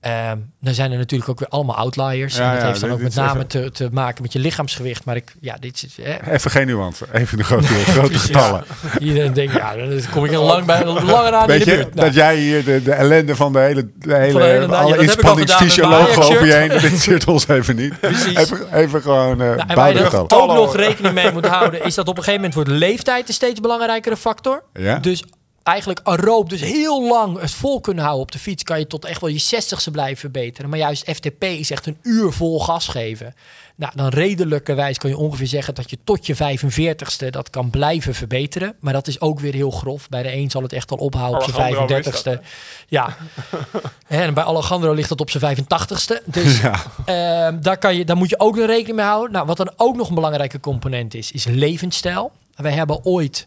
Ehm, 0.00 0.36
dan 0.60 0.74
zijn 0.74 0.92
er 0.92 0.98
natuurlijk 0.98 1.30
ook 1.30 1.38
weer 1.38 1.48
allemaal 1.48 1.76
outliers. 1.76 2.36
Ja, 2.36 2.42
en 2.46 2.52
dat 2.52 2.60
ja, 2.60 2.66
heeft 2.66 2.80
dan 2.80 2.88
dit- 2.88 2.98
ook 2.98 3.04
dit 3.04 3.14
met 3.14 3.24
name 3.24 3.36
even- 3.44 3.48
te, 3.48 3.70
te 3.70 3.88
maken 3.92 4.22
met 4.22 4.32
je 4.32 4.38
lichaamsgewicht. 4.38 5.04
Maar 5.04 5.16
ik, 5.16 5.34
ja, 5.40 5.56
dit 5.60 5.82
is... 5.82 5.98
Even 6.30 6.50
geen 6.50 6.66
nuance. 6.66 7.04
Even 7.12 7.36
de 7.38 7.44
grote, 7.44 7.66
grote 7.96 8.18
getallen. 8.18 8.64
iedereen 8.98 9.32
denkt, 9.32 9.52
ja, 9.52 9.74
dan 9.76 10.00
kom 10.12 10.24
ik 10.24 10.30
heel 10.30 10.44
lang 10.44 10.64
bij, 10.64 10.84
langer 10.84 11.32
aan 11.32 11.40
in 11.42 11.46
Weet 11.46 11.64
de 11.64 11.70
je, 11.70 11.76
buurt. 11.76 11.94
Nou, 11.94 12.06
dat 12.06 12.14
jij 12.16 12.36
hier 12.36 12.64
de, 12.64 12.82
de 12.82 12.92
ellende 12.92 13.36
van 13.36 13.52
de 13.52 13.58
hele, 13.58 13.88
de 13.98 14.14
hele, 14.14 14.42
hele- 14.42 14.58
nou, 14.66 14.70
ja, 14.70 14.76
alle 14.78 14.94
al 14.96 15.00
inspanningsfysiologen 15.02 16.22
over 16.22 16.46
je 16.46 16.52
heen. 16.54 16.68
Dat 16.68 16.82
interesseert 16.82 17.26
ons 17.28 17.48
even 17.48 17.76
niet. 17.76 18.00
Precies. 18.00 18.36
Even, 18.38 18.74
even 18.74 19.02
gewoon 19.02 19.30
uh, 19.42 19.46
Nou, 19.48 19.60
en 19.66 19.76
waar 19.76 19.92
je 19.92 19.98
er 19.98 20.20
ook 20.20 20.30
nog 20.54 20.76
rekening 20.76 21.14
mee 21.14 21.32
moet 21.32 21.46
houden, 21.46 21.84
is 21.84 21.94
dat 21.94 22.08
op 22.08 22.16
een 22.16 22.22
gegeven 22.24 22.48
moment 22.48 22.54
wordt 22.54 22.70
leeftijd 22.80 23.28
een 23.28 23.34
steeds 23.34 23.60
belangrijkere 23.60 24.16
factor. 24.16 24.62
Ja? 24.72 24.98
Dus 24.98 25.24
eigenlijk 25.66 26.00
aeroop, 26.02 26.50
dus 26.50 26.60
heel 26.60 27.06
lang 27.08 27.40
het 27.40 27.50
vol 27.50 27.80
kunnen 27.80 28.02
houden 28.02 28.24
op 28.24 28.32
de 28.32 28.38
fiets, 28.38 28.62
kan 28.62 28.78
je 28.78 28.86
tot 28.86 29.04
echt 29.04 29.20
wel 29.20 29.30
je 29.30 29.42
60ste 29.54 29.90
blijven 29.92 30.16
verbeteren. 30.16 30.70
Maar 30.70 30.78
juist 30.78 31.10
FTP 31.10 31.44
is 31.44 31.70
echt 31.70 31.86
een 31.86 31.98
uur 32.02 32.32
vol 32.32 32.60
gas 32.60 32.88
geven. 32.88 33.34
Nou, 33.76 33.92
dan 33.94 34.08
redelijkerwijs 34.08 34.98
kan 34.98 35.10
je 35.10 35.16
ongeveer 35.16 35.46
zeggen 35.46 35.74
dat 35.74 35.90
je 35.90 35.98
tot 36.04 36.26
je 36.26 36.36
45ste 36.36 37.30
dat 37.30 37.50
kan 37.50 37.70
blijven 37.70 38.14
verbeteren. 38.14 38.74
Maar 38.80 38.92
dat 38.92 39.06
is 39.06 39.20
ook 39.20 39.40
weer 39.40 39.54
heel 39.54 39.70
grof. 39.70 40.08
Bij 40.08 40.22
de 40.22 40.32
een 40.32 40.50
zal 40.50 40.62
het 40.62 40.72
echt 40.72 40.90
al 40.90 40.96
ophouden 40.96 41.40
op 41.40 41.50
zijn 41.50 41.76
Alejandro 41.76 41.96
is 41.96 42.22
35ste. 42.22 42.40
Ja. 42.88 43.16
en 44.06 44.34
bij 44.34 44.44
Alejandro 44.44 44.92
ligt 44.92 45.10
het 45.10 45.20
op 45.20 45.30
zijn 45.30 45.56
85ste. 45.56 46.24
Dus 46.24 46.60
Ja. 46.60 46.82
Ehm, 47.04 47.60
daar, 47.60 47.78
kan 47.78 47.96
je, 47.96 48.04
daar 48.04 48.16
moet 48.16 48.30
je 48.30 48.40
ook 48.40 48.56
nog 48.56 48.66
rekening 48.66 48.96
mee 48.96 49.06
houden. 49.06 49.32
Nou, 49.32 49.46
wat 49.46 49.56
dan 49.56 49.72
ook 49.76 49.96
nog 49.96 50.08
een 50.08 50.14
belangrijke 50.14 50.60
component 50.60 51.14
is, 51.14 51.32
is 51.32 51.44
levensstijl. 51.44 52.32
Wij 52.56 52.72
hebben 52.72 53.04
ooit, 53.04 53.46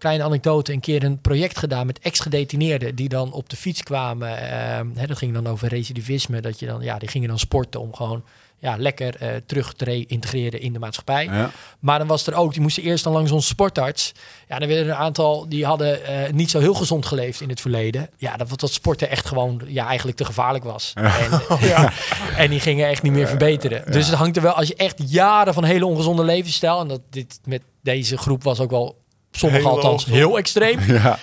kleine 0.00 0.24
anekdote, 0.24 0.72
een 0.72 0.80
keer 0.80 1.04
een 1.04 1.20
project 1.20 1.58
gedaan 1.58 1.86
met 1.86 1.98
ex-gedetineerden 1.98 2.94
die 2.94 3.08
dan 3.08 3.32
op 3.32 3.48
de 3.48 3.56
fiets 3.56 3.82
kwamen. 3.82 4.50
Ehm, 4.50 4.86
hè, 4.94 5.06
dat 5.06 5.18
ging 5.18 5.34
dan 5.34 5.46
over 5.46 5.68
recidivisme. 5.68 6.40
Dat 6.40 6.58
je 6.58 6.66
dan, 6.66 6.82
ja, 6.82 6.98
die 6.98 7.08
gingen 7.08 7.28
dan 7.28 7.38
sporten 7.38 7.80
om 7.80 7.94
gewoon 7.94 8.22
ja, 8.60 8.76
lekker 8.78 9.16
eh, 9.16 9.28
terug 9.46 9.72
te 9.74 9.84
re-integreren 9.84 10.60
in 10.60 10.72
de 10.72 10.78
maatschappij. 10.78 11.24
Ja. 11.24 11.50
Maar 11.78 11.98
dan 11.98 12.06
was 12.06 12.26
er 12.26 12.34
ook, 12.34 12.52
die 12.52 12.62
moesten 12.62 12.82
eerst 12.82 13.04
dan 13.04 13.12
langs 13.12 13.30
onze 13.30 13.48
sportarts. 13.48 14.12
Ja, 14.48 14.58
dan 14.58 14.68
werden 14.68 14.86
er 14.86 14.92
een 14.92 14.98
aantal 14.98 15.48
die 15.48 15.64
hadden 15.64 16.04
eh, 16.04 16.32
niet 16.32 16.50
zo 16.50 16.58
heel 16.58 16.74
gezond 16.74 17.06
geleefd 17.06 17.40
in 17.40 17.48
het 17.48 17.60
verleden. 17.60 18.08
Ja, 18.16 18.36
dat, 18.36 18.60
dat 18.60 18.72
sporten 18.72 19.10
echt 19.10 19.26
gewoon 19.26 19.60
ja, 19.66 19.86
eigenlijk 19.86 20.16
te 20.16 20.24
gevaarlijk 20.24 20.64
was. 20.64 20.92
En, 20.94 21.40
ja, 21.68 21.92
en 22.36 22.50
die 22.50 22.60
gingen 22.60 22.88
echt 22.88 23.02
niet 23.02 23.12
meer 23.12 23.28
verbeteren. 23.28 23.92
Dus 23.92 24.06
het 24.06 24.16
hangt 24.16 24.36
er 24.36 24.42
wel, 24.42 24.52
als 24.52 24.68
je 24.68 24.74
echt 24.74 25.10
jaren 25.10 25.54
van 25.54 25.64
hele 25.64 25.86
ongezonde 25.86 26.24
levensstijl, 26.24 26.80
en 26.80 26.88
dat 26.88 27.00
dit 27.10 27.40
met 27.44 27.62
deze 27.82 28.18
groep 28.18 28.42
was 28.42 28.60
ook 28.60 28.70
wel, 28.70 28.99
sommigen 29.30 29.66
Heel 29.66 29.76
althans, 29.76 30.04
heel 30.04 30.38
extreem. 30.38 30.78
Ja. 30.88 31.18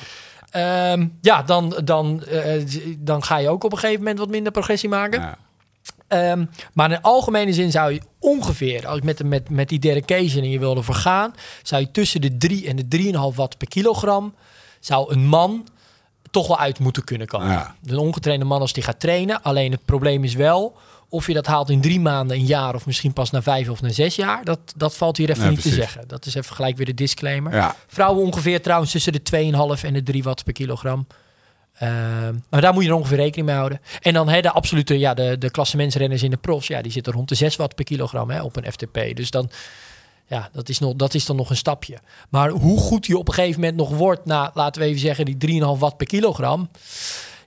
Ehm, 0.52 1.08
ja, 1.22 1.44
dan, 1.44 1.82
dan, 1.84 2.24
eh, 2.24 2.64
dan 2.98 3.24
ga 3.24 3.38
je 3.38 3.50
ook 3.50 3.64
op 3.64 3.72
een 3.72 3.78
gegeven 3.78 4.02
moment 4.02 4.20
wat 4.20 4.30
minder 4.30 4.52
progressie 4.52 4.90
maken. 4.90 5.22
Ja. 5.22 5.38
Ehm, 6.08 6.46
maar 6.74 6.92
in 6.92 7.02
algemene 7.02 7.54
zin 7.54 7.72
zou 7.72 7.94
je 7.94 8.02
ongeveer, 8.20 8.88
als 8.88 8.98
je 8.98 9.06
met, 9.06 9.24
met, 9.24 9.50
met 9.50 9.70
die 9.70 9.80
dedication 9.80 10.44
en 10.44 10.50
je 10.50 10.60
wilde 10.60 10.84
vergaan, 10.84 11.34
zou 11.64 11.82
je 11.82 11.92
tussen 11.92 12.22
de 12.22 12.38
3 12.38 12.68
en 12.68 12.76
de 12.76 12.88
3,5 12.88 13.36
watt 13.36 13.58
per 13.58 13.68
kilogram, 13.68 14.36
zou 14.80 15.14
een 15.14 15.26
man 15.26 15.68
toch 16.32 16.48
wel 16.48 16.60
uit 16.60 16.80
moeten 16.80 17.04
kunnen 17.04 17.28
komen. 17.28 17.48
Ja. 17.48 17.76
Een 17.86 17.98
ongetrainde 17.98 18.46
man 18.46 18.62
als 18.62 18.74
die 18.74 18.84
gaat 18.84 19.00
trainen. 19.00 19.42
Alleen 19.42 19.72
het 19.72 19.86
probleem 19.86 20.24
is 20.24 20.34
wel 20.34 20.78
of 21.10 21.28
je 21.28 21.34
dat 21.34 21.46
haalt 21.46 21.70
in 21.70 21.82
drie 21.82 22.00
maanden, 22.00 22.38
een 22.38 22.46
jaar 22.46 22.76
of 22.76 22.86
misschien 22.86 23.14
pas 23.14 23.32
na 23.32 23.42
vijf 23.42 23.70
of 23.70 23.82
na 23.82 23.90
zes 23.90 24.16
jaar. 24.16 24.44
Dat, 24.44 24.60
dat 24.76 24.96
valt 24.96 25.18
hier 25.18 25.30
even 25.30 25.44
Ja, 25.44 25.50
niet 25.50 25.62
te 25.62 25.70
zeggen. 25.70 26.08
Dat 26.08 26.26
is 26.26 26.36
even 26.36 26.56
gelijk 26.56 26.78
weer 26.78 26.86
de 26.86 26.94
disclaimer. 26.94 27.54
Ja. 27.54 27.76
Vrouwen 27.88 28.26
ongeveer 28.26 28.62
trouwens 28.62 28.92
tussen 28.92 29.14
de 29.14 29.22
2,5 29.78 29.86
en 29.86 29.94
de 29.94 30.04
3 30.04 30.24
watt 30.24 30.44
per 30.44 30.54
kilogram. 30.54 31.08
Ehm, 31.74 32.36
maar 32.50 32.62
daar 32.62 32.74
moet 32.74 32.84
je 32.84 32.90
er 32.90 32.96
ongeveer 32.96 33.18
rekening 33.18 33.48
mee 33.48 33.56
houden. 33.56 33.82
En 34.02 34.14
dan 34.14 34.30
hè, 34.30 34.42
de 34.42 34.52
absolute, 34.52 35.00
ja, 35.00 35.14
de, 35.14 35.38
de 35.38 35.52
klassementsrenners 35.52 36.24
in 36.24 36.32
de 36.32 36.38
profs, 36.38 36.68
ja, 36.68 36.82
die 36.82 36.92
zitten 36.92 37.14
rond 37.14 37.30
de 37.30 37.36
6 37.36 37.56
watt 37.56 37.76
per 37.76 37.86
kilogram 37.86 38.30
hè, 38.30 38.42
op 38.42 38.56
een 38.56 38.72
FTP. 38.72 39.16
Dus 39.16 39.32
dan, 39.32 39.50
ja, 40.28 40.50
dat 40.52 40.70
is, 40.70 40.80
nog, 40.80 40.96
dat 40.96 41.14
is 41.14 41.26
dan 41.26 41.36
nog 41.36 41.50
een 41.50 41.58
stapje. 41.58 41.98
Maar 42.30 42.50
hoe 42.50 42.80
goed 42.80 43.06
je 43.06 43.18
op 43.18 43.28
een 43.28 43.34
gegeven 43.34 43.60
moment 43.60 43.78
nog 43.78 43.90
wordt, 43.90 44.26
na, 44.26 44.52
laten 44.54 44.82
we 44.82 44.88
even 44.88 45.00
zeggen, 45.00 45.26
die 45.26 45.62
3,5 45.62 45.80
watt 45.80 45.98
per 45.98 46.08
kilogram. 46.08 46.70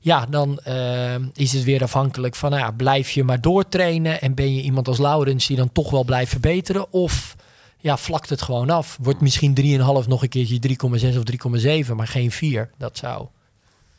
Ja, 0.00 0.26
dan 0.26 0.58
ehm, 0.58 1.24
is 1.34 1.52
het 1.52 1.64
weer 1.64 1.82
afhankelijk 1.82 2.34
van, 2.34 2.50
nou 2.50 2.62
ja, 2.62 2.70
blijf 2.70 3.10
je 3.10 3.24
maar 3.24 3.40
doortrainen 3.40 4.20
en 4.20 4.34
ben 4.34 4.54
je 4.54 4.62
iemand 4.62 4.88
als 4.88 4.98
Laurens 4.98 5.46
die 5.46 5.56
dan 5.56 5.72
toch 5.72 5.90
wel 5.90 6.04
blijft 6.04 6.30
verbeteren? 6.30 6.92
Of 6.92 7.36
ja, 7.78 7.96
vlakt 7.96 8.28
het 8.28 8.42
gewoon 8.42 8.70
af. 8.70 8.98
Wordt 9.02 9.20
misschien 9.20 9.58
3,5 9.60 10.08
nog 10.08 10.22
een 10.22 10.28
keertje 10.28 10.58
3,6 10.68 11.18
of 11.18 11.86
3,7, 11.86 11.94
maar 11.94 12.08
geen 12.08 12.30
4. 12.30 12.70
Dat 12.78 12.98
zou, 12.98 13.26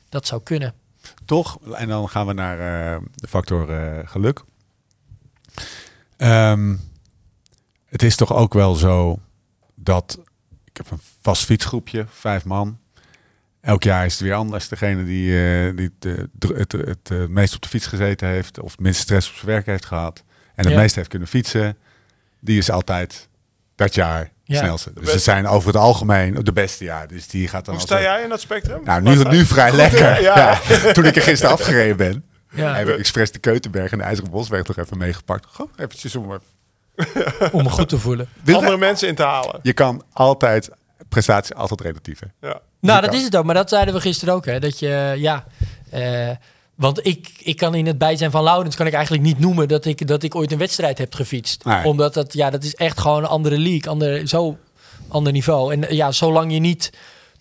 dat 0.09 0.27
zou 0.27 0.41
kunnen. 0.43 0.73
Toch? 1.25 1.57
En 1.73 1.87
dan 1.87 2.09
gaan 2.09 2.27
we 2.27 2.33
naar 2.33 2.59
eh, 2.59 3.01
de 3.15 3.27
factor 3.27 3.69
eh, 3.69 4.07
geluk. 4.07 4.43
Ehm, 6.17 6.75
het 7.91 8.03
is 8.03 8.15
toch 8.15 8.33
ook 8.33 8.53
wel 8.53 8.75
zo 8.75 9.19
dat 9.75 10.19
ik 10.65 10.77
heb 10.77 10.91
een 10.91 10.99
vast 11.21 11.45
fietsgroepje, 11.45 12.05
vijf 12.09 12.45
man. 12.45 12.79
Elk 13.61 13.83
jaar 13.83 14.05
is 14.05 14.11
het 14.13 14.21
weer 14.21 14.33
anders. 14.33 14.67
Degene 14.67 15.03
die, 15.05 15.27
eh, 15.67 15.75
die 15.77 15.93
het, 15.99 16.05
eh, 16.17 16.57
het, 16.57 16.71
het, 16.71 16.87
het, 16.87 17.09
eh, 17.11 17.25
meest 17.27 17.55
op 17.55 17.61
de 17.61 17.67
fiets 17.67 17.85
gezeten 17.87 18.27
heeft, 18.27 18.59
of 18.59 18.71
het 18.71 18.79
minste 18.79 19.01
stress 19.01 19.29
op 19.29 19.35
zijn 19.35 19.47
werk 19.47 19.65
heeft 19.65 19.85
gehad, 19.85 20.23
en 20.55 20.63
het 20.63 20.73
Ja. 20.73 20.79
meest 20.79 20.95
heeft 20.95 21.07
kunnen 21.09 21.27
fietsen, 21.27 21.77
die 22.39 22.57
is 22.57 22.69
altijd 22.71 23.27
dat 23.75 23.95
jaar 23.95 24.31
Ja. 24.43 24.57
snelste. 24.59 24.91
Dus 24.93 25.11
het 25.13 25.21
zijn 25.23 25.47
over 25.47 25.67
het 25.67 25.77
algemeen 25.77 26.33
de 26.33 26.53
beste 26.53 26.83
jaar. 26.83 27.07
Dus 27.07 27.27
die 27.27 27.47
gaat 27.47 27.65
dan 27.65 27.73
Hoe 27.73 27.83
altijd- 27.83 27.99
sta 28.01 28.11
jij 28.13 28.23
in 28.23 28.29
dat 28.29 28.41
spectrum? 28.41 28.83
nou, 28.83 29.01
nu, 29.01 29.23
nu 29.23 29.45
vrij 29.45 29.71
lekker. 29.71 30.21
Ja. 30.21 30.59
Ja. 30.67 30.91
Toen 30.93 31.05
ik 31.05 31.15
er 31.15 31.21
gisteren 31.21 31.53
afgereden 31.53 31.97
ben, 31.97 32.25
Ja, 32.53 32.75
heb 32.75 32.87
ik 32.87 32.97
expres 32.97 33.31
de 33.31 33.39
Keutenberg 33.39 33.91
en 33.91 33.97
de 33.97 34.03
IJzeren 34.03 34.31
Bosweg 34.31 34.67
nog 34.67 34.77
even 34.77 34.97
meegepakt. 34.97 35.45
Gewoon 35.49 35.71
eventjes 35.75 36.15
om... 36.15 36.39
om 37.51 37.63
me 37.63 37.69
goed 37.69 37.89
te 37.89 37.97
voelen. 37.97 38.27
andere 38.45 38.77
mensen 38.77 39.07
in 39.07 39.15
te 39.15 39.23
halen. 39.23 39.59
Je 39.63 39.73
kan 39.73 40.03
altijd, 40.13 40.69
prestatie 41.09 41.55
altijd 41.55 41.81
relatief. 41.81 42.19
Hè? 42.19 42.47
Ja. 42.47 42.59
Nou, 42.79 42.95
Je 42.95 43.01
dat 43.01 43.09
kan- 43.09 43.19
is 43.19 43.25
het 43.25 43.35
ook. 43.35 43.45
Maar 43.45 43.55
dat 43.55 43.69
zeiden 43.69 43.93
we 43.93 44.01
gisteren 44.01 44.33
ook. 44.33 44.45
Hè, 44.45 44.59
dat 44.59 44.79
je, 44.79 45.13
ja... 45.17 45.45
eh, 45.89 46.29
want 46.75 47.05
ik, 47.05 47.31
ik 47.37 47.57
kan 47.57 47.75
in 47.75 47.85
het 47.87 47.97
bijzijn 47.97 48.31
van 48.31 48.43
Laurens 48.43 48.75
kan 48.75 48.87
ik 48.87 48.93
eigenlijk 48.93 49.23
niet 49.23 49.39
noemen 49.39 49.67
dat 49.67 49.85
ik, 49.85 50.07
dat 50.07 50.23
ik 50.23 50.35
ooit 50.35 50.51
een 50.51 50.57
wedstrijd 50.57 50.97
heb 50.97 51.13
gefietst. 51.15 51.65
Nee. 51.65 51.85
Omdat 51.85 52.13
dat, 52.13 52.33
ja, 52.33 52.49
dat 52.49 52.63
is 52.63 52.75
echt 52.75 52.99
gewoon 52.99 53.17
een 53.23 53.29
andere 53.29 53.57
league, 53.57 53.91
andere, 53.91 54.27
zo 54.27 54.57
ander 55.07 55.31
niveau. 55.33 55.73
En 55.73 55.95
ja, 55.95 56.11
zolang 56.11 56.53
je 56.53 56.59
niet 56.59 56.91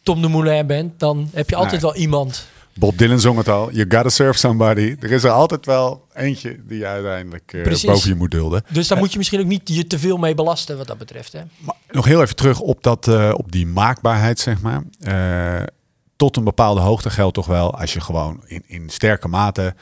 Tom 0.03 0.23
de 0.23 0.29
Moulin 0.29 0.67
bent, 0.67 0.99
dan 1.01 1.31
heb 1.33 1.49
je 1.51 1.57
altijd 1.57 1.83
Nee. 1.83 1.91
wel 1.91 2.01
iemand. 2.01 2.47
Bob 2.81 2.99
Dylan 2.99 3.21
zong 3.21 3.37
het 3.39 3.49
al. 3.49 3.73
You 3.73 3.85
gotta 3.91 4.09
serve 4.09 4.39
somebody. 4.39 4.97
Er 5.01 5.11
is 5.13 5.25
er 5.25 5.31
altijd 5.31 5.67
wel 5.67 6.07
eentje 6.15 6.59
die 6.67 6.79
je 6.79 6.87
uiteindelijk 6.87 7.53
eh, 7.53 7.63
Precies. 7.63 7.85
boven 7.85 8.09
je 8.09 8.15
moet 8.15 8.31
dulden. 8.31 8.65
Dus 8.71 8.89
daar 8.89 8.99
moet 8.99 9.13
je 9.13 9.19
misschien 9.19 9.41
ook 9.41 9.47
niet 9.47 9.61
je 9.65 9.87
te 9.87 9.99
veel 9.99 10.17
mee 10.17 10.35
belasten 10.35 10.77
wat 10.77 10.87
dat 10.87 10.99
betreft. 10.99 11.33
Hè? 11.33 11.41
Maar 11.59 11.75
nog 11.91 12.05
heel 12.05 12.23
even 12.23 12.37
terug 12.37 12.61
op, 12.61 12.83
dat, 12.83 13.09
eh, 13.09 13.33
op 13.37 13.53
die 13.53 13.67
maakbaarheid, 13.67 14.39
zeg 14.39 14.61
maar. 14.61 14.83
Eh, 15.01 15.67
tot 16.17 16.37
een 16.37 16.45
bepaalde 16.45 16.81
hoogte 16.81 17.11
geldt 17.11 17.35
toch 17.35 17.47
wel 17.47 17.75
als 17.79 17.93
je 17.93 18.01
gewoon 18.01 18.41
in, 18.47 18.63
in 18.67 18.89
sterke 18.91 19.29
mate, 19.29 19.75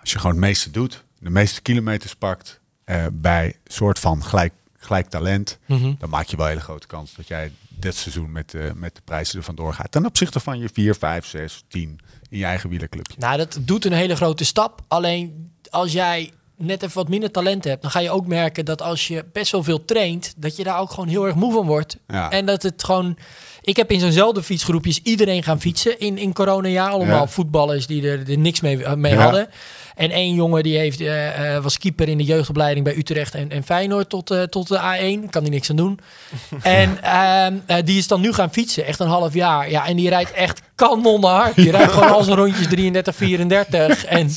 als 0.00 0.12
je 0.12 0.18
gewoon 0.18 0.36
het 0.36 0.44
meeste 0.44 0.70
doet, 0.70 1.04
de 1.18 1.30
meeste 1.30 1.62
kilometers 1.62 2.14
pakt, 2.14 2.60
eh, 2.84 3.04
bij 3.12 3.56
soort 3.66 3.98
van 3.98 4.24
gelijk, 4.24 4.52
gelijk 4.76 5.08
talent, 5.08 5.58
Mhm. 5.66 5.92
dan 5.98 6.08
maak 6.10 6.26
je 6.26 6.36
wel 6.36 6.44
een 6.46 6.52
hele 6.52 6.64
grote 6.64 6.86
kans 6.86 7.14
dat 7.16 7.28
jij 7.28 7.52
dit 7.68 7.94
seizoen 7.94 8.32
met, 8.32 8.54
eh, 8.54 8.72
met 8.74 8.94
de 8.94 9.00
prijzen 9.04 9.38
ervan 9.38 9.54
doorgaat. 9.54 9.90
Ten 9.90 10.06
opzichte 10.06 10.40
van 10.40 10.58
je 10.58 10.68
4, 10.72 10.94
5, 10.94 11.26
6, 11.26 11.64
10 11.68 12.00
in 12.30 12.38
je 12.38 12.44
eigen 12.44 12.68
wielerclubje. 12.70 13.14
Nou, 13.18 13.36
dat 13.36 13.58
doet 13.60 13.84
een 13.84 13.92
hele 13.92 14.16
grote 14.16 14.44
stap. 14.44 14.80
Alleen 14.88 15.50
als 15.70 15.92
jij 15.92 16.30
net 16.56 16.82
even 16.82 16.96
wat 16.96 17.08
minder 17.08 17.30
talent 17.30 17.64
hebt, 17.64 17.82
dan 17.82 17.90
ga 17.90 17.98
je 18.00 18.10
ook 18.10 18.26
merken 18.26 18.64
dat 18.64 18.82
als 18.82 19.08
je 19.08 19.24
best 19.32 19.52
wel 19.52 19.62
veel 19.62 19.84
traint, 19.84 20.34
dat 20.36 20.56
je 20.56 20.64
daar 20.64 20.78
ook 20.80 20.90
gewoon 20.90 21.08
heel 21.08 21.26
erg 21.26 21.34
moe 21.34 21.52
van 21.52 21.66
wordt. 21.66 21.96
Ja. 22.06 22.30
En 22.30 22.46
dat 22.46 22.62
het 22.62 22.84
gewoon. 22.84 23.16
Ik 23.62 23.76
heb 23.76 23.90
in 23.90 24.00
zo'nzelfde 24.00 24.42
fietsgroepjes 24.42 25.00
iedereen 25.02 25.42
gaan 25.42 25.60
fietsen 25.60 25.98
in, 25.98 26.18
in 26.18 26.32
coronajaar. 26.32 26.90
Allemaal 26.90 27.20
Ja. 27.20 27.26
voetballers 27.28 27.86
die 27.86 28.08
er, 28.08 28.30
er 28.30 28.38
niks 28.38 28.60
mee, 28.60 28.96
mee 28.96 29.12
Ja. 29.12 29.22
hadden. 29.22 29.48
En 29.94 30.10
één 30.10 30.34
jongen 30.34 30.62
die 30.62 30.78
heeft, 30.78 31.00
eh, 31.00 31.56
eh, 31.56 31.62
was 31.62 31.78
keeper 31.78 32.08
in 32.08 32.18
de 32.18 32.24
jeugdopleiding 32.24 32.84
bij 32.84 32.96
Utrecht 32.96 33.34
en, 33.34 33.50
en 33.50 33.62
Feyenoord 33.64 34.08
tot, 34.08 34.30
eh, 34.30 34.42
tot 34.42 34.68
de 34.68 34.78
A1. 34.78 35.30
Kan 35.30 35.42
die 35.42 35.52
niks 35.52 35.70
aan 35.70 35.76
doen. 35.76 35.98
en 36.62 37.02
ehm, 37.02 37.54
eh, 37.66 37.76
die 37.84 37.98
is 37.98 38.06
dan 38.06 38.20
nu 38.20 38.32
gaan 38.32 38.52
fietsen, 38.52 38.86
echt 38.86 39.00
een 39.00 39.06
half 39.08 39.34
jaar. 39.34 39.70
Ja, 39.70 39.86
en 39.86 39.96
die 39.96 40.08
rijdt 40.08 40.32
echt 40.32 40.60
kanonnenhard. 40.74 41.54
Die 41.54 41.70
rijdt 41.76 41.92
gewoon 41.92 42.10
al 42.12 42.22
zijn 42.22 42.36
rondjes 42.36 42.66
33, 42.68 43.14
34. 43.16 44.04
En, 44.04 44.30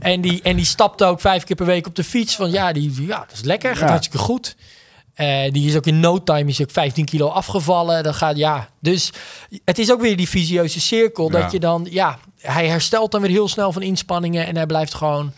en, 0.00 0.20
die, 0.20 0.40
en 0.42 0.56
die 0.56 0.64
stapt 0.64 1.02
ook 1.02 1.20
vijf 1.20 1.44
keer 1.44 1.56
per 1.56 1.66
week 1.66 1.86
op 1.86 1.96
de 1.96 2.04
fiets. 2.04 2.36
Van 2.36 2.50
ja, 2.50 2.72
die, 2.72 3.06
ja 3.06 3.18
dat 3.18 3.32
is 3.32 3.42
lekker, 3.42 3.70
gaat 3.70 3.80
Ja. 3.80 3.86
hartstikke 3.88 4.24
goed. 4.24 4.56
Die 5.50 5.68
is 5.68 5.76
ook 5.76 5.86
in 5.86 6.00
no 6.00 6.22
time 6.22 6.48
is 6.50 6.60
ook 6.60 6.70
15 6.70 7.04
kilo 7.04 7.28
afgevallen. 7.28 8.02
Dat 8.02 8.14
gaat, 8.14 8.36
ja. 8.36 8.68
Dus 8.80 9.10
het 9.64 9.78
is 9.78 9.92
ook 9.92 10.00
weer 10.00 10.16
die 10.16 10.28
visieuze 10.28 10.80
cirkel. 10.80 11.32
Ja. 11.32 11.40
Dat 11.40 11.52
je 11.52 11.60
dan, 11.60 11.86
ja, 11.90 12.18
hij 12.42 12.68
herstelt 12.68 13.10
dan 13.10 13.20
weer 13.20 13.30
heel 13.30 13.48
snel 13.48 13.72
van 13.72 13.82
inspanningen. 13.82 14.46
En 14.46 14.56
hij 14.56 14.66
blijft 14.66 14.94
gewoon 14.94 15.32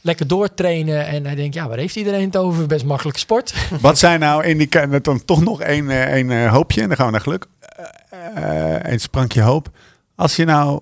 lekker 0.00 0.26
doortrainen. 0.26 1.06
En 1.06 1.26
hij 1.26 1.34
denkt, 1.34 1.54
ja, 1.54 1.68
waar 1.68 1.78
heeft 1.78 1.96
iedereen 1.96 2.24
het 2.24 2.36
over? 2.36 2.66
Best 2.66 2.84
makkelijke 2.84 3.18
sport. 3.18 3.54
Wat 3.80 3.98
zijn 3.98 4.20
nou 4.20 4.44
indicatoren? 4.44 5.02
Dan 5.02 5.24
toch 5.24 5.40
nog 5.40 5.60
één, 5.60 5.90
eh, 5.90 6.12
één 6.12 6.30
eh, 6.30 6.52
hoopje 6.52 6.80
en 6.82 6.88
dan 6.88 6.96
gaan 6.96 7.06
we 7.06 7.12
naar 7.12 7.20
geluk. 7.20 7.46
Eh, 7.58 8.74
eh, 8.74 8.92
Eén 8.92 9.00
sprankje 9.00 9.42
hoop. 9.42 9.68
Als 10.14 10.36
je 10.36 10.44
nou 10.44 10.80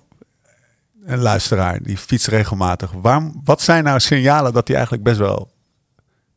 een 1.05 1.19
luisteraar 1.19 1.81
die 1.81 1.97
fietst 1.97 2.27
regelmatig, 2.27 2.91
waarom, 2.91 3.41
wat 3.43 3.61
zijn 3.61 3.83
nou 3.83 3.99
signalen 3.99 4.53
dat 4.53 4.67
hij 4.67 4.75
eigenlijk 4.75 5.05
best 5.05 5.17
wel 5.17 5.51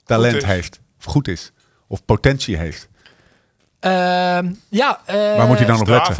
talent 0.04 0.44
heeft, 0.44 0.80
of 0.98 1.04
goed 1.04 1.28
is, 1.28 1.52
of 1.86 2.04
potentie 2.04 2.56
heeft? 2.56 2.88
Ehm, 3.80 4.52
ja, 4.68 5.00
eh, 5.04 5.36
Waar 5.36 5.46
moet 5.46 5.58
hij 5.58 5.66
dan 5.66 5.80
op 5.80 5.86
letten? 5.86 6.16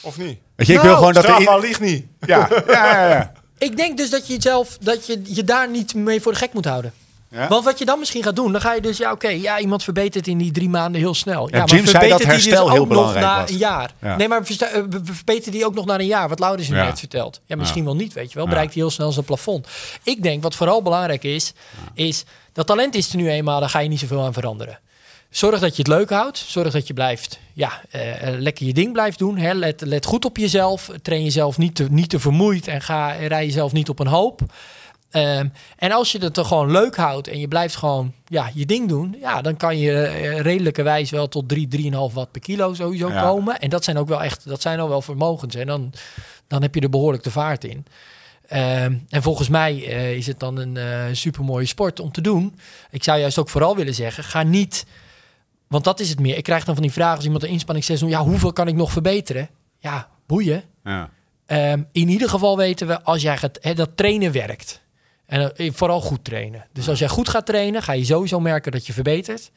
Of 0.00 0.18
niet? 0.18 0.38
Weet 0.56 0.66
je, 0.66 0.72
ik 0.72 0.78
Nou, 0.78 0.88
wil 0.88 0.96
gewoon 0.98 1.12
dat 1.12 1.24
er 1.24 1.54
in- 1.54 1.60
ligt 1.60 1.80
niet. 1.80 2.06
ja, 2.20 2.48
ja, 2.66 2.84
ja, 3.00 3.08
ja. 3.08 3.32
Ik 3.58 3.76
denk 3.76 3.96
dus 3.96 4.10
dat 4.10 4.26
je 4.26 4.32
jezelf, 4.34 4.78
dat 4.80 5.06
je 5.06 5.20
je 5.24 5.44
daar 5.44 5.70
niet 5.70 5.94
mee 5.94 6.20
voor 6.20 6.32
de 6.32 6.38
gek 6.38 6.52
moet 6.52 6.64
houden. 6.64 6.92
Ja? 7.30 7.48
Want 7.48 7.64
wat 7.64 7.78
je 7.78 7.84
dan 7.84 7.98
misschien 7.98 8.22
gaat 8.22 8.36
doen, 8.36 8.52
dan 8.52 8.60
ga 8.60 8.74
je 8.74 8.80
dus, 8.80 8.96
ja, 8.96 9.12
oké, 9.12 9.28
ja, 9.28 9.58
iemand 9.58 9.84
verbetert 9.84 10.26
in 10.26 10.38
die 10.38 10.52
drie 10.52 10.68
maanden 10.68 11.00
heel 11.00 11.14
snel. 11.14 11.48
Ja, 11.50 11.58
maar 11.58 11.66
Jim 11.68 11.68
zei 11.68 11.84
verbetert 11.90 12.10
dat 12.10 12.18
die 12.20 12.28
dus 12.36 12.44
herstel 12.44 12.64
ook 12.64 12.70
heel 12.70 12.78
nog 12.78 12.88
belangrijk 12.88 13.24
na 13.26 13.40
was. 13.40 13.50
een 13.50 13.56
jaar. 13.56 13.90
Ja. 14.02 14.16
Nee, 14.16 14.28
maar 14.28 14.40
eh, 14.40 14.56
ver- 14.56 14.86
verbetert 15.02 15.52
die 15.52 15.64
ook 15.66 15.74
nog 15.74 15.86
na 15.86 15.98
een 15.98 16.06
jaar? 16.06 16.28
Wat 16.28 16.38
Laurens 16.38 16.68
Ja. 16.68 16.84
net 16.84 16.98
vertelt. 16.98 17.40
Ja, 17.46 17.56
misschien 17.56 17.84
wel 17.84 17.96
niet, 17.96 18.12
weet 18.12 18.28
je 18.32 18.38
wel. 18.38 18.48
Bereikt 18.48 18.72
hij 18.72 18.82
heel 18.82 18.90
snel 18.90 19.12
zijn 19.12 19.24
plafond. 19.24 19.66
Ik 20.02 20.22
denk, 20.22 20.42
wat 20.42 20.54
vooral 20.54 20.82
belangrijk 20.82 21.24
is, 21.24 21.52
is 21.94 22.24
dat 22.52 22.66
talent 22.66 22.94
is 22.94 23.10
er 23.10 23.16
nu 23.16 23.30
eenmaal, 23.30 23.60
daar 23.60 23.68
ga 23.68 23.78
je 23.78 23.88
niet 23.88 24.00
zoveel 24.00 24.24
aan 24.24 24.32
veranderen. 24.32 24.78
Zorg 25.38 25.60
dat 25.60 25.76
je 25.76 25.82
het 25.82 25.86
leuk 25.92 26.10
houdt. 26.10 26.38
Zorg 26.38 26.72
dat 26.72 26.86
je 26.86 26.94
blijft, 26.94 27.38
ja, 27.52 27.80
eh, 27.90 28.28
eh, 28.28 28.40
lekker 28.40 28.66
je 28.66 28.72
ding 28.72 28.92
blijft 28.92 29.18
doen. 29.18 29.36
Hè. 29.36 29.52
Let, 29.52 29.80
let 29.80 30.06
goed 30.06 30.24
op 30.24 30.36
jezelf. 30.36 30.90
Train 31.02 31.22
jezelf 31.22 31.58
niet 31.58 31.74
te, 31.74 31.86
niet 31.90 32.08
te 32.10 32.18
vermoeid 32.18 32.68
en 32.68 32.80
ga, 32.80 33.10
rij 33.12 33.44
jezelf 33.44 33.72
niet 33.72 33.88
op 33.88 33.98
een 33.98 34.06
hoop. 34.06 34.40
Ehm, 35.10 35.48
en 35.76 35.92
als 35.92 36.12
je 36.12 36.18
het 36.18 36.36
er 36.36 36.44
gewoon 36.44 36.70
leuk 36.70 36.96
houdt 36.96 37.28
en 37.28 37.40
je 37.40 37.48
blijft 37.48 37.76
gewoon 37.76 38.12
ja, 38.26 38.50
je 38.54 38.66
ding 38.66 38.88
doen, 38.88 39.16
ja, 39.20 39.42
dan 39.42 39.56
kan 39.56 39.78
je 39.78 40.02
eh, 40.02 40.40
redelijkerwijs 40.40 41.10
wel 41.10 41.28
tot 41.28 41.48
3, 41.48 41.68
3,5 41.68 42.14
watt 42.14 42.32
per 42.32 42.40
kilo 42.40 42.74
sowieso 42.74 43.08
Ja. 43.08 43.22
komen. 43.22 43.58
En 43.58 43.70
dat 43.70 43.84
zijn 43.84 43.98
ook 43.98 44.08
wel 44.08 44.22
echt, 44.22 44.48
dat 44.48 44.62
zijn 44.62 44.80
al 44.80 44.88
wel 44.88 45.02
vermogens. 45.02 45.54
En 45.54 45.66
dan, 45.66 45.92
dan 46.46 46.62
heb 46.62 46.74
je 46.74 46.80
er 46.80 46.90
behoorlijk 46.90 47.22
de 47.22 47.30
vaart 47.30 47.64
in. 47.64 47.86
Ehm, 48.48 48.94
en 49.08 49.22
volgens 49.22 49.48
mij 49.48 49.76
is 50.16 50.26
het 50.26 50.40
dan 50.40 50.56
een 50.56 50.76
eh 50.76 51.04
supermooie 51.12 51.66
sport 51.66 52.00
om 52.00 52.12
te 52.12 52.20
doen. 52.20 52.58
Ik 52.90 53.04
zou 53.04 53.18
juist 53.18 53.38
ook 53.38 53.48
vooral 53.48 53.76
willen 53.76 53.94
zeggen, 53.94 54.24
ga 54.24 54.42
niet, 54.42 54.86
want 55.68 55.84
dat 55.84 56.00
is 56.00 56.08
het 56.08 56.20
meer. 56.20 56.36
Ik 56.36 56.42
krijg 56.42 56.64
dan 56.64 56.74
van 56.74 56.82
die 56.82 56.92
vragen 56.92 57.16
als 57.16 57.24
iemand 57.24 57.42
een 57.42 57.48
inspanningstest 57.48 58.00
doet, 58.00 58.10
ja, 58.10 58.22
hoeveel 58.22 58.52
kan 58.52 58.68
ik 58.68 58.74
nog 58.74 58.92
verbeteren? 58.92 59.48
Ja, 59.76 60.08
boeien. 60.26 60.62
Ja. 60.84 61.10
Ehm, 61.46 61.82
in 61.92 62.08
ieder 62.08 62.28
geval 62.28 62.56
weten 62.56 62.86
we 62.86 63.02
als 63.02 63.22
jij 63.22 63.36
gaat, 63.36 63.76
dat 63.76 63.96
trainen 63.96 64.32
werkt. 64.32 64.82
En 65.26 65.56
eh, 65.56 65.72
vooral 65.72 66.00
goed 66.00 66.24
trainen. 66.24 66.66
Dus 66.72 66.88
als 66.88 66.98
jij 66.98 67.08
goed 67.08 67.28
gaat 67.28 67.46
trainen, 67.46 67.82
ga 67.82 67.92
je 67.92 68.04
sowieso 68.04 68.40
merken 68.40 68.72
dat 68.72 68.86
je 68.86 68.92
verbetert. 68.92 69.50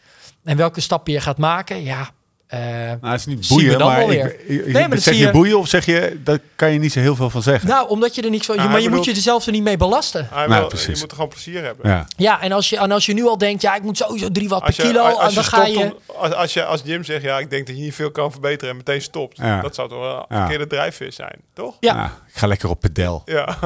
En 0.43 0.57
welke 0.57 0.81
stappen 0.81 1.13
je 1.13 1.21
gaat 1.21 1.37
maken, 1.37 1.83
ja. 1.83 2.11
Eh, 2.51 2.59
Nou, 2.59 2.97
het 3.01 3.19
is 3.19 3.25
niet 3.25 3.47
boeien, 3.47 3.77
dan 3.79 3.87
maar 3.87 3.97
wel 3.99 4.11
ik- 4.11 4.21
weer. 4.21 4.35
ik- 4.47 4.65
ik- 4.65 4.65
Nee, 4.65 4.73
maar 4.81 4.89
dat 4.89 5.01
zeg 5.01 5.13
je 5.13 5.19
je- 5.25 5.31
boeien 5.31 5.59
of 5.59 5.67
zeg 5.67 5.85
je, 5.85 6.19
daar 6.23 6.39
kan 6.55 6.71
je 6.73 6.79
niet 6.79 6.91
zo 6.91 6.99
heel 6.99 7.15
veel 7.15 7.29
van 7.29 7.41
zeggen. 7.41 7.69
nou, 7.69 7.89
omdat 7.89 8.15
je 8.15 8.21
er 8.21 8.29
niks 8.29 8.45
van. 8.45 8.57
Ah, 8.57 8.71
maar 8.71 8.81
je 8.81 8.89
moet 8.89 9.05
je 9.05 9.11
er 9.11 9.17
zelf 9.17 9.45
er 9.45 9.51
niet 9.51 9.63
mee 9.63 9.77
belasten. 9.77 10.27
Nou, 10.33 10.49
wil- 10.49 10.67
precies. 10.67 10.85
Je 10.87 10.91
moet 10.99 11.09
er 11.09 11.15
gewoon 11.15 11.29
plezier 11.29 11.63
hebben. 11.63 11.89
ja. 11.89 12.07
Ja, 12.17 12.41
en 12.41 12.51
als 12.51 12.69
je, 12.69 12.77
en 12.77 12.91
als 12.91 13.05
je 13.05 13.13
nu 13.13 13.25
al 13.25 13.37
denkt, 13.37 13.61
ja, 13.61 13.75
ik 13.75 13.81
moet 13.83 13.97
sowieso 13.97 14.31
drie 14.31 14.49
watt 14.49 14.63
per 14.63 14.73
kilo, 14.73 15.01
als, 15.03 15.19
en 15.23 15.29
je 15.29 15.35
dan 15.35 15.43
ga 15.43 15.65
je. 15.65 15.77
om- 15.79 15.95
als, 16.15 16.33
als 16.33 16.53
je 16.53 16.65
als 16.65 16.81
Jim 16.83 17.03
zegt, 17.03 17.23
ja, 17.23 17.39
ik 17.39 17.49
denk 17.49 17.67
dat 17.67 17.75
je 17.75 17.81
niet 17.81 17.95
veel 17.95 18.11
kan 18.11 18.31
verbeteren 18.31 18.69
en 18.69 18.77
meteen 18.77 19.01
stopt. 19.01 19.37
Ja. 19.37 19.61
Dat 19.61 19.75
zou 19.75 19.89
toch 19.89 19.99
wel 19.99 20.15
een 20.17 20.25
Ja. 20.29 20.37
verkeerde 20.39 20.67
drijfveer 20.67 21.11
zijn, 21.13 21.35
toch? 21.53 21.75
Ja, 21.79 21.93
Nou, 21.95 22.09
ik 22.33 22.37
ga 22.37 22.47
lekker 22.47 22.69
op 22.69 22.79
pedel. 22.79 23.21
Ja. 23.25 23.57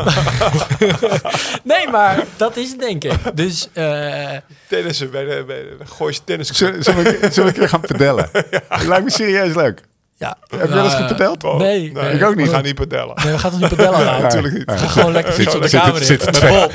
nee, 1.63 1.88
maar 1.89 2.23
dat 2.36 2.58
is 2.58 2.69
het 2.69 2.80
denk 2.80 3.04
ik. 3.04 3.38
Dus 3.38 3.69
eh, 3.73 4.32
Tennissen 4.67 5.12
bij 5.12 5.25
de, 5.25 5.43
bij 5.47 5.63
de 5.63 5.86
Gooise 5.86 6.23
tennis. 6.23 6.47
Zullen 6.49 6.80
we, 6.80 6.84
zullen 6.84 7.34
we 7.34 7.41
een 7.41 7.54
keer 7.54 7.69
gaan 7.69 7.82
pedellen? 7.82 8.30
Lijkt 8.88 9.04
me 9.04 9.12
serieus 9.12 9.56
leuk. 9.56 9.82
Ja. 10.17 10.38
Heb 10.47 10.67
je 10.67 10.73
wel 10.73 10.84
eens 10.84 10.93
Eh, 10.93 11.08
gepedeld? 11.08 11.58
Nee, 11.58 11.91
Nee, 11.91 12.12
ik 12.13 12.23
ook 12.23 12.36
niet. 12.36 12.45
We 12.47 12.54
gaan 12.54 12.63
niet 12.63 12.75
padellen. 12.75 13.15
Nee, 13.23 13.32
we 13.34 13.39
gaan 13.39 13.51
toch 13.51 13.60
niet 13.60 13.69
padellen 13.69 14.06
nou? 14.06 14.21
Natuurlijk 14.21 14.54
niet. 14.54 14.63
Ga 14.80 14.88
gewoon 14.88 15.12
lekker 15.12 15.34
fietsen 15.34 15.56
op 15.56 15.62
de 15.62 15.67
Zitten- 15.69 15.89
kamer 15.89 16.01
in. 16.01 16.08
zitten 16.08 16.32
twee-. 16.41 16.67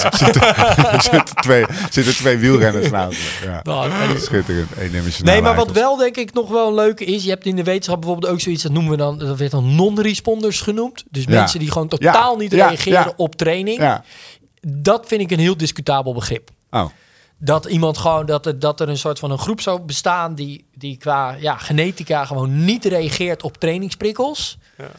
Er 0.93 1.03
zitten 1.03 1.35
twee, 1.35 1.65
zitten 1.91 2.15
twee 2.15 2.37
wielrenners 2.37 2.91
naast. 2.91 3.19
Ja. 3.45 3.61
Nou, 3.63 3.91
en- 3.91 4.21
Schitterend. 4.21 4.77
Eendimensionale 4.77 5.33
Nee, 5.37 5.43
maar 5.43 5.55
wat 5.65 5.71
wel 5.73 5.97
denk 5.97 6.17
ik 6.17 6.33
nog 6.33 6.49
wel 6.49 6.75
leuk 6.75 7.01
is, 7.01 7.25
je 7.25 7.31
hebt 7.31 7.47
in 7.47 7.57
de 7.57 7.63
wetenschap 7.65 8.01
bijvoorbeeld 8.01 8.33
ook 8.33 8.41
zoiets, 8.41 8.63
dat 8.63 8.73
noemen 8.73 8.91
we 8.91 8.97
dan, 8.97 9.19
dat 9.19 9.39
werd 9.39 9.51
dan 9.51 9.75
non-responders 9.75 10.61
genoemd. 10.61 11.05
Dus 11.11 11.25
Ja. 11.25 11.31
mensen 11.31 11.59
die 11.59 11.71
gewoon 11.73 11.89
totaal 11.89 12.33
Ja, 12.33 12.39
niet 12.39 12.53
reageren 12.53 13.01
ja. 13.01 13.13
op 13.17 13.35
training. 13.37 13.79
Ja. 13.79 14.05
Dat 14.67 15.05
vind 15.07 15.21
ik 15.21 15.31
een 15.31 15.39
heel 15.39 15.57
discutabel 15.57 16.15
begrip. 16.15 16.51
Oh. 16.71 16.85
Dat 17.43 17.65
iemand 17.65 17.99
gewoon, 17.99 18.27
dat 18.27 18.47
er, 18.47 18.59
dat 18.59 18.81
er 18.81 18.89
een 18.89 18.99
soort 18.99 19.19
van 19.19 19.31
een 19.31 19.39
groep 19.39 19.61
zou 19.61 19.81
bestaan 19.81 20.35
die, 20.35 20.65
die 20.75 20.97
qua 20.97 21.37
ja, 21.39 21.57
genetica 21.57 22.25
gewoon 22.25 22.65
niet 22.65 22.85
reageert 22.85 23.43
op 23.43 23.57
trainingsprikkels. 23.57 24.59
Ja. 24.79 24.91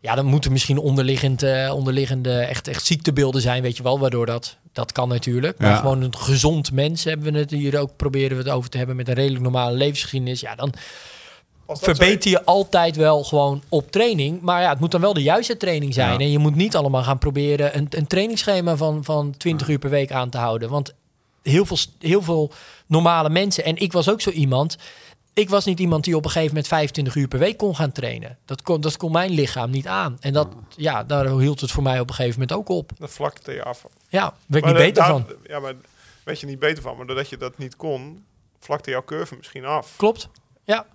Ja, 0.00 0.14
dan 0.14 0.26
moeten 0.26 0.52
misschien 0.52 0.78
onderliggend, 0.78 1.42
eh, 1.42 1.72
onderliggende 1.74 2.38
echt, 2.38 2.68
echt 2.68 2.84
ziektebeelden 2.86 3.40
zijn, 3.40 3.62
weet 3.62 3.76
je 3.76 3.82
wel, 3.82 3.98
waardoor 3.98 4.26
dat, 4.26 4.56
dat 4.72 4.92
kan 4.92 5.08
natuurlijk. 5.08 5.58
Maar 5.58 5.70
Ja. 5.70 5.76
gewoon 5.76 6.02
een 6.02 6.16
gezond 6.16 6.72
mens 6.72 7.04
hebben 7.04 7.32
we 7.32 7.38
het 7.38 7.50
hier 7.50 7.78
ook, 7.80 7.96
proberen 7.96 8.36
we 8.36 8.42
het 8.42 8.52
over 8.52 8.70
te 8.70 8.78
hebben 8.78 8.96
met 8.96 9.08
een 9.08 9.14
redelijk 9.14 9.42
normale 9.42 9.76
levensgeschiedenis. 9.76 10.40
Ja, 10.40 10.54
dan 10.54 10.72
verbeter 11.68 12.30
je 12.30 12.44
altijd 12.44 12.96
wel 12.96 13.24
gewoon 13.24 13.62
op 13.68 13.90
training. 13.90 14.40
Maar 14.40 14.62
ja, 14.62 14.68
het 14.70 14.80
moet 14.80 14.90
dan 14.90 15.00
wel 15.00 15.12
de 15.14 15.22
juiste 15.22 15.56
training 15.56 15.94
zijn. 15.94 16.12
Ja. 16.12 16.18
En 16.18 16.30
je 16.30 16.38
moet 16.38 16.54
niet 16.54 16.76
allemaal 16.76 17.02
gaan 17.02 17.18
proberen 17.18 17.76
een, 17.76 17.86
een 17.90 18.06
trainingsschema 18.06 18.76
van, 18.76 19.04
van 19.04 19.34
20 19.36 19.68
uur 19.68 19.78
per 19.78 19.90
week 19.90 20.12
aan 20.12 20.30
te 20.30 20.38
houden. 20.38 20.70
Want 20.70 20.94
heel 21.48 21.66
veel, 21.66 21.76
heel 21.98 22.22
veel 22.22 22.52
normale 22.86 23.30
mensen, 23.30 23.64
en 23.64 23.76
ik 23.76 23.92
was 23.92 24.08
ook 24.10 24.20
zo 24.20 24.30
iemand. 24.30 24.76
Ik 25.34 25.48
was 25.50 25.64
niet 25.64 25.80
iemand 25.80 26.04
die 26.04 26.16
op 26.16 26.24
een 26.24 26.30
gegeven 26.30 26.48
moment 26.54 26.66
25 26.68 27.14
uur 27.14 27.28
per 27.28 27.38
week 27.38 27.56
kon 27.56 27.76
gaan 27.76 27.92
trainen. 27.92 28.38
Dat 28.44 28.62
kon, 28.62 28.80
dat 28.80 28.96
kon 28.96 29.12
mijn 29.12 29.30
lichaam 29.30 29.70
niet 29.70 29.86
aan. 29.86 30.16
En 30.20 30.32
dat, 30.32 30.48
ja, 30.76 31.04
daar 31.04 31.38
hield 31.38 31.60
het 31.60 31.70
voor 31.70 31.82
mij 31.82 32.00
op 32.00 32.08
een 32.08 32.14
gegeven 32.14 32.40
moment 32.40 32.58
ook 32.58 32.68
op. 32.68 32.90
Dat 32.98 33.10
vlakte 33.10 33.52
je 33.52 33.62
af. 33.64 33.84
Ja, 34.08 34.22
werd 34.22 34.34
ik 34.46 34.52
niet 34.54 34.62
Maar 34.64 34.72
beter 34.74 34.94
daar- 34.94 35.06
van. 35.10 35.26
Ja, 35.46 35.60
maar 35.60 35.74
weet 36.24 36.40
je 36.40 36.46
niet 36.46 36.58
beter 36.58 36.82
van. 36.82 36.96
Maar 36.96 37.06
doordat 37.06 37.28
je 37.28 37.36
dat 37.36 37.58
niet 37.58 37.76
kon, 37.76 38.24
vlakte 38.60 38.90
jouw 38.90 39.04
curve 39.04 39.36
misschien 39.36 39.64
af. 39.64 39.92
Klopt. 39.96 40.28
Ja. 40.64 40.86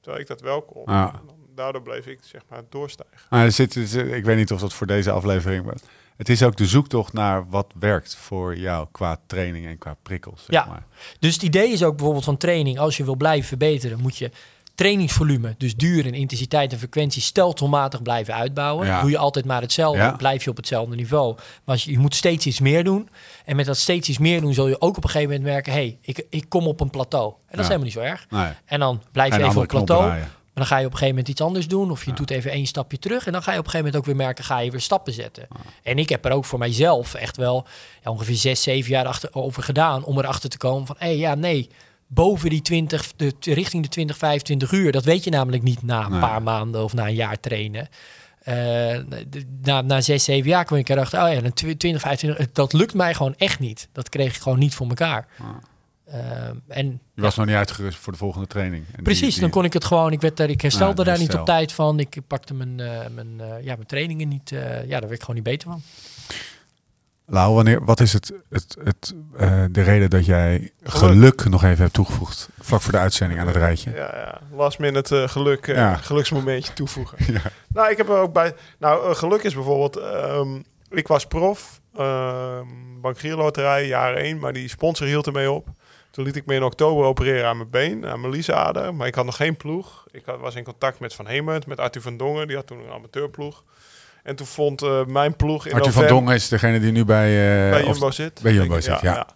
Terwijl 0.00 0.22
ik 0.22 0.28
dat 0.28 0.40
wel 0.40 0.62
kon. 0.62 0.82
Ja. 0.86 1.20
Daardoor 1.54 1.82
bleef 1.82 2.06
ik 2.06 2.18
zeg 2.22 2.40
maar 2.48 2.62
doorstijgen. 2.68 3.18
Er 3.28 3.52
zit, 3.52 3.74
er 3.74 3.86
zit- 3.86 4.12
ik 4.12 4.24
weet 4.24 4.36
niet 4.36 4.52
of 4.52 4.60
dat 4.60 4.72
voor 4.72 4.86
deze 4.86 5.10
aflevering... 5.10 5.64
Maar 5.64 5.76
het 6.16 6.28
is 6.28 6.42
ook 6.42 6.56
de 6.56 6.66
zoektocht 6.66 7.12
naar 7.12 7.48
wat 7.48 7.72
werkt 7.78 8.16
voor 8.16 8.56
jou 8.58 8.86
qua 8.92 9.20
training 9.26 9.66
en 9.66 9.78
qua 9.78 9.96
prikkels. 10.02 10.44
Zeg 10.46 10.64
Ja. 10.64 10.70
maar. 10.70 10.84
Dus 11.18 11.34
het 11.34 11.42
idee 11.42 11.68
is 11.72 11.82
ook 11.82 11.94
bijvoorbeeld 11.96 12.24
van 12.24 12.36
training, 12.36 12.78
als 12.78 12.96
je 12.96 13.04
wil 13.04 13.16
blijven 13.16 13.48
verbeteren, 13.48 14.00
moet 14.00 14.16
je 14.16 14.30
trainingsvolume, 14.74 15.54
dus 15.58 15.76
duur 15.76 16.06
en 16.06 16.14
intensiteit 16.14 16.72
en 16.72 16.78
frequentie 16.78 17.22
stelselmatig 17.22 18.02
blijven 18.02 18.34
uitbouwen. 18.34 18.86
Ja. 18.86 19.00
Doe 19.00 19.10
je 19.10 19.18
altijd 19.18 19.44
maar 19.44 19.60
hetzelfde, 19.60 19.98
Ja. 20.02 20.10
blijf 20.16 20.44
je 20.44 20.50
op 20.50 20.56
hetzelfde 20.56 20.96
niveau. 20.96 21.36
Maar 21.64 21.80
je, 21.84 21.90
je 21.90 21.98
moet 21.98 22.14
steeds 22.14 22.46
iets 22.46 22.60
meer 22.60 22.84
doen. 22.84 23.08
En 23.44 23.56
met 23.56 23.66
dat 23.66 23.76
steeds 23.76 24.08
iets 24.08 24.18
meer 24.18 24.40
doen, 24.40 24.54
zul 24.54 24.68
je 24.68 24.80
ook 24.80 24.96
op 24.96 25.04
een 25.04 25.10
gegeven 25.10 25.32
moment 25.34 25.48
merken, 25.52 25.72
hé, 25.72 25.78
hey, 25.78 25.98
ik, 26.00 26.26
ik 26.30 26.44
kom 26.48 26.66
op 26.66 26.80
een 26.80 26.90
plateau. 26.90 27.26
En 27.32 27.36
dat 27.50 27.58
is 27.58 27.64
helemaal 27.64 27.84
niet 27.84 27.92
zo 27.92 28.00
erg. 28.00 28.26
Nee. 28.30 28.52
En 28.64 28.80
dan 28.80 29.02
blijf 29.12 29.34
je 29.34 29.40
En 29.40 29.46
even 29.48 29.60
op 29.62 29.68
plateau. 29.68 30.02
draaien. 30.04 30.28
Maar 30.54 30.64
dan 30.64 30.66
ga 30.66 30.78
je 30.78 30.86
op 30.86 30.92
een 30.92 30.98
gegeven 30.98 31.14
moment 31.16 31.28
iets 31.28 31.40
anders 31.46 31.68
doen. 31.68 31.90
Of 31.90 32.04
je 32.04 32.10
Ja. 32.10 32.16
doet 32.16 32.30
even 32.30 32.50
één 32.50 32.66
stapje 32.66 32.98
terug. 32.98 33.26
En 33.26 33.32
dan 33.32 33.42
ga 33.42 33.52
je 33.52 33.58
op 33.58 33.64
een 33.64 33.70
gegeven 33.70 33.86
moment 33.92 33.96
ook 33.96 34.16
weer 34.16 34.26
merken, 34.26 34.44
ga 34.44 34.58
je 34.58 34.70
weer 34.70 34.80
stappen 34.80 35.12
zetten. 35.12 35.46
En 35.82 35.98
ik 35.98 36.08
heb 36.08 36.24
er 36.24 36.32
ook 36.32 36.44
voor 36.44 36.58
mijzelf 36.58 37.14
echt 37.14 37.36
wel 37.36 37.66
ja, 38.04 38.10
ongeveer 38.10 38.34
zes, 38.36 38.62
zeven 38.62 38.90
jaar 38.90 39.06
achter, 39.06 39.28
over 39.34 39.62
gedaan. 39.62 40.04
Om 40.04 40.18
erachter 40.18 40.50
te 40.50 40.58
komen 40.58 40.86
van, 40.86 40.96
hé, 40.98 41.08
ja, 41.08 41.34
nee. 41.34 41.68
Boven 42.06 42.50
die 42.50 42.62
20, 42.62 43.12
de, 43.16 43.32
richting 43.40 43.82
de 43.82 43.88
20, 43.88 44.16
25 44.16 44.72
uur. 44.72 44.92
Dat 44.92 45.04
weet 45.04 45.24
je 45.24 45.30
namelijk 45.30 45.62
niet 45.62 45.82
na 45.82 46.04
een 46.04 46.10
Nee. 46.10 46.20
paar 46.20 46.42
maanden 46.42 46.84
of 46.84 46.92
na 46.92 47.06
een 47.06 47.14
jaar 47.14 47.40
trainen. 47.40 47.88
Eh, 48.42 48.98
na, 49.62 49.80
na 49.80 50.00
zes, 50.00 50.24
zeven 50.24 50.50
jaar 50.50 50.64
kwam 50.64 50.78
ik 50.78 50.88
erachter, 50.88 51.22
oh 51.22 51.32
ja, 51.32 51.40
dan 51.40 51.52
tw- 51.52 51.70
20, 51.70 52.00
25, 52.00 52.52
dat 52.52 52.72
lukt 52.72 52.94
mij 52.94 53.14
gewoon 53.14 53.34
echt 53.36 53.58
niet. 53.58 53.88
Dat 53.92 54.08
kreeg 54.08 54.34
ik 54.36 54.42
gewoon 54.42 54.58
niet 54.58 54.74
voor 54.74 54.88
elkaar. 54.88 55.26
Eh, 55.38 55.44
en 56.68 57.00
Je 57.14 57.22
was 57.22 57.36
nog 57.36 57.46
niet 57.46 57.54
uitgerust 57.54 57.98
voor 57.98 58.12
de 58.12 58.18
volgende 58.18 58.46
training. 58.46 58.84
En 58.96 59.02
Precies, 59.02 59.32
die- 59.32 59.40
dan 59.40 59.50
kon 59.50 59.64
ik 59.64 59.72
het 59.72 59.84
gewoon. 59.84 60.12
Ik, 60.12 60.20
werd 60.20 60.36
daar, 60.36 60.50
ik 60.50 60.60
herstelde 60.60 61.02
Ja, 61.02 61.08
daar 61.08 61.18
niet 61.18 61.34
op 61.34 61.46
tijd 61.46 61.72
van. 61.72 61.98
Ik 62.00 62.16
pakte 62.26 62.54
mijn, 62.54 62.80
eh, 62.80 62.98
mijn, 63.14 63.40
eh, 63.40 63.46
ja, 63.64 63.74
mijn 63.74 63.86
trainingen 63.86 64.28
niet. 64.28 64.52
eh, 64.52 64.60
ja, 64.84 64.90
daar 64.90 65.00
werd 65.00 65.12
ik 65.12 65.20
gewoon 65.20 65.34
niet 65.34 65.44
beter 65.44 65.68
van. 65.70 65.82
Lau, 67.26 67.54
wanneer, 67.54 67.84
wat 67.84 68.00
is 68.00 68.12
het, 68.12 68.32
het, 68.48 68.76
het, 68.84 69.14
eh, 69.36 69.64
de 69.70 69.82
reden 69.82 70.10
dat 70.10 70.26
jij 70.26 70.72
geluk 70.82 71.44
nog 71.48 71.64
even 71.64 71.78
hebt 71.82 71.92
toegevoegd? 71.94 72.48
Vlak 72.60 72.80
voor 72.80 72.92
de 72.92 72.98
uitzending 72.98 73.40
aan 73.40 73.46
het 73.46 73.56
rijtje. 73.56 73.90
Ja, 73.90 74.10
ja. 74.16 74.40
last 74.56 74.78
minute 74.78 75.22
eh, 75.22 75.28
geluk, 75.28 75.66
eh, 75.66 75.74
Ja. 75.76 75.96
geluksmomentje 75.96 76.72
toevoegen. 76.72 77.18
Ja. 77.34 77.40
Nou, 77.68 77.90
ik 77.90 77.96
heb 77.96 78.08
er 78.08 78.16
ook 78.18 78.32
bij. 78.32 78.54
Nou, 78.78 79.10
eh, 79.10 79.16
geluk 79.16 79.42
is 79.42 79.54
bijvoorbeeld. 79.54 79.96
ehm, 79.96 80.60
ik 80.90 81.06
was 81.08 81.26
prof, 81.26 81.80
ehm 81.96 82.66
Loterij, 83.22 83.86
jaar 83.86 84.16
1, 84.16 84.38
maar 84.38 84.52
die 84.52 84.68
sponsor 84.68 85.06
hield 85.06 85.26
ermee 85.26 85.50
op. 85.50 85.68
Toen 86.14 86.24
liet 86.24 86.36
ik 86.36 86.46
me 86.46 86.54
in 86.54 86.62
oktober 86.62 87.04
opereren 87.04 87.48
aan 87.48 87.56
mijn 87.56 87.70
been, 87.70 88.06
aan 88.06 88.20
mijn 88.20 88.32
liesader. 88.32 88.94
Maar 88.94 89.06
ik 89.06 89.14
had 89.14 89.24
nog 89.24 89.36
geen 89.36 89.56
ploeg. 89.56 90.04
Ik 90.10 90.22
had, 90.26 90.38
was 90.40 90.54
in 90.54 90.64
contact 90.64 90.98
met 91.00 91.14
Van 91.14 91.26
Hemert, 91.26 91.66
met 91.66 91.78
Arthur 91.78 92.02
van 92.02 92.16
Dongen. 92.16 92.46
Die 92.46 92.56
had 92.56 92.66
toen 92.66 92.78
een 92.78 92.92
amateurploeg. 92.92 93.62
En 94.22 94.36
toen 94.36 94.46
vond 94.46 94.82
eh, 94.82 95.04
mijn 95.04 95.36
ploeg 95.36 95.66
in 95.66 95.74
Arthur 95.74 95.92
van 95.92 96.06
Dongen 96.06 96.34
is 96.34 96.48
degene 96.48 96.80
die 96.80 96.92
nu 96.92 97.04
bij... 97.04 97.26
eh, 97.64 97.70
bij 97.70 97.82
of- 97.82 97.88
Jumbo 97.88 98.10
zit. 98.10 98.40
bij 98.42 98.52
Jumbo 98.52 98.80
zit, 98.80 99.00
ja. 99.00 99.26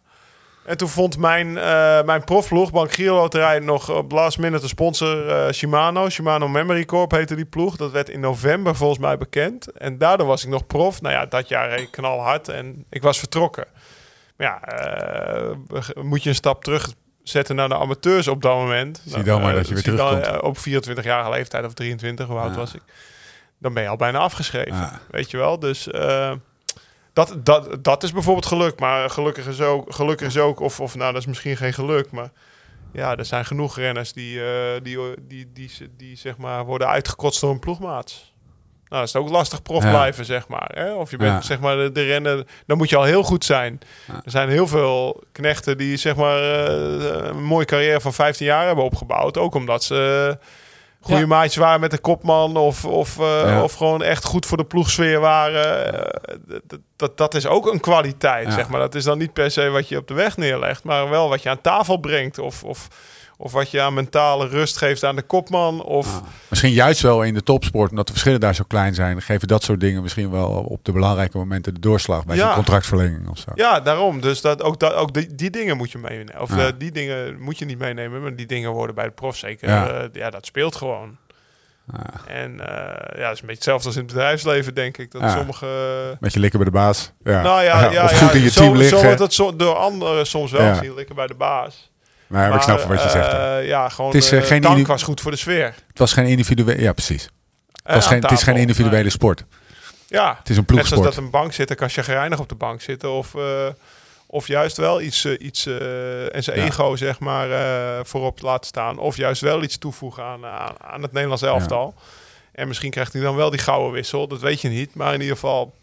En 0.64 0.76
toen 0.76 0.88
vond 0.88 1.18
mijn, 1.18 1.58
eh 1.58 2.02
mijn 2.02 2.24
profploeg, 2.24 2.70
Bank 2.72 2.92
Giro 2.92 3.14
Loterij, 3.14 3.58
nog 3.58 3.90
op 3.90 4.12
last 4.12 4.38
minute 4.38 4.62
een 4.62 4.68
sponsor 4.68 5.54
Shimano. 5.54 6.08
Shimano 6.08 6.48
Memory 6.48 6.84
Corp 6.84 7.10
heette 7.10 7.34
die 7.34 7.44
ploeg. 7.44 7.76
Dat 7.76 7.90
werd 7.90 8.08
in 8.08 8.20
november 8.20 8.74
volgens 8.76 8.98
mij 9.00 9.18
bekend. 9.18 9.72
En 9.72 9.98
daardoor 9.98 10.26
was 10.26 10.44
ik 10.44 10.50
nog 10.50 10.66
prof. 10.66 11.00
Nou 11.00 11.14
ja, 11.14 11.26
dat 11.26 11.48
jaar 11.48 11.68
reed 11.68 11.80
ik 11.80 11.90
knalhard 11.90 12.48
en 12.48 12.84
ik 12.90 13.02
was 13.02 13.18
vertrokken. 13.18 13.66
Maar 14.38 14.46
ja, 14.46 14.60
eh, 14.60 15.56
moet 16.02 16.22
je 16.22 16.28
een 16.28 16.34
stap 16.34 16.64
terug 16.64 16.92
zetten 17.22 17.56
naar 17.56 17.68
de 17.68 17.76
amateurs 17.76 18.28
op 18.28 18.42
dat 18.42 18.54
moment. 18.54 19.02
Zie 19.04 19.22
dan 19.22 19.40
maar 19.40 19.50
eh, 19.50 19.56
dat 19.56 19.68
je 19.68 19.74
weer 19.74 19.96
dan, 19.96 20.08
terugkomt. 20.08 20.42
eh, 20.42 20.48
op 20.48 20.58
24-jarige 20.58 21.30
leeftijd 21.30 21.64
of 21.64 21.74
23, 21.74 22.26
hoe 22.26 22.38
oud 22.38 22.56
was 22.56 22.74
ik? 22.74 22.82
Dan 23.58 23.74
ben 23.74 23.82
je 23.82 23.88
al 23.88 23.96
bijna 23.96 24.18
afgeschreven. 24.18 24.90
Weet 25.10 25.30
je 25.30 25.36
wel? 25.36 25.58
Dus 25.58 25.88
dat, 27.12 27.36
dat, 27.44 27.84
dat 27.84 28.02
is 28.02 28.12
bijvoorbeeld 28.12 28.46
geluk. 28.46 28.80
Maar 28.80 29.10
gelukkig 29.10 29.46
is 29.46 29.60
ook, 29.60 29.94
gelukkig 29.94 30.26
is 30.26 30.38
ook 30.38 30.60
of, 30.60 30.80
of 30.80 30.94
nou, 30.94 31.12
dat 31.12 31.20
is 31.20 31.26
misschien 31.26 31.56
geen 31.56 31.72
geluk, 31.72 32.10
maar 32.10 32.30
ja, 32.92 33.16
er 33.16 33.24
zijn 33.24 33.44
genoeg 33.44 33.76
renners 33.76 34.12
die, 34.12 34.40
die, 34.82 34.98
die, 34.98 35.26
die, 35.28 35.52
die, 35.52 35.90
die, 35.96 36.16
zeg 36.16 36.36
maar 36.36 36.64
worden 36.64 36.88
uitgekotst 36.88 37.40
door 37.40 37.50
een 37.50 37.58
ploegmaats. 37.58 38.34
Nou, 38.88 39.00
dat 39.06 39.14
is 39.14 39.16
ook 39.16 39.28
lastig 39.28 39.62
prof 39.62 39.82
Ja. 39.82 39.90
blijven, 39.90 40.24
zeg 40.24 40.48
maar. 40.48 40.70
Hè? 40.74 40.92
Of 40.94 41.10
je 41.10 41.16
bent, 41.16 41.32
Ja. 41.32 41.40
zeg 41.40 41.60
maar, 41.60 41.76
de, 41.76 41.92
de 41.92 42.02
renner... 42.04 42.44
Dan 42.66 42.76
moet 42.76 42.88
je 42.90 42.96
al 42.96 43.02
heel 43.04 43.22
goed 43.22 43.44
zijn. 43.44 43.80
Er 44.06 44.30
zijn 44.30 44.48
heel 44.48 44.66
veel 44.66 45.22
knechten 45.32 45.78
die, 45.78 45.96
zeg 45.96 46.16
maar, 46.16 46.42
eh, 46.42 47.28
een 47.28 47.42
mooie 47.44 47.64
carrière 47.64 48.00
van 48.00 48.12
15 48.14 48.46
jaar 48.46 48.66
hebben 48.66 48.84
opgebouwd. 48.84 49.36
Ook 49.38 49.54
omdat 49.54 49.84
ze 49.84 50.28
eh, 50.40 50.46
goede 51.00 51.20
Ja. 51.20 51.26
maatjes 51.26 51.56
waren 51.56 51.80
met 51.80 51.90
de 51.90 51.98
kopman. 51.98 52.56
Of, 52.56 52.84
of, 52.84 53.18
eh, 53.18 53.42
Ja. 53.44 53.62
of 53.62 53.72
gewoon 53.74 54.02
echt 54.02 54.24
goed 54.24 54.46
voor 54.46 54.56
de 54.56 54.64
ploegsfeer 54.64 55.20
waren. 55.20 55.94
Dat, 56.64 56.80
dat, 56.96 57.16
dat 57.16 57.34
is 57.34 57.46
ook 57.46 57.72
een 57.72 57.80
kwaliteit, 57.80 58.46
Ja. 58.46 58.52
zeg 58.52 58.68
maar. 58.68 58.80
Dat 58.80 58.94
is 58.94 59.04
dan 59.04 59.18
niet 59.18 59.32
per 59.32 59.50
se 59.50 59.68
wat 59.68 59.88
je 59.88 59.96
op 59.96 60.06
de 60.08 60.14
weg 60.14 60.36
neerlegt. 60.36 60.84
Maar 60.84 61.08
wel 61.08 61.28
wat 61.28 61.42
je 61.42 61.48
aan 61.48 61.60
tafel 61.60 61.96
brengt. 61.96 62.38
Of... 62.38 62.64
of 62.64 62.88
of 63.40 63.52
wat 63.52 63.70
je 63.70 63.80
aan 63.80 63.94
mentale 63.94 64.46
rust 64.48 64.76
geeft 64.76 65.04
aan 65.04 65.16
de 65.16 65.22
kopman. 65.22 65.82
Of 65.82 66.22
Misschien 66.48 66.72
juist 66.72 67.00
wel 67.02 67.22
in 67.22 67.34
de 67.34 67.42
topsport, 67.42 67.90
omdat 67.90 68.06
de 68.06 68.12
verschillen 68.12 68.40
daar 68.40 68.54
zo 68.54 68.64
klein 68.68 68.94
zijn, 68.94 69.22
geven 69.22 69.48
dat 69.48 69.62
soort 69.62 69.80
dingen 69.80 70.02
misschien 70.02 70.30
wel 70.30 70.48
op 70.50 70.84
de 70.84 70.92
belangrijke 70.92 71.36
momenten 71.36 71.74
de 71.74 71.80
doorslag 71.80 72.24
bij 72.24 72.36
Ja. 72.36 72.44
zo'n 72.46 72.54
contractverlenging 72.54 73.28
of 73.28 73.38
zo. 73.38 73.50
Ja, 73.54 73.80
daarom. 73.80 74.20
Dus 74.20 74.40
dat, 74.40 74.62
ook, 74.62 74.80
dat, 74.80 74.94
ook 74.94 75.14
die, 75.14 75.34
die 75.34 75.50
dingen 75.50 75.76
moet 75.76 75.90
je 75.92 75.98
meenemen. 75.98 76.40
Of 76.40 76.56
eh, 76.56 76.66
die 76.78 76.92
dingen 76.92 77.40
moet 77.40 77.58
je 77.58 77.64
niet 77.64 77.78
meenemen, 77.78 78.22
maar 78.22 78.36
die 78.36 78.46
dingen 78.46 78.70
worden 78.70 78.94
bij 78.94 79.04
de 79.04 79.10
prof 79.10 79.36
zeker. 79.36 79.68
Ja. 79.68 80.08
Ja 80.12 80.30
dat 80.30 80.46
speelt 80.46 80.76
gewoon. 80.76 81.16
En 82.26 82.60
eh, 82.60 83.18
ja, 83.18 83.24
dat 83.26 83.32
is 83.34 83.40
een 83.40 83.46
beetje 83.46 83.46
hetzelfde 83.52 83.86
als 83.86 83.96
in 83.96 84.02
het 84.02 84.12
bedrijfsleven, 84.12 84.74
denk 84.74 84.98
ik. 84.98 85.10
Dat 85.10 85.20
Ja. 85.22 85.36
sommige... 85.36 85.66
Met 86.20 86.32
je 86.32 86.40
likken 86.40 86.58
bij 86.58 86.68
de 86.68 86.74
baas. 86.76 87.12
Ja. 87.24 87.42
Nou 87.42 87.62
ja, 87.62 87.80
ja, 87.90 88.04
of 88.04 88.10
ja, 88.10 88.16
goed 88.16 88.34
in 88.34 88.40
je 88.42 88.50
zo, 88.50 88.60
team 88.60 88.72
Zo 88.74 88.78
liggen. 88.80 89.02
wordt 89.04 89.18
het 89.18 89.34
zo, 89.34 89.56
door 89.56 89.74
anderen 89.74 90.26
soms 90.26 90.50
wel 90.50 90.62
Ja. 90.62 90.74
gezien, 90.74 90.94
lekker 90.94 91.14
bij 91.14 91.26
de 91.26 91.34
baas. 91.34 91.90
Maar 92.28 92.54
ik 92.54 92.62
snap 92.62 92.80
wat 92.82 92.98
je 93.00 93.04
eh, 93.06 93.10
zegt. 93.10 93.32
hè. 93.32 93.56
ja, 93.56 93.88
gewoon 93.88 94.10
Het 94.10 94.22
is, 94.22 94.32
eh, 94.32 94.38
eh, 94.38 94.44
geen 94.44 94.60
dank 94.60 94.64
individu- 94.74 94.92
was 94.92 95.02
goed 95.02 95.20
voor 95.20 95.30
de 95.30 95.36
sfeer. 95.36 95.74
Het 95.88 95.98
was 95.98 96.12
geen 96.12 96.26
individuele... 96.26 96.80
Ja, 96.82 96.92
precies. 96.92 97.22
Het, 97.22 97.32
Eh, 97.82 97.94
was 97.94 98.06
geen, 98.06 98.22
het 98.22 98.30
is 98.30 98.42
geen 98.42 98.56
individuele 98.56 99.10
sport. 99.10 99.44
Ja, 100.06 100.36
Het 100.38 100.48
is 100.50 100.56
een 100.56 100.64
Net 100.66 100.74
zoals 100.74 100.88
ploegsport. 100.88 101.02
dat 101.14 101.16
een 101.24 101.30
bank 101.30 101.52
zitten, 101.52 101.76
kan 101.76 101.88
chagrijnig 101.90 102.38
op 102.38 102.48
de 102.48 102.54
bank 102.54 102.80
zitten. 102.80 103.10
Of, 103.10 103.34
eh, 103.34 103.66
of 104.26 104.46
juist 104.46 104.76
wel 104.76 105.00
iets, 105.00 105.24
eh, 105.24 105.32
iets 105.38 105.66
eh, 105.66 106.34
en 106.34 106.42
zijn 106.42 106.58
Ja. 106.58 106.64
ego 106.64 106.96
zeg 106.96 107.18
maar 107.18 107.50
eh, 107.50 108.04
voorop 108.04 108.40
laten 108.42 108.66
staan. 108.66 108.98
Of 108.98 109.16
juist 109.16 109.40
wel 109.40 109.62
iets 109.62 109.78
toevoegen 109.78 110.22
aan, 110.24 110.46
aan, 110.46 110.74
aan 110.80 111.02
het 111.02 111.12
Nederlands 111.12 111.42
elftal. 111.42 111.94
En 112.52 112.68
misschien 112.68 112.90
krijgt 112.90 113.12
hij 113.12 113.22
dan 113.22 113.36
wel 113.36 113.50
die 113.50 113.58
gouden 113.60 113.92
wissel, 113.92 114.28
dat 114.28 114.40
weet 114.40 114.60
je 114.60 114.68
niet. 114.68 114.94
Maar 114.94 115.14
in 115.14 115.20
ieder 115.20 115.34
geval, 115.34 115.74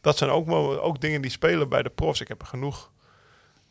dat 0.00 0.16
zijn 0.18 0.30
ook, 0.30 0.50
ook 0.82 1.00
dingen 1.00 1.22
die 1.22 1.30
spelen 1.30 1.68
bij 1.68 1.82
de 1.82 1.90
profs. 1.90 2.20
Ik 2.20 2.28
heb 2.28 2.40
er 2.40 2.46
genoeg 2.46 2.90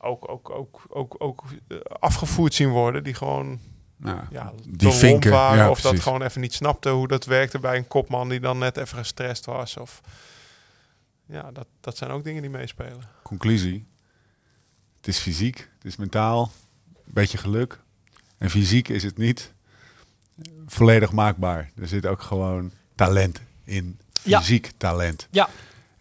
ook, 0.06 0.30
ook, 0.30 0.50
ook, 0.50 0.82
ook, 0.90 1.16
ook 1.18 1.44
eh, 1.68 1.78
afgevoerd 2.00 2.54
zien 2.54 2.70
worden. 2.70 3.04
Die 3.04 3.14
gewoon 3.14 3.60
Ja. 4.04 4.28
ja, 4.32 4.54
Die 4.68 4.92
vinken, 4.92 5.32
waren. 5.32 5.58
ja, 5.58 5.70
of 5.70 5.82
dat 5.82 6.00
gewoon 6.00 6.22
even 6.22 6.42
niet 6.42 6.54
snapte 6.54 6.90
hoe 6.90 7.08
dat 7.08 7.26
werkte 7.26 7.60
bij 7.60 7.78
een 7.78 7.88
kopman 7.88 8.30
die 8.30 8.40
dan 8.40 8.58
net 8.58 8.78
even 8.78 8.98
gestrest 8.98 9.46
was. 9.46 9.78
Of 9.78 10.02
ja, 11.26 11.52
dat, 11.52 11.68
dat 11.82 11.98
zijn 11.98 12.12
ook 12.12 12.24
dingen 12.24 12.42
die 12.42 12.52
meespelen. 12.52 13.02
Conclusie. 13.24 13.86
Het 14.98 15.08
is 15.08 15.18
fysiek, 15.20 15.58
het 15.78 15.86
is 15.86 15.96
mentaal, 15.96 16.52
een 16.96 17.14
beetje 17.14 17.38
geluk. 17.38 17.80
En 18.38 18.50
fysiek 18.50 18.88
is 18.88 19.04
het 19.04 19.18
niet 19.18 19.54
volledig 20.68 21.12
maakbaar. 21.12 21.72
Er 21.78 21.88
zit 21.88 22.06
ook 22.06 22.22
gewoon 22.22 22.72
talent 22.96 23.42
in. 23.64 24.00
Ja. 24.24 24.40
Fysiek 24.40 24.72
talent. 24.78 25.28
Ja, 25.32 25.50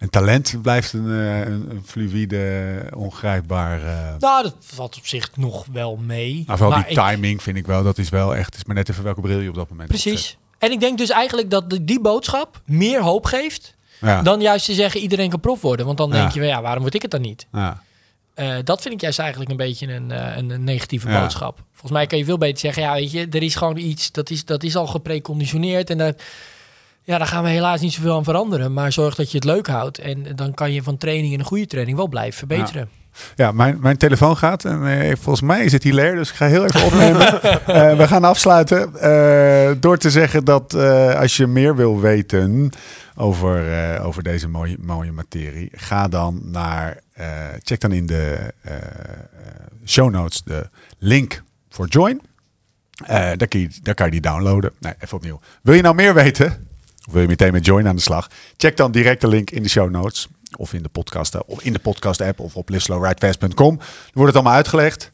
En 0.05 0.11
talent 0.11 0.59
blijft 0.63 0.93
een, 0.93 1.11
eh, 1.11 1.39
een, 1.41 1.67
een 1.71 1.83
fluïde, 1.87 2.83
ongrijpbaar... 2.95 3.83
eh 3.83 4.15
nou, 4.19 4.43
dat 4.43 4.55
valt 4.61 4.97
op 4.97 5.07
zich 5.07 5.31
nog 5.37 5.67
wel 5.73 5.97
mee. 5.97 6.45
maar 6.47 6.57
vooral 6.59 6.77
Maar 6.79 6.87
die 6.89 6.97
ik- 6.99 7.05
timing 7.07 7.43
vind 7.43 7.57
ik 7.57 7.67
wel, 7.67 7.83
dat 7.83 7.99
is 7.99 8.09
wel 8.09 8.37
echt... 8.37 8.47
Het 8.47 8.55
is 8.55 8.65
maar 8.65 8.77
net 8.77 8.89
even 8.89 9.05
welke 9.05 9.21
bril 9.21 9.39
je 9.41 9.49
op 9.49 9.55
dat 9.55 9.69
moment. 9.71 9.89
Precies. 9.89 10.37
En 10.59 10.71
ik 10.73 10.81
denk 10.81 10.99
dus 10.99 11.11
eigenlijk 11.11 11.51
dat 11.51 11.79
die 11.83 12.01
boodschap 12.01 12.61
meer 12.67 13.03
hoop 13.03 13.25
geeft... 13.25 13.75
Ja. 14.01 14.23
dan 14.23 14.41
juist 14.41 14.65
te 14.67 14.75
zeggen 14.75 15.01
iedereen 15.01 15.31
kan 15.31 15.41
prof 15.41 15.61
worden. 15.61 15.87
Want 15.87 15.99
dan 15.99 16.09
Ja. 16.09 16.15
denk 16.15 16.33
je, 16.33 16.43
ja, 16.45 16.63
waarom 16.63 16.83
word 16.83 16.95
ik 16.95 17.03
het 17.03 17.11
dan 17.11 17.21
niet? 17.21 17.47
ja. 17.53 17.83
Eh, 18.35 18.57
dat 18.65 18.83
vind 18.83 18.95
ik 18.95 19.01
juist 19.01 19.19
eigenlijk 19.19 19.51
een 19.51 19.57
beetje 19.57 19.93
een, 19.93 20.11
een, 20.39 20.65
negatieve 20.65 21.09
Ja. 21.09 21.21
boodschap. 21.21 21.59
Volgens 21.71 21.93
mij 21.93 22.07
kan 22.07 22.19
je 22.19 22.25
veel 22.25 22.39
beter 22.39 22.59
zeggen, 22.59 22.83
ja, 22.83 22.93
weet 22.93 23.11
je, 23.11 23.27
er 23.31 23.43
is 23.43 23.55
gewoon 23.55 23.77
iets, 23.77 24.13
dat 24.13 24.31
is, 24.31 24.45
dat 24.45 24.63
is 24.63 24.77
al 24.77 24.87
gepreconditioneerd 24.87 25.91
en 25.91 25.99
daar, 25.99 26.15
ja, 27.05 27.19
daar 27.19 27.27
gaan 27.27 27.43
we 27.43 27.49
helaas 27.49 27.81
niet 27.81 27.93
zoveel 27.93 28.17
aan 28.17 28.25
veranderen. 28.25 28.73
Maar 28.73 28.93
zorg 28.93 29.15
dat 29.15 29.31
je 29.31 29.37
het 29.37 29.47
leuk 29.47 29.67
houdt 29.67 29.99
en 29.99 30.37
dan 30.37 30.55
kan 30.55 30.73
je 30.73 30.83
van 30.83 30.97
training 30.97 31.33
en 31.33 31.39
een 31.39 31.45
goede 31.45 31.67
training 31.67 31.97
wel 31.97 32.09
blijven 32.09 32.39
verbeteren. 32.39 32.89
Ja, 33.37 33.53
mijn, 33.53 33.79
mijn 33.81 33.97
telefoon 33.97 34.37
gaat 34.37 34.65
en 34.65 34.87
eh, 34.87 35.17
volgens 35.21 35.41
mij 35.41 35.65
is 35.65 35.73
het 35.73 35.83
hilair, 35.83 36.15
dus 36.15 36.31
ik 36.31 36.35
ga 36.35 36.47
heel 36.47 36.65
even 36.65 36.85
opnemen. 36.85 37.23
Eh, 37.65 37.97
we 37.97 38.09
gaan 38.09 38.25
afsluiten 38.25 39.01
eh, 39.01 39.73
door 39.81 39.97
te 39.97 40.11
zeggen 40.11 40.45
dat 40.45 40.75
eh, 40.75 41.21
als 41.21 41.37
je 41.37 41.47
meer 41.47 41.77
wil 41.77 42.01
weten 42.01 42.71
over, 43.15 44.01
over 44.01 44.23
deze 44.23 44.49
mooie, 44.49 44.77
mooie 44.81 45.13
materie, 45.13 45.69
ga 45.73 46.09
dan 46.09 46.41
naar, 46.43 47.01
check 47.63 47.81
dan 47.81 47.93
in 47.93 48.07
de 48.07 48.53
show 49.87 50.11
notes 50.11 50.43
de 50.43 50.69
link 50.99 51.43
voor 51.69 51.87
Join. 51.87 52.21
Daar, 53.07 53.49
kun 53.49 53.61
je, 53.61 53.69
daar 53.83 53.95
kan 53.95 54.07
je 54.07 54.13
die 54.13 54.21
downloaden. 54.21 54.73
Nee, 54.81 54.95
even 55.01 55.17
opnieuw. 55.17 55.41
Wil 55.63 55.75
je 55.75 55.83
nou 55.83 55.95
meer 55.95 56.15
weten? 56.15 56.67
Of 57.07 57.13
wil 57.13 57.23
je 57.23 57.29
meteen 57.29 57.53
met 57.53 57.65
Join 57.67 57.89
aan 57.89 57.97
de 57.97 58.03
slag? 58.03 58.29
Check 58.57 58.77
dan 58.77 58.93
direct 58.93 59.21
de 59.21 59.29
link 59.29 59.51
in 59.51 59.63
de 59.63 59.69
show 59.69 59.91
notes. 59.91 60.29
Of 60.57 60.73
in 60.73 60.83
de 60.83 60.89
podcast, 60.89 61.45
of 61.45 61.63
in 61.63 61.73
de 61.73 61.79
podcast 61.79 62.21
app 62.21 62.41
of 62.41 62.57
op 62.57 62.69
liveslowridefast.com. 62.69 63.77
Dan 63.77 63.87
wordt 64.13 64.27
het 64.27 64.35
allemaal 64.35 64.53
uitgelegd. 64.53 65.13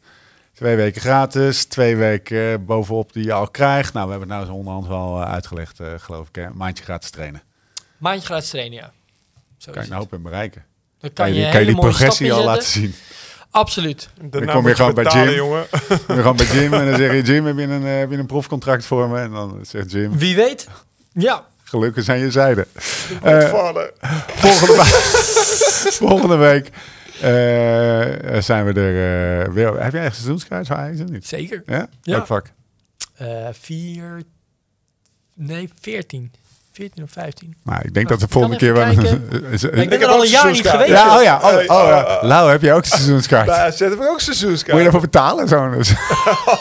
Twee 0.55 0.76
weken 0.76 1.01
gratis, 1.01 1.64
twee 1.64 1.97
weken 1.97 2.53
eh, 2.53 2.59
bovenop 2.66 3.12
die 3.12 3.24
je 3.24 3.32
al 3.32 3.49
krijgt. 3.49 3.93
Nou, 3.93 4.05
we 4.07 4.11
hebben 4.11 4.28
het 4.28 4.38
nou 4.38 4.51
zo 4.51 4.57
onderhand 4.59 4.86
wel 4.86 5.22
eh, 5.22 5.32
uitgelegd, 5.32 5.80
eh, 5.80 5.86
geloof 5.97 6.28
ik. 6.28 6.34
Hè? 6.34 6.43
Een 6.43 6.57
maandje 6.57 6.84
gratis 6.84 7.11
trainen. 7.11 7.43
Maandje 7.99 8.24
gratis 8.26 8.49
trainen, 8.51 8.78
ja. 8.78 8.93
Zo 9.59 9.72
Kan 9.72 9.72
je 9.74 9.78
het. 9.80 9.88
nou 9.88 10.01
hoop 10.03 10.12
in 10.12 10.22
bereiken. 10.22 10.64
Dan 11.01 11.12
Kan 11.12 11.24
kan 11.26 11.34
je, 11.34 11.41
je, 11.41 11.51
kan 11.51 11.61
je 11.61 11.66
die 11.66 11.74
progressie 11.76 12.32
al 12.32 12.45
laten 12.45 12.68
zien. 12.68 12.95
Absoluut. 13.51 14.09
Daarna 14.22 14.53
kom 14.57 14.68
je 14.68 14.74
gewoon 14.74 14.95
bij 14.95 15.05
Jim. 15.05 15.30
jongen. 15.34 15.66
Dan 16.07 16.22
gaan 16.22 16.36
bij 16.36 16.47
Jim 16.47 16.74
en 16.74 16.86
dan 16.86 16.97
zeg 16.97 17.12
je... 17.12 17.22
Jim, 17.22 17.47
heb 17.47 17.57
je 17.59 17.62
een, 17.62 17.86
eh, 17.86 17.99
heb 17.99 18.11
je 18.11 18.16
een 18.16 18.26
profcontract 18.26 18.84
voor 18.84 19.09
me? 19.09 19.18
En 19.18 19.30
dan 19.30 19.59
zegt 19.62 19.91
Jim... 19.91 20.18
Wie 20.18 20.36
weet. 20.36 20.68
Ja, 21.12 21.47
Gelukkig 21.71 22.05
zijn 22.05 22.21
je 22.21 22.31
zijde. 22.31 22.66
Eh, 23.23 23.49
Vader. 23.49 23.93
volgende, 24.27 24.73
we- 24.73 25.93
volgende 26.07 26.37
week 26.37 26.71
eh, 27.21 28.41
zijn 28.43 28.64
we 28.64 28.73
er 28.81 29.43
eh, 29.47 29.53
weer. 29.53 29.83
Heb 29.83 29.93
jij 29.93 30.05
echt 30.05 30.14
seizoenskaart 30.14 30.66
voor 30.66 30.77
Ajax 30.77 31.01
of 31.01 31.09
niet? 31.09 31.27
zeker. 31.27 31.62
Ja? 31.66 31.87
Ja. 32.03 32.12
Welk 32.14 32.27
vak? 32.27 32.47
Eh 33.16 33.27
vier, 33.53 34.23
nee, 35.35 35.71
veertien. 35.81 36.33
14 36.73 37.03
of 37.03 37.11
15. 37.11 37.57
Nou, 37.64 37.81
ik 37.83 37.95
denk 37.95 38.09
dat 38.09 38.21
de 38.21 38.29
volgende 38.29 38.57
keer 38.57 38.73
wel... 38.73 38.91
Ik 38.91 38.97
ben 38.97 39.91
heb 39.91 39.93
er 39.93 40.07
al 40.07 40.23
een 40.23 40.31
jaar 40.31 40.51
niet 40.53 40.68
geweest. 40.68 40.91
ja, 40.91 41.16
oh 41.16 41.23
ja. 41.23 41.37
Oh, 41.37 41.47
oh, 41.55 41.62
ja. 41.64 42.01
oh, 42.03 42.16
oh. 42.16 42.23
Lau, 42.23 42.51
heb 42.51 42.62
je 42.62 42.73
ook 42.73 42.83
een 42.83 42.89
seizoenskaart? 42.89 43.47
Daar 43.47 43.73
zetten 43.73 43.99
we 43.99 44.09
ook 44.09 44.21
seizoenskaart. 44.21 44.68
Moet 44.73 44.77
je 44.77 44.83
daarvoor 44.83 45.01
betalen? 45.01 45.49
Zo'n 45.49 45.75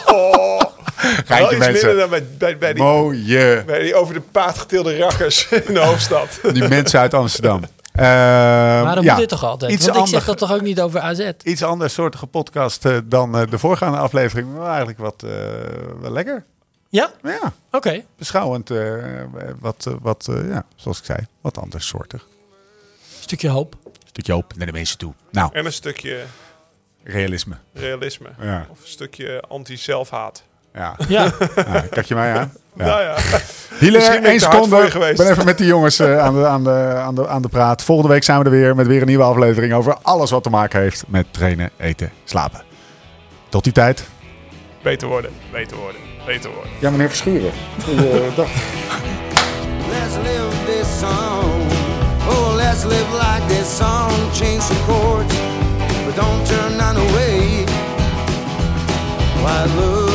Oh, 0.06 0.60
geintje 1.00 1.56
iets 1.56 1.66
minder 1.66 1.72
mensen. 1.72 1.96
dan 1.96 2.08
bij, 2.10 2.26
bij, 2.38 2.58
bij, 2.58 2.72
die, 2.72 2.82
Mooie. 2.82 3.62
bij 3.66 3.82
die 3.82 3.94
over 3.94 4.14
de 4.14 4.20
paard 4.20 4.58
getilde 4.58 4.98
rakkers 4.98 5.48
in 5.66 5.74
de 5.74 5.80
hoofdstad. 5.80 6.38
Die 6.52 6.68
mensen 6.68 7.00
uit 7.00 7.14
Amsterdam. 7.14 7.62
Ehm, 7.92 8.06
Maar 8.84 8.94
dan 8.94 9.04
ja, 9.04 9.10
moet 9.10 9.20
dit 9.20 9.28
toch 9.28 9.44
altijd? 9.44 9.72
iets 9.72 9.80
Want 9.84 9.94
ik 9.96 10.02
ander- 10.02 10.18
zeg 10.18 10.24
dat 10.28 10.38
toch 10.38 10.52
ook 10.52 10.60
niet 10.60 10.80
over 10.80 11.00
AZ? 11.00 11.30
Iets 11.42 11.62
anders 11.62 11.94
soortige 11.94 12.26
podcast 12.26 12.84
eh, 12.84 12.98
dan 13.04 13.36
eh, 13.38 13.50
de 13.50 13.58
voorgaande 13.58 13.98
aflevering. 13.98 14.54
Maar 14.56 14.66
eigenlijk 14.68 14.98
wat 14.98 15.22
eh, 15.22 15.30
wel 16.00 16.10
lekker. 16.10 16.44
Ja? 16.88 17.10
Ja, 17.22 17.52
Oké. 17.70 18.04
beschouwend. 18.18 18.70
eh, 18.70 19.04
wat, 19.60 19.90
wat 20.02 20.26
eh, 20.30 20.48
ja, 20.48 20.64
zoals 20.76 20.98
ik 20.98 21.04
zei, 21.04 21.18
wat 21.40 21.58
anders 21.58 21.86
soortig. 21.86 22.26
Stukje 23.20 23.48
hoop. 23.48 23.74
Stukje 24.08 24.32
hoop 24.32 24.52
naar 24.56 24.66
de 24.66 24.72
mensen 24.72 24.98
toe. 24.98 25.12
Nou, 25.30 25.50
En 25.52 25.64
een 25.66 25.72
stukje 25.72 26.20
Realisme. 27.04 27.56
realisme. 27.72 28.28
Ja. 28.40 28.66
Of 28.70 28.80
een 28.80 28.88
stukje 28.88 29.42
anti-zelfhaat. 29.48 30.42
Ja. 30.74 30.96
ja. 31.08 31.32
ja 31.56 31.80
kijk 31.90 32.06
je 32.06 32.14
mij 32.14 32.32
aan? 32.32 32.52
Ja. 32.76 32.84
Nou 32.84 33.02
ja. 33.02 33.14
Hiele, 33.78 33.98
één 33.98 34.40
seconde. 34.40 34.76
Ik 35.10 35.16
ben 35.16 35.30
even 35.30 35.44
met 35.44 35.58
die 35.58 35.66
jongens 35.66 36.00
uh, 36.00 36.18
aan, 36.18 36.34
de, 36.34 36.46
aan, 36.46 36.64
de, 36.64 36.94
aan, 36.96 37.14
de, 37.14 37.28
aan 37.28 37.42
de 37.42 37.48
praat. 37.48 37.82
Volgende 37.82 38.12
week 38.12 38.24
zijn 38.24 38.38
we 38.38 38.44
er 38.44 38.50
weer 38.50 38.74
met 38.74 38.86
weer 38.86 39.00
een 39.00 39.06
nieuwe 39.06 39.24
aflevering 39.24 39.72
over 39.72 39.96
alles 40.02 40.30
wat 40.30 40.42
te 40.42 40.50
maken 40.50 40.80
heeft 40.80 41.04
met 41.06 41.26
trainen, 41.30 41.70
eten, 41.76 42.12
slapen. 42.24 42.62
Tot 43.48 43.64
die 43.64 43.72
tijd. 43.72 44.08
Beter 44.82 45.08
worden, 45.08 45.30
beter 45.52 45.76
worden, 45.76 46.00
beter 46.26 46.50
worden. 46.50 46.70
Ja, 46.78 46.90
meneer 46.90 47.08
Verschuren. 47.08 47.50
Eh, 47.88 48.36
dag. 48.36 48.48
Let's 49.88 50.16
live 50.16 50.64
this 50.66 50.98
song. 50.98 51.70
Oh, 52.28 52.54
let's 52.54 52.84
live 52.84 53.12
like 53.12 53.46
this 53.46 53.76
song. 53.76 54.10
Change 54.32 54.66
the 54.66 54.74
chords, 54.86 55.34
but 56.06 56.16
don't 56.16 56.46
turn 56.46 56.80
on 56.80 56.96
away. 56.96 57.64
Why 59.42 59.64
look. 59.76 60.09